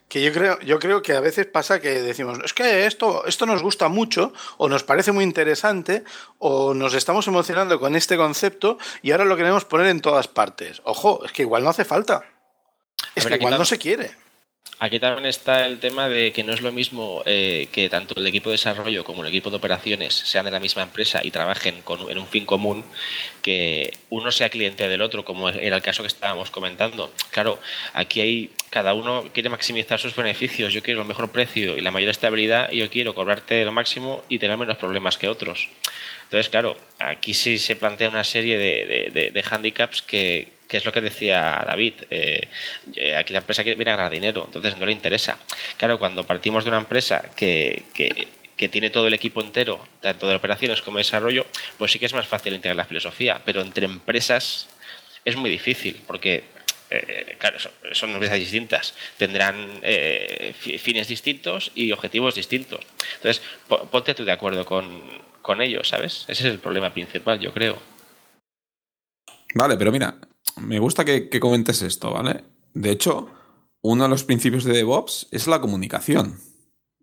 que 0.08 0.22
yo 0.22 0.32
creo, 0.32 0.58
yo 0.60 0.78
creo 0.78 1.02
que 1.02 1.12
a 1.12 1.20
veces 1.20 1.46
pasa 1.46 1.80
que 1.80 2.00
decimos, 2.00 2.38
es 2.44 2.54
que 2.54 2.86
esto, 2.86 3.26
esto 3.26 3.44
nos 3.44 3.62
gusta 3.62 3.88
mucho, 3.88 4.32
o 4.56 4.68
nos 4.68 4.82
parece 4.82 5.12
muy 5.12 5.22
interesante, 5.22 6.02
o 6.38 6.72
nos 6.74 6.94
estamos 6.94 7.26
emocionando 7.28 7.78
con 7.78 7.94
este 7.94 8.16
concepto 8.16 8.78
y 9.02 9.12
ahora 9.12 9.26
lo 9.26 9.36
queremos 9.36 9.64
poner 9.66 9.88
en 9.88 10.00
todas 10.00 10.26
partes. 10.26 10.80
Ojo, 10.84 11.24
es 11.24 11.32
que 11.32 11.42
igual 11.42 11.62
no 11.62 11.70
hace 11.70 11.84
falta. 11.84 12.24
Es 13.14 13.26
que 13.26 13.34
igual 13.34 13.58
no 13.58 13.64
se 13.64 13.78
quiere. 13.78 14.16
Aquí 14.80 15.00
también 15.00 15.26
está 15.26 15.66
el 15.66 15.80
tema 15.80 16.08
de 16.08 16.32
que 16.32 16.44
no 16.44 16.52
es 16.52 16.60
lo 16.60 16.70
mismo 16.70 17.22
eh, 17.26 17.68
que 17.72 17.88
tanto 17.88 18.14
el 18.16 18.26
equipo 18.28 18.48
de 18.48 18.54
desarrollo 18.54 19.02
como 19.02 19.22
el 19.22 19.28
equipo 19.28 19.50
de 19.50 19.56
operaciones 19.56 20.14
sean 20.14 20.44
de 20.44 20.52
la 20.52 20.60
misma 20.60 20.82
empresa 20.82 21.20
y 21.24 21.32
trabajen 21.32 21.82
con, 21.82 22.08
en 22.08 22.16
un 22.16 22.28
fin 22.28 22.46
común, 22.46 22.84
que 23.42 23.92
uno 24.08 24.30
sea 24.30 24.50
cliente 24.50 24.88
del 24.88 25.02
otro, 25.02 25.24
como 25.24 25.48
era 25.48 25.74
el 25.74 25.82
caso 25.82 26.04
que 26.04 26.06
estábamos 26.06 26.50
comentando. 26.50 27.12
Claro, 27.30 27.58
aquí 27.92 28.20
hay 28.20 28.50
cada 28.70 28.94
uno 28.94 29.24
quiere 29.32 29.48
maximizar 29.48 29.98
sus 29.98 30.14
beneficios. 30.14 30.72
Yo 30.72 30.82
quiero 30.82 31.02
el 31.02 31.08
mejor 31.08 31.32
precio 31.32 31.76
y 31.76 31.80
la 31.80 31.90
mayor 31.90 32.10
estabilidad, 32.10 32.70
y 32.70 32.78
yo 32.78 32.88
quiero 32.88 33.14
cobrarte 33.14 33.64
lo 33.64 33.72
máximo 33.72 34.22
y 34.28 34.38
tener 34.38 34.56
menos 34.56 34.76
problemas 34.76 35.18
que 35.18 35.28
otros. 35.28 35.68
Entonces, 36.24 36.50
claro, 36.50 36.76
aquí 36.98 37.34
sí 37.34 37.58
se 37.58 37.74
plantea 37.74 38.10
una 38.10 38.22
serie 38.22 38.58
de, 38.58 39.10
de, 39.12 39.30
de 39.30 39.44
handicaps 39.50 40.02
que, 40.02 40.57
que 40.68 40.76
es 40.76 40.84
lo 40.84 40.92
que 40.92 41.00
decía 41.00 41.64
David. 41.66 41.94
Eh, 42.10 42.46
eh, 42.94 43.16
aquí 43.16 43.32
la 43.32 43.40
empresa 43.40 43.62
viene 43.62 43.90
a 43.90 43.96
ganar 43.96 44.12
dinero, 44.12 44.44
entonces 44.46 44.76
no 44.76 44.86
le 44.86 44.92
interesa. 44.92 45.38
Claro, 45.76 45.98
cuando 45.98 46.24
partimos 46.24 46.64
de 46.64 46.70
una 46.70 46.78
empresa 46.78 47.30
que, 47.34 47.84
que 48.56 48.68
tiene 48.68 48.90
todo 48.90 49.06
el 49.06 49.14
equipo 49.14 49.40
entero, 49.40 49.84
tanto 50.00 50.28
de 50.28 50.36
operaciones 50.36 50.82
como 50.82 50.98
de 50.98 51.04
desarrollo, 51.04 51.46
pues 51.78 51.92
sí 51.92 51.98
que 51.98 52.06
es 52.06 52.12
más 52.12 52.28
fácil 52.28 52.54
integrar 52.54 52.76
la 52.76 52.84
filosofía, 52.84 53.40
pero 53.44 53.62
entre 53.62 53.86
empresas 53.86 54.68
es 55.24 55.36
muy 55.36 55.48
difícil, 55.48 56.00
porque 56.06 56.44
eh, 56.90 57.36
claro, 57.38 57.58
son, 57.92 58.10
empresas 58.10 58.38
distintas, 58.38 58.94
tendrán 59.16 59.80
fines 60.60 61.08
distintos 61.08 61.72
y 61.74 61.92
objetivos 61.92 62.34
distintos. 62.34 62.80
Entonces, 63.16 63.42
ponte 63.90 64.14
tú 64.14 64.24
de 64.24 64.32
acuerdo 64.32 64.66
con, 64.66 65.02
con 65.40 65.62
ellos, 65.62 65.88
¿sabes? 65.88 66.24
Ese 66.28 66.46
es 66.46 66.52
el 66.52 66.58
problema 66.58 66.92
principal, 66.92 67.40
yo 67.40 67.54
creo. 67.54 67.80
Vale, 69.54 69.76
pero 69.76 69.90
mira, 69.90 70.14
me 70.60 70.78
gusta 70.78 71.04
que, 71.04 71.28
que 71.28 71.40
comentes 71.40 71.82
esto, 71.82 72.12
¿vale? 72.12 72.44
De 72.74 72.90
hecho, 72.90 73.28
uno 73.82 74.04
de 74.04 74.08
los 74.08 74.24
principios 74.24 74.64
de 74.64 74.72
DevOps 74.72 75.28
es 75.30 75.46
la 75.46 75.60
comunicación. 75.60 76.36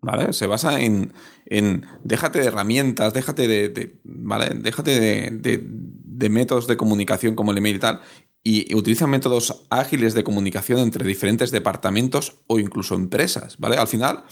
¿Vale? 0.02 0.32
Se 0.34 0.46
basa 0.46 0.80
en, 0.80 1.14
en 1.46 1.86
déjate 2.04 2.38
de 2.38 2.46
herramientas, 2.46 3.12
déjate 3.12 3.48
de, 3.48 3.98
¿vale? 4.04 4.50
Déjate 4.54 5.00
de, 5.00 5.30
de, 5.32 6.28
métodos 6.28 6.66
de 6.66 6.76
comunicación 6.76 7.34
como 7.34 7.50
el 7.50 7.58
email 7.58 7.76
y 7.76 7.80
tal, 7.80 8.00
y 8.44 8.72
utiliza 8.74 9.06
métodos 9.06 9.64
ágiles 9.70 10.14
de 10.14 10.22
comunicación 10.22 10.78
entre 10.78 11.04
diferentes 11.04 11.50
departamentos 11.50 12.36
o 12.46 12.60
incluso 12.60 12.94
empresas, 12.94 13.56
¿vale? 13.58 13.78
Al 13.78 13.88
final, 13.88 14.24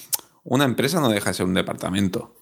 una 0.44 0.64
empresa 0.64 1.00
no 1.00 1.08
deja 1.08 1.30
de 1.30 1.34
ser 1.34 1.46
un 1.46 1.54
departamento. 1.54 2.36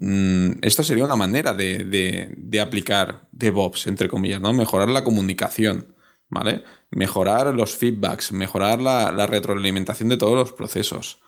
Mm, 0.00 0.52
esto 0.62 0.82
sería 0.82 1.04
una 1.04 1.16
manera 1.16 1.54
de, 1.54 1.84
de, 1.84 2.60
aplicar 2.60 3.28
DevOps, 3.30 3.86
entre 3.86 4.08
comillas, 4.08 4.40
¿no? 4.40 4.52
Mejorar 4.52 4.88
la 4.88 5.04
comunicación, 5.04 5.94
¿vale? 6.28 6.64
Mejorar 6.90 7.54
los 7.54 7.76
feedbacks, 7.76 8.32
mejorar 8.32 8.80
la, 8.80 9.12
la 9.12 9.26
retroalimentación 9.26 10.08
de 10.08 10.16
todos 10.16 10.34
los 10.34 10.52
procesos. 10.52 11.20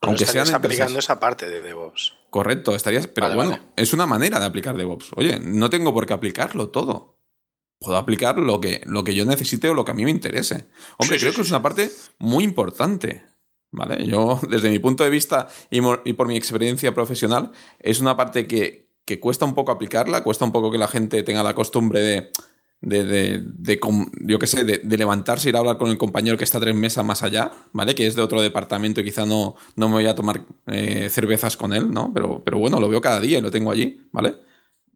Aunque 0.00 0.26
sean 0.26 0.54
aplicando 0.54 0.98
esa 0.98 1.18
parte 1.18 1.48
de 1.48 1.60
DevOps. 1.60 2.14
Correcto, 2.30 2.74
estarías. 2.74 3.08
Pero 3.08 3.34
bueno, 3.34 3.58
es 3.76 3.92
una 3.92 4.06
manera 4.06 4.38
de 4.38 4.46
aplicar 4.46 4.76
DevOps. 4.76 5.10
Oye, 5.16 5.40
no 5.40 5.70
tengo 5.70 5.92
por 5.92 6.06
qué 6.06 6.12
aplicarlo 6.12 6.68
todo. 6.68 7.18
Puedo 7.80 7.96
aplicar 7.96 8.38
lo 8.38 8.60
que, 8.60 8.82
lo 8.86 9.02
que 9.04 9.14
yo 9.14 9.24
necesite 9.24 9.68
o 9.68 9.74
lo 9.74 9.84
que 9.84 9.92
a 9.92 9.94
mí 9.94 10.04
me 10.04 10.10
interese. 10.10 10.68
Hombre, 10.98 11.18
creo 11.18 11.32
que 11.32 11.40
es 11.40 11.50
una 11.50 11.62
parte 11.62 11.90
muy 12.18 12.44
importante. 12.44 13.24
¿Vale? 13.70 14.06
Yo, 14.06 14.40
desde 14.48 14.70
mi 14.70 14.78
punto 14.78 15.04
de 15.04 15.10
vista 15.10 15.48
y, 15.70 15.80
y 16.04 16.12
por 16.14 16.26
mi 16.26 16.36
experiencia 16.36 16.94
profesional, 16.94 17.52
es 17.78 18.00
una 18.00 18.16
parte 18.16 18.46
que, 18.46 18.88
que 19.04 19.20
cuesta 19.20 19.44
un 19.44 19.54
poco 19.54 19.72
aplicarla, 19.72 20.22
cuesta 20.22 20.44
un 20.44 20.52
poco 20.52 20.70
que 20.70 20.78
la 20.78 20.88
gente 20.88 21.22
tenga 21.22 21.42
la 21.42 21.54
costumbre 21.54 22.00
de 22.00 22.30
de, 22.80 23.04
de, 23.42 23.80
yo 24.20 24.38
qué 24.38 24.46
sé, 24.46 24.64
de, 24.64 24.96
levantarse, 24.96 25.48
ir 25.48 25.56
a 25.56 25.58
hablar 25.60 25.78
con 25.78 25.90
el 25.90 25.98
compañero 25.98 26.36
que 26.36 26.44
está 26.44 26.60
tres 26.60 26.74
mesas 26.74 27.04
más 27.04 27.22
allá, 27.22 27.50
¿vale? 27.72 27.94
Que 27.94 28.06
es 28.06 28.14
de 28.14 28.22
otro 28.22 28.40
departamento 28.40 29.00
y 29.00 29.04
quizá 29.04 29.26
no, 29.26 29.56
no 29.76 29.88
me 29.88 29.94
voy 29.94 30.06
a 30.06 30.14
tomar 30.14 30.44
eh, 30.66 31.08
cervezas 31.10 31.56
con 31.56 31.72
él, 31.72 31.90
¿no? 31.90 32.12
Pero, 32.12 32.42
pero 32.44 32.58
bueno, 32.58 32.80
lo 32.80 32.88
veo 32.88 33.00
cada 33.00 33.20
día 33.20 33.38
y 33.38 33.42
lo 33.42 33.50
tengo 33.50 33.70
allí, 33.70 34.08
¿vale? 34.12 34.36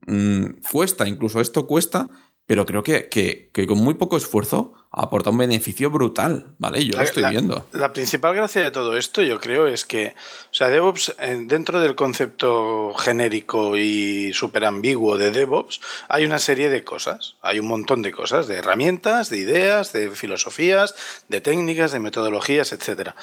Mm, 0.06 0.60
cuesta, 0.70 1.08
incluso 1.08 1.40
esto 1.40 1.66
cuesta, 1.66 2.08
pero 2.52 2.66
creo 2.66 2.82
que, 2.82 3.08
que, 3.08 3.66
con 3.66 3.78
muy 3.78 3.94
poco 3.94 4.18
esfuerzo 4.18 4.74
aporta 4.90 5.30
un 5.30 5.38
beneficio 5.38 5.90
brutal, 5.90 6.54
¿vale? 6.58 6.84
Yo 6.84 6.98
lo 6.98 7.02
estoy 7.02 7.24
viendo. 7.30 7.66
La 7.72 7.94
principal 7.94 8.34
gracia 8.34 8.62
de 8.62 8.70
todo 8.70 8.94
esto, 8.98 9.22
yo 9.22 9.40
creo, 9.40 9.66
es 9.66 9.86
que, 9.86 10.08
o 10.50 10.54
sea, 10.54 10.68
DevOps, 10.68 11.16
dentro 11.46 11.80
del 11.80 11.94
concepto 11.94 12.92
genérico 12.92 13.78
y 13.78 14.34
súper 14.34 14.66
ambiguo 14.66 15.16
de 15.16 15.30
DevOps, 15.30 15.80
hay 16.10 16.26
una 16.26 16.38
serie 16.38 16.68
de 16.68 16.84
cosas, 16.84 17.36
hay 17.40 17.58
un 17.58 17.68
montón 17.68 18.02
de 18.02 18.12
cosas, 18.12 18.48
de 18.48 18.56
herramientas, 18.56 19.30
de 19.30 19.38
ideas, 19.38 19.94
de 19.94 20.10
filosofías, 20.10 20.94
de 21.30 21.40
técnicas, 21.40 21.92
de 21.92 22.00
metodologías, 22.00 22.74
etcétera. 22.74 23.16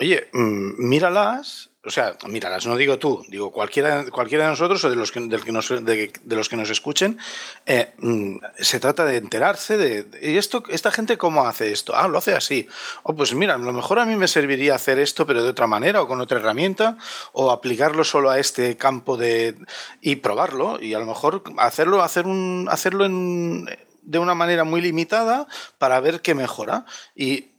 Oye, 0.00 0.30
mm, 0.32 0.84
míralas 0.84 1.70
o 1.86 1.90
sea, 1.90 2.16
míralas, 2.26 2.66
no 2.66 2.76
digo 2.76 2.98
tú, 2.98 3.24
digo 3.28 3.52
cualquiera, 3.52 4.10
cualquiera 4.10 4.44
de 4.44 4.50
nosotros 4.50 4.82
o 4.84 4.90
de 4.90 4.96
los 4.96 5.12
que, 5.12 5.20
nos, 5.20 5.68
de, 5.68 6.10
los 6.24 6.48
que 6.48 6.56
nos 6.56 6.70
escuchen, 6.70 7.18
eh, 7.66 7.92
mm, 7.98 8.36
se 8.58 8.80
trata 8.80 9.04
de 9.04 9.18
enterarse 9.18 9.76
de, 9.76 10.06
¿y 10.22 10.38
esto, 10.38 10.62
esta 10.68 10.90
gente 10.90 11.18
cómo 11.18 11.46
hace 11.46 11.72
esto? 11.72 11.94
Ah, 11.94 12.08
lo 12.08 12.18
hace 12.18 12.34
así. 12.34 12.66
O 13.02 13.12
oh, 13.12 13.16
pues 13.16 13.34
mira, 13.34 13.54
a 13.54 13.58
lo 13.58 13.72
mejor 13.72 13.98
a 13.98 14.06
mí 14.06 14.16
me 14.16 14.28
serviría 14.28 14.74
hacer 14.74 14.98
esto, 14.98 15.26
pero 15.26 15.42
de 15.42 15.50
otra 15.50 15.66
manera 15.66 16.00
o 16.00 16.08
con 16.08 16.20
otra 16.20 16.38
herramienta, 16.38 16.96
o 17.32 17.50
aplicarlo 17.50 18.04
solo 18.04 18.30
a 18.30 18.38
este 18.38 18.76
campo 18.76 19.16
de 19.16 19.56
y 20.00 20.16
probarlo, 20.16 20.80
y 20.80 20.94
a 20.94 20.98
lo 20.98 21.06
mejor 21.06 21.42
hacerlo, 21.58 22.02
hacer 22.02 22.26
un, 22.26 22.66
hacerlo 22.70 23.04
en, 23.04 23.66
de 24.02 24.18
una 24.18 24.34
manera 24.34 24.64
muy 24.64 24.80
limitada 24.80 25.46
para 25.78 26.00
ver 26.00 26.22
qué 26.22 26.34
mejora. 26.34 26.86
Y 27.14 27.52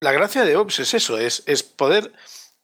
la 0.00 0.12
gracia 0.12 0.44
de 0.44 0.56
Ops 0.56 0.78
es 0.80 0.94
eso, 0.94 1.18
es, 1.18 1.42
es 1.46 1.62
poder 1.62 2.12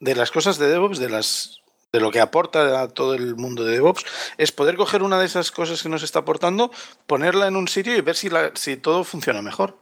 de 0.02 0.16
las 0.16 0.32
cosas 0.32 0.58
de 0.58 0.68
DevOps, 0.68 0.98
de 0.98 1.08
las 1.08 1.62
de 1.92 2.00
lo 2.00 2.10
que 2.10 2.20
aporta 2.20 2.80
a 2.80 2.88
todo 2.88 3.14
el 3.14 3.36
mundo 3.36 3.64
de 3.64 3.74
DevOps, 3.74 4.04
es 4.38 4.50
poder 4.50 4.76
coger 4.76 5.02
una 5.02 5.20
de 5.20 5.26
esas 5.26 5.50
cosas 5.50 5.82
que 5.82 5.90
nos 5.90 6.02
está 6.02 6.20
aportando, 6.20 6.70
ponerla 7.06 7.46
en 7.46 7.54
un 7.54 7.68
sitio 7.68 7.94
y 7.94 8.00
ver 8.00 8.16
si, 8.16 8.30
la, 8.30 8.50
si 8.54 8.78
todo 8.78 9.04
funciona 9.04 9.42
mejor. 9.42 9.78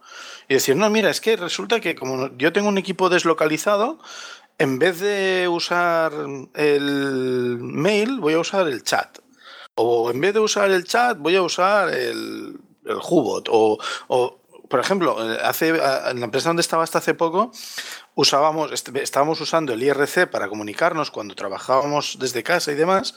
Y 0.49 0.55
decir, 0.55 0.75
no, 0.75 0.91
mira, 0.91 1.09
es 1.09 1.21
que 1.21 1.37
resulta 1.37 1.79
que 1.79 1.95
como 1.95 2.37
yo 2.37 2.53
tengo 2.53 2.69
un 2.69 2.79
equipo 2.79 3.09
deslocalizado, 3.09 4.01
en 4.59 4.81
vez 4.81 4.99
de 4.99 5.47
usar 5.49 6.13
el 6.55 7.59
mail, 7.61 8.19
voy 8.19 8.35
a 8.35 8.41
usar 8.41 8.67
el 8.67 8.83
chat. 8.83 9.19
O 9.77 10.11
en 10.11 10.21
vez 10.21 10.35
de 10.35 10.41
usar 10.41 10.71
el 10.73 10.85
chat, 10.85 11.17
voy 11.17 11.37
a 11.37 11.43
usar 11.43 11.91
el, 11.95 12.59
el 12.85 12.97
Hubot. 12.97 13.49
O, 13.51 13.79
o, 14.09 14.40
por 14.71 14.79
ejemplo, 14.79 15.19
hace, 15.43 15.71
en 15.71 16.21
la 16.21 16.25
empresa 16.25 16.49
donde 16.49 16.61
estaba 16.61 16.85
hasta 16.85 16.99
hace 16.99 17.13
poco, 17.13 17.51
usábamos, 18.15 18.71
estábamos 18.71 19.41
usando 19.41 19.73
el 19.73 19.83
IRC 19.83 20.31
para 20.31 20.49
comunicarnos 20.49 21.11
cuando 21.11 21.35
trabajábamos 21.35 22.19
desde 22.21 22.45
casa 22.45 22.71
y 22.71 22.77
demás, 22.77 23.17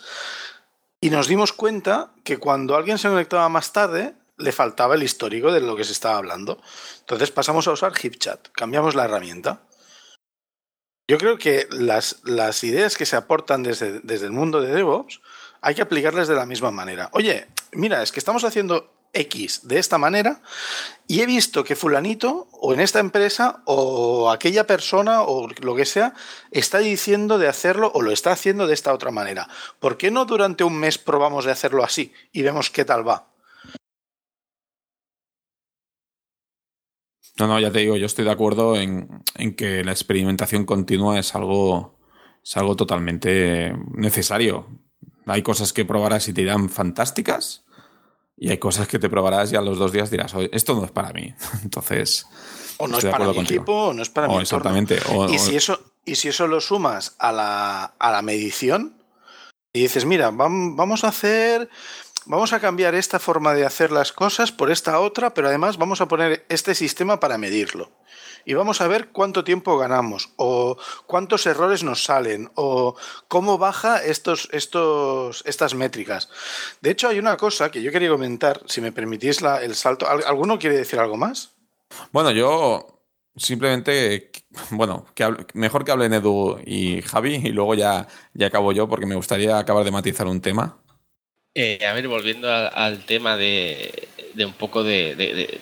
y 1.00 1.12
nos 1.12 1.28
dimos 1.28 1.54
cuenta 1.54 2.12
que 2.24 2.38
cuando 2.38 2.76
alguien 2.76 2.98
se 2.98 3.08
conectaba 3.08 3.50
más 3.50 3.72
tarde, 3.72 4.16
le 4.38 4.52
faltaba 4.52 4.96
el 4.96 5.04
histórico 5.04 5.52
de 5.52 5.62
lo 5.62 5.76
que 5.76 5.84
se 5.84 5.92
estaba 5.92 6.18
hablando. 6.18 6.60
Entonces 7.02 7.30
pasamos 7.30 7.68
a 7.68 7.72
usar 7.74 7.94
HipChat, 7.96 8.48
cambiamos 8.54 8.96
la 8.96 9.06
herramienta. 9.06 9.62
Yo 11.08 11.20
creo 11.20 11.38
que 11.38 11.68
las, 11.70 12.22
las 12.24 12.64
ideas 12.64 12.98
que 12.98 13.06
se 13.06 13.16
aportan 13.16 13.62
desde, 13.62 14.00
desde 14.00 14.26
el 14.26 14.32
mundo 14.32 14.60
de 14.60 14.74
DevOps 14.74 15.22
hay 15.62 15.76
que 15.76 15.84
aplicarles 15.84 16.28
de 16.28 16.36
la 16.36 16.48
misma 16.48 16.72
manera. 16.72 17.10
Oye, 17.12 17.48
mira, 17.74 18.02
es 18.02 18.12
que 18.12 18.20
estamos 18.20 18.44
haciendo 18.44 18.92
X 19.14 19.68
de 19.68 19.78
esta 19.78 19.98
manera 19.98 20.42
y 21.08 21.22
he 21.22 21.26
visto 21.26 21.64
que 21.64 21.76
fulanito 21.76 22.48
o 22.52 22.74
en 22.74 22.80
esta 22.80 23.00
empresa 23.00 23.62
o 23.66 24.32
aquella 24.32 24.66
persona 24.66 25.22
o 25.22 25.48
lo 25.62 25.76
que 25.76 25.86
sea 25.86 26.14
está 26.52 26.80
diciendo 26.80 27.38
de 27.38 27.48
hacerlo 27.48 27.92
o 27.94 28.02
lo 28.02 28.12
está 28.12 28.32
haciendo 28.32 28.68
de 28.68 28.74
esta 28.74 28.94
otra 28.94 29.12
manera. 29.12 29.48
¿Por 29.80 29.98
qué 29.98 30.12
no 30.12 30.26
durante 30.26 30.64
un 30.64 30.78
mes 30.78 30.98
probamos 30.98 31.46
de 31.46 31.52
hacerlo 31.52 31.84
así 31.84 32.12
y 32.32 32.42
vemos 32.42 32.70
qué 32.72 32.84
tal 32.84 33.08
va? 33.08 33.30
No, 37.40 37.48
no, 37.48 37.60
ya 37.60 37.72
te 37.72 37.80
digo, 37.80 37.96
yo 37.96 38.06
estoy 38.06 38.26
de 38.26 38.32
acuerdo 38.32 38.76
en, 38.76 39.24
en 39.36 39.56
que 39.56 39.84
la 39.84 39.92
experimentación 39.92 40.66
continua 40.66 41.18
es 41.18 41.34
algo, 41.34 41.98
es 42.44 42.58
algo 42.58 42.76
totalmente 42.76 43.74
necesario. 43.92 44.68
Hay 45.26 45.42
cosas 45.42 45.74
que 45.74 45.86
probarás 45.86 46.28
y 46.28 46.34
te 46.34 46.42
irán 46.42 46.70
fantásticas 46.70 47.63
y 48.38 48.50
hay 48.50 48.58
cosas 48.58 48.88
que 48.88 49.00
te 49.00 49.10
probarás 49.10 49.52
y 49.52 49.56
a 49.56 49.62
los 49.62 49.78
dos 49.78 49.92
días 49.92 50.10
dirás, 50.10 50.34
esto 50.52 50.76
no 50.76 50.86
es 50.86 50.92
para 50.92 51.12
mí. 51.14 51.34
Entonces. 51.64 52.26
O 52.78 52.88
no 52.88 52.98
es 52.98 53.06
para 53.06 53.28
mi 53.28 53.40
equipo, 53.40 53.88
o 53.88 53.94
no 53.94 54.02
es 54.02 54.10
para 54.10 54.28
mi 54.28 54.38
Exactamente. 54.38 55.00
y, 55.30 55.38
si 55.38 55.56
eso, 55.56 55.80
y 56.06 56.16
si 56.16 56.30
eso 56.30 56.48
lo 56.48 56.60
sumas 56.60 57.16
a 57.20 57.32
la, 57.32 57.94
a 58.00 58.12
la 58.12 58.22
medición 58.22 58.98
y 59.72 59.82
dices, 59.82 60.06
mira, 60.06 60.32
vamos 60.32 61.04
a 61.04 61.10
hacer. 61.10 61.70
Vamos 62.26 62.54
a 62.54 62.62
cambiar 62.62 62.96
esta 62.96 63.20
forma 63.20 63.54
de 63.54 63.66
hacer 63.66 63.92
las 63.92 64.14
cosas 64.14 64.54
por 64.54 64.72
esta 64.72 64.98
otra, 65.02 65.34
pero 65.34 65.50
además 65.50 65.78
vamos 65.78 66.00
a 66.00 66.08
poner 66.08 66.46
este 66.48 66.74
sistema 66.74 67.20
para 67.20 67.38
medirlo 67.38 67.92
y 68.46 68.54
vamos 68.54 68.82
a 68.82 68.88
ver 68.88 69.10
cuánto 69.10 69.44
tiempo 69.44 69.78
ganamos 69.78 70.30
o 70.38 70.78
cuántos 71.06 71.46
errores 71.46 71.84
nos 71.84 72.04
salen 72.04 72.52
o 72.56 72.96
cómo 73.28 73.58
baja 73.58 74.04
estos, 74.04 74.50
estos, 74.52 75.44
estas 75.46 75.76
métricas. 75.76 76.30
De 76.82 76.92
hecho, 76.92 77.08
hay 77.10 77.20
una 77.20 77.38
cosa 77.38 77.72
que 77.72 77.82
yo 77.82 77.92
quería 77.92 78.10
comentar, 78.10 78.62
si 78.66 78.82
me 78.82 78.92
permitís 78.92 79.42
la, 79.42 79.62
el 79.62 79.76
salto. 79.76 80.08
¿Alguno 80.08 80.60
quiere 80.60 80.78
decir 80.78 81.00
algo 81.00 81.18
más? 81.18 81.52
Bueno, 82.12 82.32
yo 82.32 83.02
simplemente, 83.36 84.32
bueno, 84.72 85.06
que 85.16 85.28
mejor 85.54 85.86
que 85.86 85.92
hablen 85.92 86.14
Edu 86.14 86.60
y 86.66 87.02
Javi 87.02 87.36
y 87.36 87.50
luego 87.50 87.76
ya, 87.76 88.08
ya 88.34 88.48
acabo 88.48 88.72
yo 88.72 88.88
porque 88.88 89.06
me 89.06 89.16
gustaría 89.16 89.58
acabar 89.58 89.84
de 89.84 89.92
matizar 89.92 90.28
un 90.28 90.42
tema. 90.42 90.80
Eh, 91.56 91.86
a 91.86 91.94
ver, 91.94 92.08
volviendo 92.08 92.52
al, 92.52 93.06
tema 93.06 93.38
de, 93.38 94.08
de, 94.34 94.46
un 94.46 94.54
poco 94.54 94.84
de, 94.84 95.16
de 95.16 95.62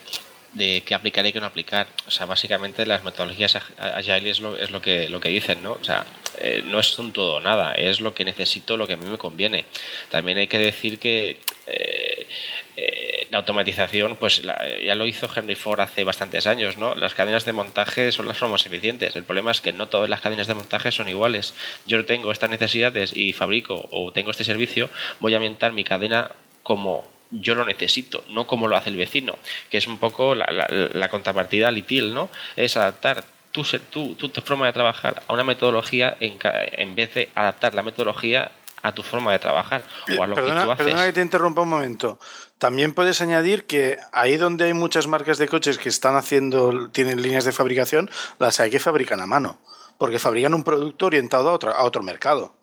qué 0.58 0.94
aplicar 0.94 1.26
y 1.26 1.34
qué 1.34 1.40
no 1.40 1.46
aplicar. 1.46 1.88
O 2.08 2.12
sea, 2.12 2.26
básicamente 2.26 2.86
las 2.86 3.04
metodologías 3.04 3.58
agile 3.78 4.30
es 4.30 4.40
lo, 4.40 4.58
es 4.58 4.72
lo, 4.72 4.82
que, 4.82 5.10
lo 5.10 5.20
que 5.20 5.30
dicen, 5.30 5.64
¿no? 5.64 5.74
O 5.74 5.84
sea, 5.84 6.06
eh, 6.38 6.64
no 6.66 6.80
es 6.80 6.98
un 7.00 7.12
todo 7.12 7.40
nada, 7.40 7.74
es 7.74 8.02
lo 8.02 8.14
que 8.14 8.26
necesito, 8.26 8.78
lo 8.78 8.88
que 8.88 8.94
a 8.94 8.98
mí 8.98 9.06
me 9.06 9.18
conviene. 9.18 9.66
También 10.10 10.38
hay 10.38 10.48
que 10.48 10.58
decir 10.58 11.00
que 11.00 11.40
eh, 11.68 12.28
eh, 12.76 13.28
la 13.30 13.38
automatización, 13.40 14.18
pues 14.18 14.42
ya 14.42 14.96
lo 14.96 15.06
hizo 15.06 15.30
Henry 15.34 15.56
Ford 15.56 15.80
hace 15.80 16.04
bastantes 16.04 16.48
años, 16.48 16.78
¿no? 16.78 16.96
Las 16.96 17.14
cadenas 17.14 17.46
de 17.46 17.54
montaje 17.54 18.12
son 18.12 18.28
las 18.28 18.38
formas 18.38 18.66
eficientes. 18.66 19.16
El 19.16 19.24
problema 19.24 19.52
es 19.52 19.62
que 19.62 19.72
no 19.72 19.88
todas 19.88 20.10
las 20.10 20.22
cadenas 20.22 20.48
de 20.48 20.56
montaje 20.56 20.92
son 20.92 21.08
iguales. 21.08 21.54
Yo 21.86 22.04
tengo 22.06 22.32
estas 22.32 22.50
necesidades 22.50 23.16
y 23.16 23.34
fabrico 23.34 23.88
o 23.92 24.12
tengo 24.12 24.32
este 24.32 24.44
servicio, 24.44 24.90
voy 25.20 25.34
a 25.34 25.38
aumentar 25.38 25.72
mi 25.72 25.84
cadena 25.84 26.32
como 26.64 27.08
yo 27.32 27.56
lo 27.56 27.66
necesito, 27.66 28.24
no 28.30 28.46
como 28.46 28.68
lo 28.68 28.76
hace 28.76 28.90
el 28.90 28.98
vecino, 28.98 29.38
que 29.70 29.78
es 29.78 29.88
un 29.88 29.98
poco 29.98 30.36
la, 30.36 31.10
contrapartida 31.10 31.72
litil, 31.72 32.14
¿no? 32.14 32.30
Es 32.56 32.78
adaptar 32.78 33.24
tu, 33.52 33.64
tu, 33.90 34.16
tu, 34.16 34.42
forma 34.42 34.68
de 34.68 34.74
trabajar 34.74 35.24
a 35.28 35.34
una 35.34 35.44
metodología 35.44 36.16
en, 36.20 36.38
en 36.44 36.96
vez 36.96 37.14
de 37.14 37.30
adaptar 37.36 37.74
la 37.74 37.84
metodología 37.84 38.52
a 38.84 38.94
tu 38.94 39.04
forma 39.04 39.32
de 39.32 39.40
trabajar 39.40 39.84
o 40.18 40.24
a 40.24 40.28
lo 40.28 40.36
que 40.36 40.42
tú 40.42 40.50
haces. 40.50 40.78
Perdona 40.78 41.06
que 41.06 41.14
te 41.14 41.22
interrumpa 41.22 41.62
un 41.62 41.70
momento. 41.70 42.20
También 42.58 42.94
puedes 42.94 43.22
añadir 43.22 43.66
que 43.66 43.98
ahí 44.12 44.38
donde 44.38 44.66
hay 44.66 44.74
muchas 44.74 45.08
marcas 45.08 45.38
de 45.38 45.48
coches 45.48 45.78
que 45.78 45.90
están 45.90 46.16
haciendo, 46.16 46.90
tienen 46.90 47.22
líneas 47.22 47.46
de 47.46 47.52
fabricación, 47.52 48.10
las 48.40 48.60
hay 48.60 48.70
que 48.70 48.80
fabrican 48.80 49.20
a 49.22 49.26
mano, 49.26 49.60
porque 49.98 50.20
fabrican 50.20 50.54
un 50.54 50.64
producto 50.64 51.08
orientado 51.08 51.50
a 51.50 51.54
otro, 51.54 51.72
a 51.72 51.84
otro 51.84 52.04
mercado. 52.04 52.56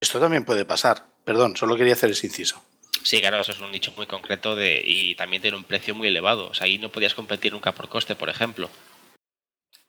Esto 0.00 0.20
también 0.20 0.44
puede 0.44 0.64
pasar. 0.64 1.06
Perdón, 1.24 1.56
solo 1.56 1.76
quería 1.76 1.94
hacer 1.94 2.10
ese 2.10 2.26
inciso. 2.26 2.62
Sí, 3.04 3.20
claro, 3.20 3.38
eso 3.38 3.52
es 3.52 3.60
un 3.60 3.70
nicho 3.70 3.92
muy 3.98 4.06
concreto 4.06 4.56
de, 4.56 4.82
y 4.82 5.14
también 5.14 5.42
tiene 5.42 5.58
un 5.58 5.64
precio 5.64 5.94
muy 5.94 6.08
elevado. 6.08 6.48
O 6.48 6.54
sea, 6.54 6.64
ahí 6.64 6.78
no 6.78 6.88
podías 6.88 7.14
competir 7.14 7.52
nunca 7.52 7.72
por 7.72 7.90
coste, 7.90 8.14
por 8.14 8.30
ejemplo. 8.30 8.70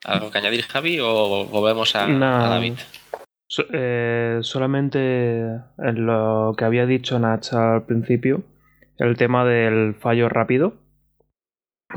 ¿Algo 0.03 0.29
que 0.29 0.37
añadir, 0.37 0.63
Javi, 0.63 0.99
o 1.01 1.45
volvemos 1.45 1.95
a, 1.95 2.05
a 2.05 2.49
David? 2.49 2.73
Eh, 3.71 4.39
solamente 4.41 5.45
en 5.77 6.05
lo 6.05 6.55
que 6.57 6.65
había 6.65 6.85
dicho 6.85 7.17
Nach 7.17 7.53
al 7.53 7.85
principio, 7.85 8.43
el 8.97 9.15
tema 9.15 9.45
del 9.45 9.95
fallo 9.95 10.27
rápido. 10.27 10.73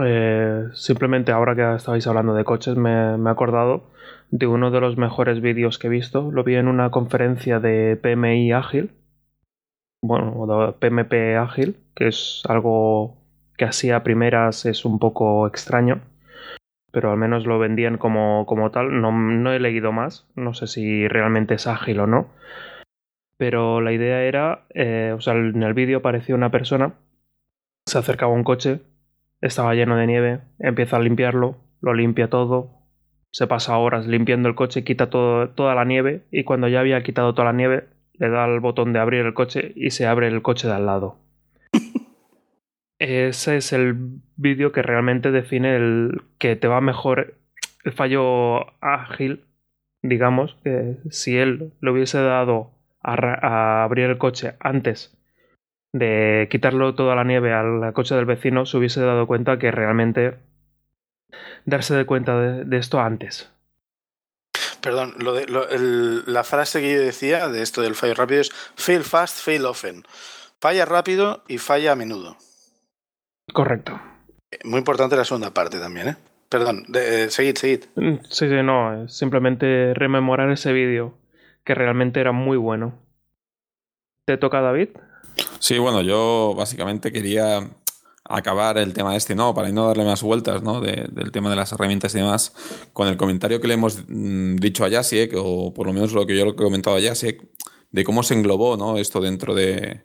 Eh, 0.00 0.68
simplemente 0.72 1.32
ahora 1.32 1.56
que 1.56 1.74
estabais 1.74 2.06
hablando 2.06 2.34
de 2.34 2.44
coches 2.44 2.76
me, 2.76 3.18
me, 3.18 3.30
he 3.30 3.32
acordado 3.32 3.90
de 4.30 4.46
uno 4.46 4.70
de 4.70 4.80
los 4.80 4.96
mejores 4.96 5.40
vídeos 5.40 5.80
que 5.80 5.88
he 5.88 5.90
visto. 5.90 6.30
Lo 6.30 6.44
vi 6.44 6.54
en 6.54 6.68
una 6.68 6.90
conferencia 6.90 7.58
de 7.58 7.96
PMI 7.96 8.52
Ágil. 8.52 8.92
Bueno, 10.02 10.76
PMP 10.78 11.36
Ágil, 11.36 11.76
que 11.94 12.08
es 12.08 12.42
algo 12.48 13.16
que 13.56 13.64
así 13.64 13.90
a 13.90 14.02
primeras 14.02 14.66
es 14.66 14.84
un 14.84 14.98
poco 14.98 15.46
extraño 15.46 16.00
pero 16.90 17.10
al 17.10 17.18
menos 17.18 17.46
lo 17.46 17.58
vendían 17.58 17.98
como, 17.98 18.46
como 18.46 18.70
tal. 18.70 19.00
No, 19.00 19.52
he 19.52 19.60
leído 19.60 19.92
más, 19.92 20.26
no 20.34 20.54
sé 20.54 20.66
si 20.66 21.06
realmente 21.08 21.54
es 21.54 21.66
ágil 21.66 22.00
o 22.00 22.06
no. 22.06 22.28
Pero 23.36 23.80
la 23.80 23.92
idea 23.92 24.22
era, 24.22 24.66
eh, 24.74 25.14
o 25.16 25.20
sea, 25.20 25.34
en 25.34 25.62
el 25.62 25.74
vídeo 25.74 25.98
apareció 25.98 26.34
una 26.34 26.50
persona, 26.50 26.94
se 27.86 27.98
acercaba 27.98 28.32
a 28.32 28.34
un 28.34 28.42
coche, 28.42 28.80
estaba 29.40 29.74
lleno 29.74 29.96
de 29.96 30.06
nieve, 30.06 30.40
empieza 30.58 30.96
a 30.96 31.00
limpiarlo, 31.00 31.56
lo 31.80 31.94
limpia 31.94 32.28
todo, 32.28 32.70
se 33.30 33.46
pasa 33.46 33.78
horas 33.78 34.08
limpiando 34.08 34.48
el 34.48 34.56
coche, 34.56 34.82
quita 34.82 35.08
toda 35.08 35.74
la 35.74 35.84
nieve 35.84 36.26
y 36.32 36.42
cuando 36.42 36.66
ya 36.66 36.80
había 36.80 37.02
quitado 37.04 37.32
toda 37.34 37.44
la 37.44 37.52
nieve, 37.52 37.86
le 38.18 38.28
da 38.28 38.46
el 38.46 38.60
botón 38.60 38.92
de 38.92 38.98
abrir 38.98 39.24
el 39.24 39.34
coche 39.34 39.72
y 39.76 39.90
se 39.90 40.06
abre 40.06 40.28
el 40.28 40.42
coche 40.42 40.68
de 40.68 40.74
al 40.74 40.86
lado. 40.86 41.16
Ese 42.98 43.56
es 43.56 43.72
el 43.72 43.94
vídeo 44.36 44.72
que 44.72 44.82
realmente 44.82 45.30
define 45.30 45.76
el 45.76 46.22
que 46.38 46.56
te 46.56 46.66
va 46.66 46.80
mejor 46.80 47.34
el 47.84 47.92
fallo 47.92 48.66
ágil, 48.82 49.44
digamos, 50.02 50.56
que 50.64 50.96
si 51.10 51.38
él 51.38 51.72
le 51.80 51.90
hubiese 51.90 52.20
dado 52.20 52.72
a, 53.02 53.84
abrir 53.84 54.06
el 54.06 54.18
coche 54.18 54.54
antes 54.60 55.16
de 55.92 56.48
quitarlo 56.50 56.94
toda 56.94 57.14
la 57.14 57.24
nieve 57.24 57.52
al 57.52 57.92
coche 57.92 58.14
del 58.14 58.26
vecino, 58.26 58.66
se 58.66 58.76
hubiese 58.76 59.00
dado 59.00 59.26
cuenta 59.26 59.58
que 59.58 59.70
realmente 59.70 60.34
darse 61.64 61.94
de 61.94 62.04
cuenta 62.04 62.38
de, 62.38 62.76
esto 62.76 63.00
antes. 63.00 63.54
Perdón, 64.80 65.14
lo 65.18 65.32
de, 65.34 65.46
la 66.26 66.44
frase 66.44 66.80
que 66.80 66.92
yo 66.92 67.00
decía 67.00 67.48
de 67.48 67.62
esto 67.62 67.82
del 67.82 67.94
fallo 67.94 68.14
rápido 68.14 68.40
es 68.40 68.50
fail 68.76 69.02
fast, 69.02 69.38
fail 69.38 69.64
often. 69.66 70.04
Falla 70.60 70.84
rápido 70.84 71.42
y 71.48 71.58
falla 71.58 71.92
a 71.92 71.96
menudo. 71.96 72.36
Correcto. 73.52 74.00
Muy 74.64 74.78
importante 74.78 75.16
la 75.16 75.24
segunda 75.24 75.52
parte 75.52 75.78
también, 75.78 76.08
¿eh? 76.08 76.16
Perdón, 76.48 76.84
de, 76.88 77.30
seguid, 77.30 77.56
seguid. 77.56 77.84
Mm, 77.96 78.16
sí, 78.28 78.48
sí, 78.48 78.62
no, 78.62 79.08
simplemente 79.08 79.92
rememorar 79.94 80.50
ese 80.50 80.72
vídeo, 80.72 81.14
que 81.64 81.74
realmente 81.74 82.20
era 82.20 82.32
muy 82.32 82.56
bueno. 82.56 82.94
¿Te 84.24 84.38
toca, 84.38 84.60
David? 84.60 84.88
Sí, 85.58 85.78
bueno, 85.78 86.00
yo 86.02 86.54
básicamente 86.56 87.12
quería 87.12 87.68
acabar 88.28 88.78
el 88.78 88.92
tema 88.92 89.16
este, 89.16 89.34
¿no? 89.34 89.54
Para 89.54 89.70
no 89.70 89.86
darle 89.86 90.04
más 90.04 90.22
vueltas, 90.22 90.62
¿no? 90.62 90.80
del 90.80 91.32
tema 91.32 91.50
de 91.50 91.56
las 91.56 91.72
herramientas 91.72 92.14
y 92.14 92.18
demás, 92.18 92.52
con 92.92 93.08
el 93.08 93.16
comentario 93.16 93.60
que 93.60 93.68
le 93.68 93.74
hemos 93.74 94.04
mm, 94.08 94.56
dicho 94.56 94.84
a 94.84 94.90
Jasiek, 94.90 95.32
o 95.36 95.72
por 95.72 95.86
lo 95.86 95.92
menos 95.92 96.12
lo 96.12 96.26
que 96.26 96.36
yo 96.36 96.44
le 96.44 96.50
he 96.50 96.56
comentado 96.56 96.96
a 96.96 97.00
Jasiek, 97.00 97.42
de 97.90 98.04
cómo 98.04 98.22
se 98.22 98.34
englobó, 98.34 98.76
¿no? 98.76 98.98
Esto 98.98 99.20
dentro 99.20 99.54
de, 99.54 100.02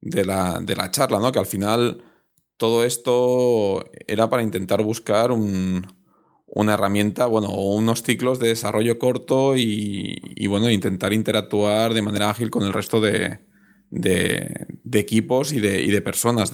de, 0.00 0.24
la, 0.24 0.58
de 0.60 0.74
la 0.76 0.90
charla, 0.90 1.20
¿no? 1.20 1.30
Que 1.32 1.38
al 1.38 1.46
final 1.46 2.02
todo 2.60 2.84
esto 2.84 3.84
era 4.06 4.28
para 4.28 4.42
intentar 4.42 4.82
buscar 4.82 5.30
una 5.32 6.74
herramienta, 6.74 7.24
bueno, 7.24 7.48
unos 7.48 8.02
ciclos 8.02 8.38
de 8.38 8.48
desarrollo 8.48 8.98
corto 8.98 9.56
y, 9.56 10.46
bueno, 10.46 10.68
intentar 10.68 11.14
interactuar 11.14 11.94
de 11.94 12.02
manera 12.02 12.28
ágil 12.28 12.50
con 12.50 12.64
el 12.64 12.74
resto 12.74 13.00
de, 13.00 13.38
equipos 14.92 15.54
y 15.54 15.60
de, 15.60 16.02
personas 16.02 16.50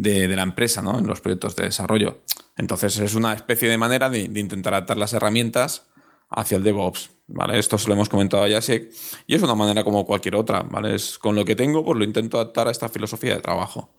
de, 0.00 0.28
la 0.28 0.42
empresa, 0.42 0.82
¿no? 0.82 0.98
En 0.98 1.06
los 1.06 1.20
proyectos 1.20 1.56
de 1.56 1.64
desarrollo. 1.64 2.22
Entonces 2.56 2.98
es 2.98 3.14
una 3.14 3.34
especie 3.34 3.68
de 3.68 3.78
manera 3.78 4.10
de, 4.10 4.20
intentar 4.20 4.74
adaptar 4.74 4.96
las 4.96 5.12
herramientas 5.12 5.86
hacia 6.30 6.56
el 6.56 6.62
DevOps, 6.62 7.10
¿vale? 7.26 7.58
Esto 7.58 7.78
se 7.78 7.88
lo 7.88 7.94
hemos 7.94 8.08
comentado 8.08 8.44
a 8.44 8.48
Jacek 8.48 8.92
y 9.26 9.34
es 9.34 9.42
una 9.42 9.54
manera 9.54 9.84
como 9.84 10.04
cualquier 10.04 10.36
otra, 10.36 10.62
¿vale? 10.62 10.94
Es 10.94 11.18
con 11.18 11.34
lo 11.34 11.44
que 11.44 11.56
tengo, 11.56 11.84
pues 11.84 11.98
lo 11.98 12.04
intento 12.04 12.38
adaptar 12.38 12.68
a 12.68 12.70
esta 12.70 12.88
filosofía 12.88 13.34
de 13.34 13.40
trabajo 13.40 13.90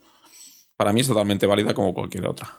para 0.80 0.94
mí 0.94 1.02
es 1.02 1.10
totalmente 1.10 1.46
válida 1.46 1.74
como 1.74 1.94
cualquier 1.94 2.26
otra. 2.26 2.58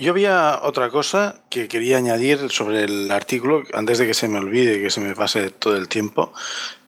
Yo 0.00 0.10
había 0.10 0.62
otra 0.64 0.90
cosa 0.90 1.44
que 1.48 1.68
quería 1.68 1.96
añadir 1.96 2.50
sobre 2.50 2.82
el 2.82 3.08
artículo, 3.12 3.62
antes 3.72 3.98
de 3.98 4.08
que 4.08 4.14
se 4.14 4.26
me 4.26 4.38
olvide, 4.38 4.82
que 4.82 4.90
se 4.90 5.00
me 5.00 5.14
pase 5.14 5.50
todo 5.50 5.76
el 5.76 5.88
tiempo, 5.88 6.32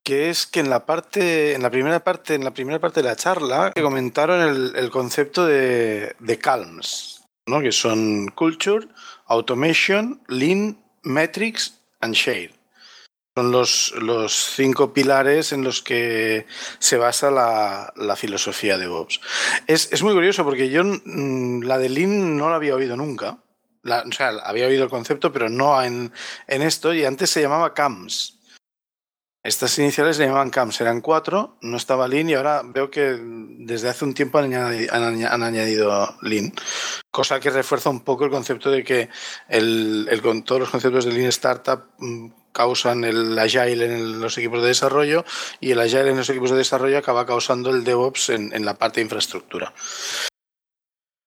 que 0.02 0.30
es 0.30 0.46
que 0.46 0.60
en 0.60 0.70
la 0.70 0.84
parte, 0.84 1.54
en 1.54 1.62
la 1.62 1.70
primera 1.70 2.02
parte, 2.02 2.34
en 2.34 2.44
la 2.44 2.52
primera 2.52 2.80
parte 2.80 3.02
de 3.02 3.08
la 3.08 3.16
charla, 3.16 3.72
que 3.74 3.82
comentaron 3.82 4.40
el, 4.74 4.90
concepto 4.90 5.46
de, 5.46 6.14
de 6.18 6.38
calms, 6.38 7.24
¿no? 7.46 7.60
que 7.60 7.72
son 7.72 8.28
culture, 8.28 8.88
automation, 9.26 10.20
lean, 10.28 10.78
metrics 11.02 11.80
and 12.00 12.14
share. 12.14 12.52
Son 13.34 13.50
los, 13.50 13.94
los 13.96 14.34
cinco 14.56 14.92
pilares 14.92 15.52
en 15.52 15.64
los 15.64 15.80
que 15.80 16.46
se 16.78 16.98
basa 16.98 17.30
la, 17.30 17.90
la 17.96 18.14
filosofía 18.14 18.76
de 18.76 18.88
Bobs. 18.88 19.20
Es, 19.66 19.90
es, 19.90 20.02
muy 20.02 20.12
curioso 20.12 20.44
porque 20.44 20.68
yo 20.68 20.84
mm, 20.84 21.62
la 21.62 21.78
de 21.78 21.88
Lean 21.88 22.36
no 22.36 22.50
la 22.50 22.56
había 22.56 22.74
oído 22.74 22.94
nunca. 22.94 23.38
o 23.84 24.12
sea, 24.12 24.28
había 24.44 24.66
oído 24.66 24.84
el 24.84 24.90
concepto, 24.90 25.32
pero 25.32 25.48
no 25.48 25.82
en, 25.82 26.12
en 26.46 26.60
esto, 26.60 26.92
y 26.92 27.06
antes 27.06 27.30
se 27.30 27.40
llamaba 27.40 27.72
CAMS. 27.72 28.41
Estas 29.44 29.76
iniciales 29.80 30.16
se 30.16 30.24
llamaban 30.24 30.50
CAMS, 30.50 30.80
eran 30.82 31.00
cuatro, 31.00 31.56
no 31.62 31.76
estaba 31.76 32.06
Lean 32.06 32.30
y 32.30 32.34
ahora 32.34 32.62
veo 32.64 32.92
que 32.92 33.18
desde 33.20 33.88
hace 33.88 34.04
un 34.04 34.14
tiempo 34.14 34.38
han 34.38 34.54
añadido, 34.54 35.92
han 35.92 36.16
Lean, 36.22 36.52
cosa 37.10 37.40
que 37.40 37.50
refuerza 37.50 37.90
un 37.90 38.02
poco 38.02 38.24
el 38.24 38.30
concepto 38.30 38.70
de 38.70 38.84
que 38.84 39.08
el, 39.48 40.06
el, 40.08 40.22
con 40.22 40.44
todos 40.44 40.60
los 40.60 40.70
conceptos 40.70 41.06
de 41.06 41.12
Lean 41.12 41.28
Startup 41.30 41.82
mm, 41.98 42.28
causan 42.52 43.02
el 43.02 43.36
agile 43.36 43.86
en 43.86 44.20
los 44.20 44.38
equipos 44.38 44.62
de 44.62 44.68
desarrollo 44.68 45.24
y 45.58 45.72
el 45.72 45.80
agile 45.80 46.10
en 46.10 46.18
los 46.18 46.30
equipos 46.30 46.52
de 46.52 46.58
desarrollo 46.58 46.98
acaba 46.98 47.26
causando 47.26 47.70
el 47.70 47.82
DevOps 47.82 48.28
en, 48.30 48.54
en 48.54 48.64
la 48.64 48.74
parte 48.74 49.00
de 49.00 49.06
infraestructura. 49.06 49.72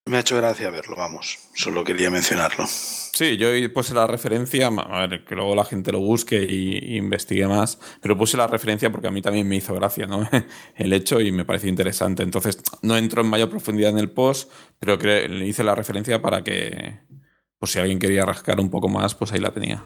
Me 0.08 0.18
ha 0.18 0.20
hecho 0.20 0.38
gracia 0.38 0.70
verlo, 0.70 0.96
vamos, 0.96 1.40
solo 1.56 1.84
quería 1.84 2.12
mencionarlo. 2.12 2.68
Sí, 2.68 3.38
yo 3.38 3.48
puse 3.74 3.96
la 3.96 4.06
referencia, 4.06 4.68
a 4.68 5.08
ver, 5.08 5.26
que 5.26 5.34
luego 5.34 5.56
la 5.56 5.66
gente 5.66 5.92
lo 5.92 6.00
busque 6.00 6.46
y, 6.48 6.96
investigue 6.96 7.48
más, 7.48 7.80
pero 8.02 8.16
puse 8.16 8.38
la 8.38 8.46
referencia 8.46 8.92
porque 8.92 9.08
a 9.08 9.12
mí 9.12 9.24
también 9.24 9.48
me 9.48 9.56
hizo 9.56 9.74
gracia 9.74 10.06
¿no? 10.06 10.30
el 10.76 10.94
hecho 10.94 11.20
y 11.22 11.32
me 11.32 11.44
pareció 11.44 11.70
interesante. 11.70 12.22
Entonces, 12.22 12.62
no 12.84 12.96
entro 12.98 13.24
en 13.24 13.30
mayor 13.30 13.50
profundidad 13.50 13.90
en 13.90 13.98
el 13.98 14.12
post, 14.12 14.52
pero 14.78 14.98
le 14.98 15.48
hice 15.48 15.64
la 15.64 15.74
referencia 15.74 16.22
para 16.22 16.44
que, 16.44 17.00
pues 17.58 17.72
si 17.72 17.80
alguien 17.80 17.98
quería 17.98 18.26
rascar 18.26 18.60
un 18.60 18.70
poco 18.70 18.88
más, 18.88 19.16
pues 19.16 19.32
ahí 19.32 19.40
la 19.40 19.54
tenía. 19.54 19.84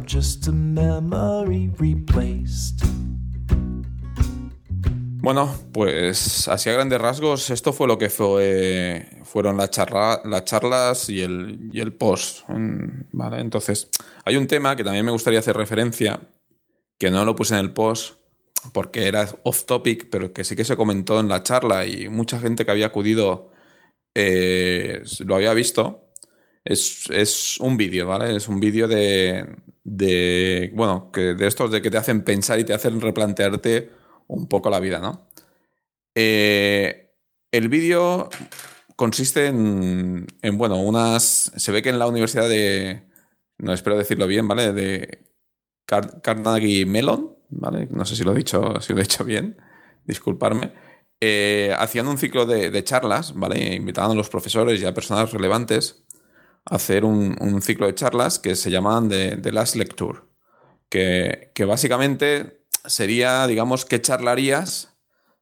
Just 0.00 0.48
a 0.48 0.52
memory 0.52 1.70
replaced. 1.78 2.82
Bueno, 5.22 5.54
pues 5.72 6.48
así 6.48 6.68
a 6.68 6.72
grandes 6.72 7.00
rasgos, 7.00 7.50
esto 7.50 7.72
fue 7.72 7.86
lo 7.86 7.96
que 7.96 8.10
fue, 8.10 9.06
fueron 9.22 9.56
las 9.56 9.70
charlas 9.70 11.08
y 11.08 11.20
el, 11.20 11.70
y 11.72 11.80
el 11.80 11.92
post. 11.92 12.40
¿vale? 13.12 13.40
Entonces, 13.40 13.88
hay 14.24 14.36
un 14.36 14.48
tema 14.48 14.74
que 14.74 14.82
también 14.82 15.04
me 15.04 15.12
gustaría 15.12 15.38
hacer 15.38 15.56
referencia, 15.56 16.20
que 16.98 17.10
no 17.12 17.24
lo 17.24 17.36
puse 17.36 17.54
en 17.54 17.60
el 17.60 17.72
post 17.72 18.14
porque 18.72 19.06
era 19.06 19.28
off 19.44 19.64
topic, 19.64 20.08
pero 20.10 20.32
que 20.32 20.44
sí 20.44 20.56
que 20.56 20.64
se 20.64 20.76
comentó 20.76 21.20
en 21.20 21.28
la 21.28 21.42
charla 21.42 21.86
y 21.86 22.08
mucha 22.08 22.40
gente 22.40 22.64
que 22.64 22.70
había 22.70 22.86
acudido 22.86 23.52
eh, 24.14 25.02
lo 25.24 25.36
había 25.36 25.54
visto. 25.54 26.08
Es, 26.64 27.08
es 27.10 27.58
un 27.60 27.76
vídeo, 27.76 28.06
¿vale? 28.06 28.36
Es 28.36 28.48
un 28.48 28.60
vídeo 28.60 28.86
de, 28.86 29.46
de, 29.84 30.70
bueno, 30.74 31.10
que 31.12 31.34
de 31.34 31.46
estos 31.46 31.70
de 31.70 31.82
que 31.82 31.90
te 31.90 31.98
hacen 31.98 32.22
pensar 32.22 32.58
y 32.58 32.64
te 32.64 32.74
hacen 32.74 33.00
replantearte 33.00 33.90
un 34.28 34.46
poco 34.46 34.70
la 34.70 34.80
vida, 34.80 34.98
¿no? 35.00 35.28
Eh, 36.14 37.10
el 37.50 37.68
vídeo 37.68 38.28
consiste 38.96 39.46
en, 39.46 40.26
en, 40.42 40.58
bueno, 40.58 40.76
unas... 40.76 41.52
Se 41.56 41.72
ve 41.72 41.82
que 41.82 41.90
en 41.90 41.98
la 41.98 42.06
universidad 42.06 42.48
de... 42.48 43.02
No 43.58 43.72
espero 43.72 43.96
decirlo 43.96 44.26
bien, 44.26 44.48
¿vale? 44.48 44.72
De 44.72 45.26
Carnegie 45.86 46.86
Mellon, 46.86 47.36
¿vale? 47.50 47.88
No 47.90 48.04
sé 48.04 48.16
si 48.16 48.24
lo 48.24 48.32
he 48.32 48.36
dicho, 48.36 48.80
si 48.80 48.92
lo 48.92 49.00
he 49.00 49.02
dicho 49.02 49.24
bien, 49.24 49.56
disculparme. 50.04 50.72
Eh, 51.20 51.74
hacían 51.78 52.08
un 52.08 52.18
ciclo 52.18 52.46
de, 52.46 52.84
charlas, 52.84 53.34
¿vale? 53.34 53.74
Invitaban 53.74 54.12
a 54.12 54.14
los 54.14 54.28
profesores 54.28 54.80
y 54.80 54.86
a 54.86 54.94
personas 54.94 55.32
relevantes 55.32 56.04
hacer 56.64 57.04
un, 57.04 57.62
ciclo 57.62 57.86
de 57.86 57.94
charlas 57.94 58.38
que 58.38 58.54
se 58.56 58.70
llamaban 58.70 59.08
The, 59.08 59.52
Last 59.52 59.76
Lecture, 59.76 60.20
que, 60.88 61.64
básicamente 61.66 62.64
sería, 62.84 63.46
digamos, 63.46 63.84
qué 63.84 64.00
charlarías 64.00 64.88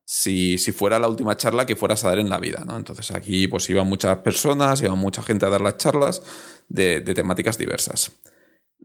si, 0.05 0.59
si, 0.59 0.73
fuera 0.73 0.99
la 0.99 1.09
última 1.09 1.37
charla 1.37 1.66
que 1.66 1.77
fueras 1.77 2.05
a 2.05 2.09
dar 2.09 2.18
en 2.18 2.29
la 2.29 2.39
vida, 2.39 2.64
¿no? 2.66 2.77
Entonces 2.77 3.12
aquí 3.12 3.47
pues 3.47 3.71
iban 3.71 3.87
muchas 3.87 4.18
personas, 4.18 4.83
iban 4.83 4.99
mucha 4.99 5.23
gente 5.23 5.47
a 5.47 5.51
dar 5.51 5.61
las 5.61 5.77
charlas 5.77 6.23
de, 6.68 7.01
temáticas 7.01 7.57
diversas. 7.59 8.12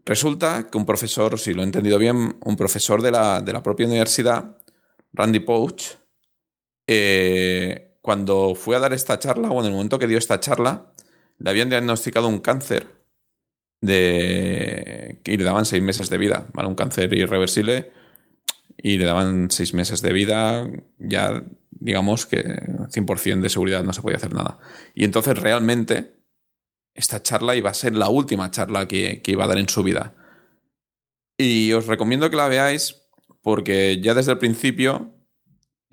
Resulta 0.04 0.68
que 0.70 0.78
un 0.78 0.86
profesor, 0.86 1.36
si 1.38 1.52
lo 1.52 1.62
he 1.62 1.64
entendido 1.64 1.98
bien, 1.98 2.36
un 2.44 2.56
profesor 2.56 3.02
de 3.02 3.10
la, 3.10 3.40
de 3.40 3.52
la 3.52 3.62
propia 3.62 3.86
universidad, 3.86 4.56
Randy 5.12 5.40
Pouch, 5.40 5.96
eh, 6.86 7.98
cuando 8.00 8.54
fue 8.54 8.76
a 8.76 8.78
dar 8.78 8.92
esta 8.92 9.18
charla, 9.18 9.50
o 9.50 9.58
en 9.60 9.66
el 9.66 9.72
momento 9.72 9.98
que 9.98 10.06
dio 10.06 10.18
esta 10.18 10.38
charla, 10.38 10.92
le 11.38 11.50
habían 11.50 11.70
diagnosticado 11.70 12.28
un 12.28 12.40
cáncer 12.40 12.86
de... 13.80 15.20
y 15.24 15.36
le 15.36 15.44
daban 15.44 15.66
seis 15.66 15.82
meses 15.82 16.10
de 16.10 16.18
vida, 16.18 16.46
¿vale? 16.52 16.68
Un 16.68 16.74
cáncer 16.74 17.12
irreversible 17.14 17.92
y 18.76 18.98
le 18.98 19.04
daban 19.04 19.50
seis 19.50 19.74
meses 19.74 20.02
de 20.02 20.12
vida, 20.12 20.68
ya 20.98 21.42
digamos 21.70 22.26
que 22.26 22.44
100% 22.44 23.40
de 23.40 23.48
seguridad 23.48 23.84
no 23.84 23.92
se 23.92 24.02
podía 24.02 24.16
hacer 24.16 24.34
nada. 24.34 24.58
Y 24.94 25.04
entonces 25.04 25.38
realmente 25.38 26.16
esta 26.94 27.22
charla 27.22 27.56
iba 27.56 27.70
a 27.70 27.74
ser 27.74 27.94
la 27.94 28.08
última 28.08 28.50
charla 28.50 28.88
que, 28.88 29.22
iba 29.24 29.44
a 29.44 29.48
dar 29.48 29.58
en 29.58 29.68
su 29.68 29.82
vida. 29.82 30.14
Y 31.36 31.72
os 31.72 31.86
recomiendo 31.86 32.30
que 32.30 32.36
la 32.36 32.48
veáis 32.48 33.02
porque 33.42 34.00
ya 34.00 34.14
desde 34.14 34.32
el 34.32 34.38
principio 34.38 35.14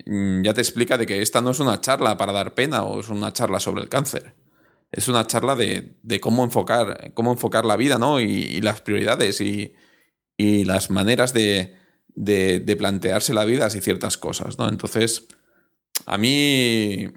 mm, 0.06 0.42
ya 0.42 0.54
te 0.54 0.62
explica 0.62 0.96
de 0.96 1.06
que 1.06 1.20
esta 1.20 1.40
no 1.40 1.50
es 1.50 1.60
una 1.60 1.80
charla 1.80 2.16
para 2.16 2.32
dar 2.32 2.54
pena 2.54 2.82
o 2.82 3.00
es 3.00 3.08
una 3.08 3.32
charla 3.32 3.60
sobre 3.60 3.82
el 3.82 3.88
cáncer. 3.88 4.34
Es 4.96 5.08
una 5.08 5.26
charla 5.26 5.56
de, 5.56 5.96
cómo 6.20 6.44
enfocar, 6.44 7.12
cómo 7.14 7.32
enfocar 7.32 7.64
la 7.64 7.76
vida, 7.76 7.98
¿no? 7.98 8.20
Y, 8.20 8.60
las 8.60 8.80
prioridades 8.80 9.40
y 9.40 9.74
las 10.64 10.90
maneras 10.90 11.32
de, 12.14 12.76
plantearse 12.78 13.34
la 13.34 13.44
vida 13.44 13.68
y 13.74 13.80
ciertas 13.80 14.16
cosas, 14.16 14.58
¿no? 14.58 14.68
Entonces, 14.68 15.26
a 16.06 16.18
mí, 16.18 17.08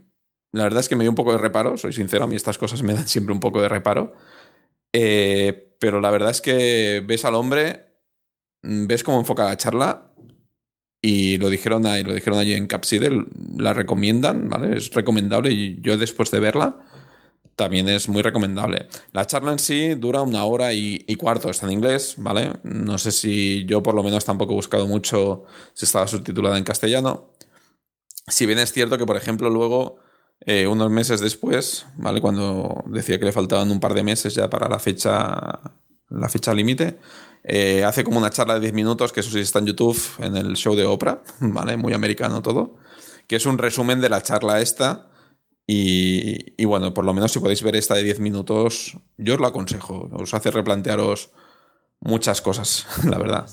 la 0.52 0.64
verdad 0.64 0.80
es 0.80 0.90
que 0.90 0.96
me 0.96 1.04
dio 1.04 1.12
un 1.12 1.16
poco 1.16 1.32
de 1.32 1.38
reparo, 1.38 1.78
soy 1.78 1.94
sincero, 1.94 2.24
a 2.24 2.28
mí 2.28 2.36
estas 2.36 2.58
cosas 2.58 2.84
me 2.84 2.94
dan 2.94 3.08
siempre 3.08 3.34
un 3.34 3.40
poco 3.40 3.62
de 3.62 3.70
reparo, 3.70 4.14
eh, 4.94 5.76
pero 5.80 6.02
la 6.02 6.12
verdad 6.12 6.32
es 6.32 6.42
que 6.42 7.04
ves 7.06 7.26
al 7.26 7.36
hombre, 7.36 7.86
ves 8.64 9.04
cómo 9.04 9.20
enfoca 9.20 9.46
la 9.46 9.58
charla 9.58 10.12
y 11.02 11.38
lo 11.38 11.50
dijeron, 11.50 11.86
ahí, 11.86 12.04
lo 12.04 12.14
dijeron 12.14 12.40
allí 12.40 12.54
en 12.54 12.68
Capsidel, 12.68 13.28
la 13.58 13.74
recomiendan, 13.74 14.50
¿vale? 14.50 14.78
Es 14.78 14.92
recomendable 14.92 15.52
y 15.52 15.80
yo 15.82 15.98
después 15.98 16.32
de 16.32 16.40
verla 16.40 16.84
también 17.58 17.90
es 17.90 18.08
muy 18.08 18.22
recomendable. 18.22 18.88
La 19.14 19.26
charla 19.26 19.52
en 19.52 19.58
sí 19.58 19.96
dura 19.96 20.22
una 20.22 20.46
hora 20.46 20.74
y, 20.74 21.16
cuarto, 21.16 21.50
está 21.50 21.66
en 21.66 21.74
inglés, 21.74 22.14
¿vale? 22.18 22.54
No 22.64 23.00
sé 23.00 23.12
si 23.12 23.66
yo 23.66 23.82
por 23.82 23.96
lo 23.96 24.04
menos 24.04 24.24
tampoco 24.24 24.54
he 24.54 24.56
buscado 24.56 24.86
mucho 24.86 25.44
si 25.74 25.86
estaba 25.86 26.08
subtitulada 26.08 26.60
en 26.60 26.64
castellano. 26.64 27.34
Si 28.28 28.46
bien 28.46 28.60
es 28.60 28.72
cierto 28.72 29.00
que, 29.00 29.08
por 29.08 29.18
ejemplo, 29.18 29.50
luego, 29.50 29.98
eh, 30.46 30.68
unos 30.68 30.92
meses 30.92 31.20
después, 31.20 31.88
¿vale? 31.96 32.22
Cuando 32.22 32.84
decía 32.86 33.18
que 33.18 33.26
le 33.26 33.32
faltaban 33.32 33.72
un 33.72 33.80
par 33.80 33.96
de 33.96 34.04
meses 34.04 34.36
ya 34.36 34.52
para 34.52 34.70
la 34.70 34.78
fecha, 34.78 35.60
la 36.10 36.30
fecha 36.30 36.54
límite, 36.54 37.00
eh, 37.44 37.84
hace 37.84 38.04
como 38.04 38.20
una 38.20 38.30
charla 38.30 38.54
de 38.54 38.60
10 38.60 38.74
minutos, 38.74 39.12
que 39.12 39.22
eso 39.22 39.32
sí 39.32 39.40
está 39.40 39.58
en 39.58 39.66
YouTube, 39.66 40.00
en 40.20 40.38
el 40.38 40.56
show 40.56 40.76
de 40.76 40.86
Oprah, 40.86 41.24
¿vale? 41.40 41.76
Muy 41.76 41.94
americano 41.94 42.44
todo, 42.44 42.76
que 43.26 43.38
es 43.38 43.48
un 43.48 43.58
resumen 43.58 44.00
de 44.00 44.10
la 44.10 44.22
charla 44.22 44.62
esta 44.62 45.08
y, 45.70 46.64
bueno, 46.64 46.94
por 46.94 47.04
lo 47.04 47.14
menos 47.14 47.34
si 47.34 47.40
podéis 47.40 47.62
ver 47.62 47.76
esta 47.76 47.96
de 47.96 48.04
10 48.04 48.22
minutos, 48.22 48.98
yo 49.18 49.34
os 49.34 49.40
lo 49.42 49.48
aconsejo. 49.48 50.10
Os 50.14 50.34
hace 50.34 50.50
replantearos 50.50 51.32
muchas 52.00 52.42
cosas, 52.42 52.88
la 53.04 53.18
verdad. 53.18 53.50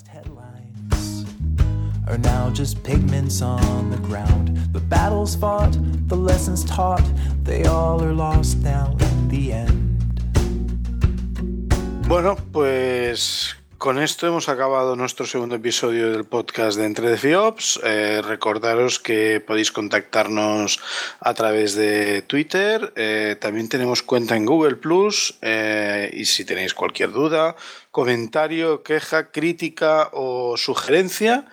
Bueno, 12.06 12.36
pues 12.52 13.56
con 13.84 13.98
esto 13.98 14.26
hemos 14.26 14.48
acabado 14.48 14.96
nuestro 14.96 15.26
segundo 15.26 15.56
episodio 15.56 16.10
del 16.10 16.24
podcast 16.24 16.78
de 16.78 16.86
Entre 16.86 17.10
de 17.10 17.18
FIOPS. 17.18 17.80
Eh, 17.84 18.22
recordaros 18.24 18.98
que 18.98 19.44
podéis 19.46 19.72
contactarnos 19.72 20.80
a 21.20 21.34
través 21.34 21.74
de 21.74 22.22
Twitter. 22.22 22.94
Eh, 22.96 23.36
también 23.38 23.68
tenemos 23.68 24.02
cuenta 24.02 24.36
en 24.36 24.46
Google 24.46 24.76
Plus. 24.76 25.36
Eh, 25.42 26.10
y 26.14 26.24
si 26.24 26.46
tenéis 26.46 26.72
cualquier 26.72 27.12
duda, 27.12 27.56
comentario, 27.90 28.82
queja, 28.82 29.30
crítica 29.30 30.08
o 30.14 30.56
sugerencia, 30.56 31.44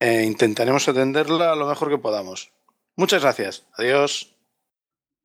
intentaremos 0.00 0.86
atenderla 0.86 1.56
lo 1.56 1.66
mejor 1.66 1.90
que 1.90 1.98
podamos. 1.98 2.52
Muchas 2.94 3.20
gracias. 3.20 3.64
Adiós. 3.76 4.32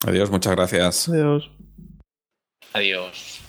Adiós, 0.04 0.32
muchas 0.32 0.56
gracias. 0.56 1.10
Adiós. 1.10 1.52
Adiós. 2.74 3.49